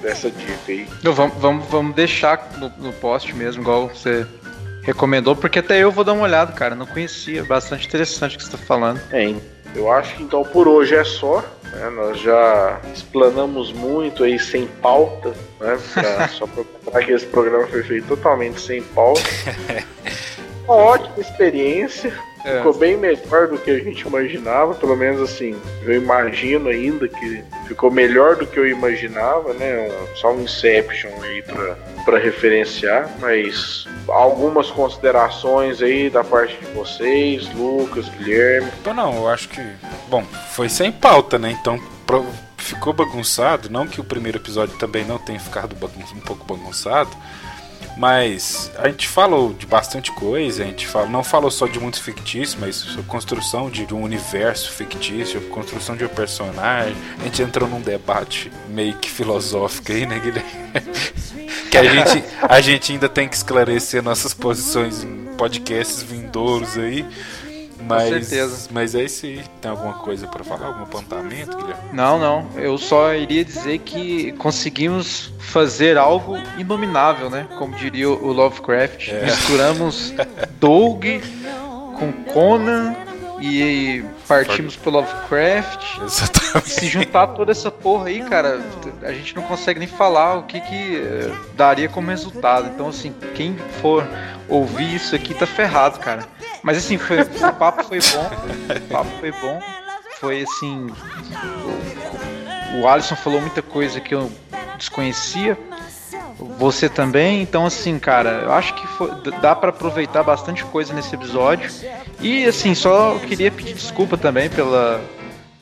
dessa 0.01 0.29
dica 0.29 0.53
aí. 0.67 0.87
Não, 1.03 1.13
vamos, 1.13 1.37
vamos, 1.37 1.65
vamos 1.67 1.95
deixar 1.95 2.49
no, 2.57 2.69
no 2.77 2.93
post 2.93 3.33
mesmo, 3.35 3.61
igual 3.61 3.87
você 3.89 4.25
recomendou, 4.83 5.35
porque 5.35 5.59
até 5.59 5.77
eu 5.79 5.91
vou 5.91 6.03
dar 6.03 6.13
uma 6.13 6.23
olhada, 6.23 6.51
cara. 6.53 6.75
Não 6.75 6.85
conhecia. 6.85 7.43
Bastante 7.43 7.87
interessante 7.87 8.35
o 8.35 8.39
que 8.39 8.45
você 8.45 8.51
tá 8.51 8.57
falando. 8.57 8.99
É, 9.11 9.33
eu 9.75 9.91
acho 9.91 10.15
que 10.15 10.23
então 10.23 10.43
por 10.43 10.67
hoje 10.67 10.95
é 10.95 11.03
só. 11.03 11.43
né? 11.71 11.89
Nós 11.91 12.19
já 12.19 12.79
explanamos 12.93 13.71
muito 13.71 14.23
aí 14.23 14.37
sem 14.39 14.65
pauta, 14.67 15.29
né? 15.59 15.77
Pra- 15.93 16.27
só 16.33 16.45
pra 16.47 16.63
lembrar 16.83 17.05
que 17.05 17.11
esse 17.11 17.25
programa 17.27 17.67
foi 17.67 17.83
feito 17.83 18.07
totalmente 18.07 18.59
sem 18.59 18.81
pauta. 18.81 19.21
Uma 20.65 20.75
ótima 20.75 21.19
experiência. 21.19 22.13
É. 22.43 22.57
Ficou 22.57 22.73
bem 22.73 22.97
melhor 22.97 23.47
do 23.47 23.57
que 23.57 23.69
a 23.69 23.79
gente 23.79 24.01
imaginava, 24.07 24.73
pelo 24.73 24.95
menos 24.95 25.21
assim, 25.21 25.55
eu 25.83 25.93
imagino 25.95 26.69
ainda 26.69 27.07
que 27.07 27.43
ficou 27.67 27.91
melhor 27.91 28.35
do 28.35 28.47
que 28.47 28.57
eu 28.59 28.67
imaginava, 28.67 29.53
né? 29.53 29.87
Um- 29.89 30.15
só 30.15 30.31
um 30.33 30.41
Inception 30.41 31.11
aí 31.21 31.41
pra, 31.43 31.75
pra 32.05 32.17
referenciar, 32.19 33.09
mas 33.19 33.85
algumas 34.07 34.71
considerações 34.71 35.81
aí 35.81 36.09
da 36.09 36.23
parte 36.23 36.57
de 36.57 36.65
vocês, 36.73 37.47
Lucas, 37.53 38.09
Guilherme. 38.09 38.69
Então 38.81 38.93
não, 38.93 39.15
eu 39.15 39.27
acho 39.27 39.47
que. 39.49 39.61
Bom, 40.07 40.23
foi 40.53 40.67
sem 40.69 40.91
pauta, 40.91 41.37
né? 41.37 41.55
Então 41.59 41.79
pro- 42.05 42.25
ficou 42.57 42.93
bagunçado. 42.93 43.69
Não 43.69 43.87
que 43.87 43.99
o 44.01 44.03
primeiro 44.03 44.37
episódio 44.37 44.77
também 44.77 45.05
não 45.05 45.17
tenha 45.17 45.39
ficado 45.39 45.75
um 45.75 46.19
pouco 46.21 46.45
bagunçado. 46.45 47.09
Mas 48.01 48.71
a 48.79 48.87
gente 48.87 49.07
falou 49.07 49.53
de 49.53 49.67
bastante 49.67 50.11
coisa, 50.11 50.63
a 50.63 50.65
gente 50.65 50.87
não 51.07 51.23
falou 51.23 51.51
só 51.51 51.67
de 51.67 51.79
mundos 51.79 51.99
fictícios, 51.99 52.57
mas 52.59 52.75
sobre 52.77 53.03
construção 53.03 53.69
de, 53.69 53.85
de 53.85 53.93
um 53.93 54.01
universo 54.01 54.71
fictício, 54.71 55.39
construção 55.49 55.95
de 55.95 56.03
um 56.03 56.07
personagem. 56.07 56.95
A 57.19 57.23
gente 57.25 57.43
entrou 57.43 57.69
num 57.69 57.79
debate 57.79 58.51
meio 58.69 58.95
que 58.95 59.07
filosófico 59.07 59.91
aí, 59.91 60.07
né, 60.07 60.17
Guilherme? 60.17 60.49
que 61.69 61.77
a 61.77 61.83
gente, 61.83 62.23
a 62.41 62.59
gente 62.59 62.91
ainda 62.91 63.07
tem 63.07 63.29
que 63.29 63.35
esclarecer 63.35 64.01
nossas 64.01 64.33
posições 64.33 65.03
em 65.03 65.35
podcasts 65.37 66.01
vindouros 66.01 66.79
aí. 66.79 67.05
Mas, 67.87 68.27
certeza. 68.27 68.69
mas 68.71 68.95
é 68.95 69.03
isso 69.03 69.25
aí. 69.25 69.41
Tem 69.61 69.71
alguma 69.71 69.93
coisa 69.93 70.27
pra 70.27 70.43
falar? 70.43 70.67
Algum 70.67 70.83
apontamento, 70.83 71.57
Guilherme? 71.57 71.89
Não, 71.93 72.19
não. 72.19 72.47
Eu 72.55 72.77
só 72.77 73.13
iria 73.13 73.43
dizer 73.43 73.79
que 73.79 74.31
conseguimos 74.33 75.33
fazer 75.39 75.97
algo 75.97 76.37
inominável, 76.57 77.29
né? 77.29 77.47
Como 77.57 77.75
diria 77.75 78.09
o 78.09 78.31
Lovecraft. 78.31 79.09
É. 79.09 79.25
Misturamos 79.25 80.13
Doug 80.59 81.05
com 81.97 82.11
Conan 82.33 82.95
e 83.41 84.05
partimos 84.27 84.75
pro 84.75 84.91
Lovecraft. 84.91 85.97
Exatamente. 86.03 86.69
Se 86.69 86.85
juntar 86.87 87.27
toda 87.27 87.51
essa 87.51 87.71
porra 87.71 88.07
aí, 88.07 88.21
cara, 88.23 88.61
a 89.01 89.11
gente 89.11 89.35
não 89.35 89.43
consegue 89.43 89.79
nem 89.79 89.87
falar 89.87 90.35
o 90.37 90.43
que 90.43 90.61
que 90.61 90.97
eh, 90.97 91.31
daria 91.55 91.89
como 91.89 92.09
resultado. 92.09 92.67
Então, 92.73 92.87
assim, 92.89 93.13
quem 93.33 93.55
for 93.81 94.07
ouvir 94.47 94.93
isso 94.95 95.15
aqui 95.15 95.33
tá 95.33 95.47
ferrado, 95.47 95.99
cara. 95.99 96.25
Mas 96.61 96.77
assim, 96.77 96.97
foi- 96.97 97.21
o 97.21 97.53
papo 97.53 97.83
foi 97.83 97.99
bom. 97.99 98.75
O 98.75 98.81
papo 98.93 99.09
foi 99.19 99.31
bom. 99.31 99.59
Foi 100.19 100.43
assim. 100.43 100.87
O, 102.75 102.81
o 102.81 102.87
Alisson 102.87 103.15
falou 103.15 103.41
muita 103.41 103.61
coisa 103.63 103.99
que 103.99 104.13
eu 104.13 104.31
desconhecia. 104.77 105.57
Você 106.57 106.89
também, 106.89 107.41
então 107.41 107.65
assim, 107.65 107.97
cara, 107.99 108.41
eu 108.43 108.51
acho 108.53 108.73
que 108.75 108.87
foi- 108.87 109.11
dá 109.41 109.55
pra 109.55 109.69
aproveitar 109.69 110.23
bastante 110.23 110.63
coisa 110.65 110.93
nesse 110.93 111.13
episódio. 111.15 111.69
E 112.19 112.45
assim, 112.45 112.73
só 112.75 113.17
queria 113.19 113.51
pedir 113.51 113.73
desculpa 113.73 114.17
também 114.17 114.49
pela 114.49 115.01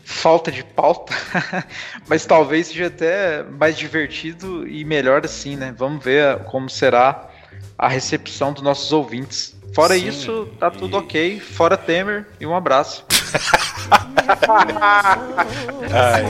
falta 0.03 0.51
de 0.51 0.63
pauta, 0.63 1.13
mas 2.07 2.25
talvez 2.25 2.67
seja 2.67 2.87
até 2.87 3.43
mais 3.43 3.77
divertido 3.77 4.67
e 4.67 4.83
melhor 4.83 5.23
assim, 5.25 5.55
né? 5.55 5.73
Vamos 5.77 6.03
ver 6.03 6.39
como 6.45 6.69
será 6.69 7.27
a 7.77 7.87
recepção 7.87 8.51
dos 8.53 8.63
nossos 8.63 8.91
ouvintes. 8.91 9.55
Fora 9.75 9.93
Sim, 9.93 10.07
isso, 10.07 10.47
tá 10.59 10.71
tudo 10.71 10.95
e- 10.97 10.99
ok. 10.99 11.39
Fora 11.39 11.77
Temer 11.77 12.25
e 12.39 12.45
um 12.47 12.55
abraço. 12.55 13.05
Ai, 15.91 16.23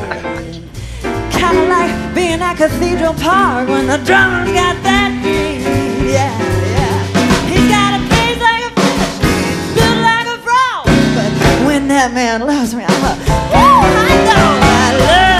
Kind 1.40 1.57
of 1.57 1.68
like 1.70 2.14
being 2.14 2.41
at 2.41 2.56
Cathedral 2.57 3.14
Park 3.14 3.70
when 3.70 3.88
the 3.88 3.98
drummer's 4.03 4.52
got 4.52 4.76
that 4.84 5.11
beat. 5.24 5.64
Yeah, 6.11 6.36
yeah. 6.76 6.98
He's 7.48 7.68
got 7.72 7.95
a 7.95 8.02
face 8.11 8.40
like 8.44 8.64
a 8.68 8.72
fish, 8.76 9.24
built 9.76 9.99
like 10.03 10.28
a 10.28 10.38
frog. 10.44 10.84
But 11.16 11.32
when 11.66 11.88
that 11.88 12.11
man 12.14 12.41
loves 12.45 12.76
me, 12.76 12.84
I'm 12.84 13.03
a 13.07 13.16
woo, 13.56 13.56
I 13.56 14.91
love 14.99 15.40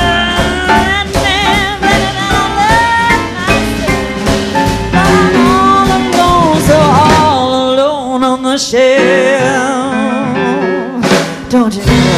that 0.80 1.06
man 1.20 1.84
better 1.84 2.14
I 2.16 2.48
love 2.48 3.24
myself. 3.44 4.00
I'm 4.96 5.36
all 5.52 5.88
alone, 6.00 6.60
so 6.70 6.78
all 7.12 7.52
alone 7.74 8.24
on 8.24 8.40
the 8.44 8.58
shelf. 8.58 10.00
Don't 11.50 11.76
you? 11.76 12.09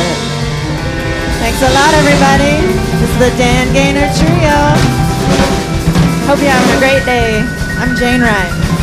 Thanks 1.62 1.76
a 1.76 1.80
lot, 1.80 1.94
everybody. 1.94 2.74
This 3.00 3.12
is 3.12 3.20
the 3.20 3.38
Dan 3.38 3.72
Gaynor 3.72 4.10
Trio. 4.18 4.58
Hope 6.26 6.42
you're 6.42 6.50
having 6.50 6.76
a 6.76 6.80
great 6.80 7.06
day. 7.06 7.46
I'm 7.78 7.96
Jane 7.96 8.22
Wright. 8.22 8.81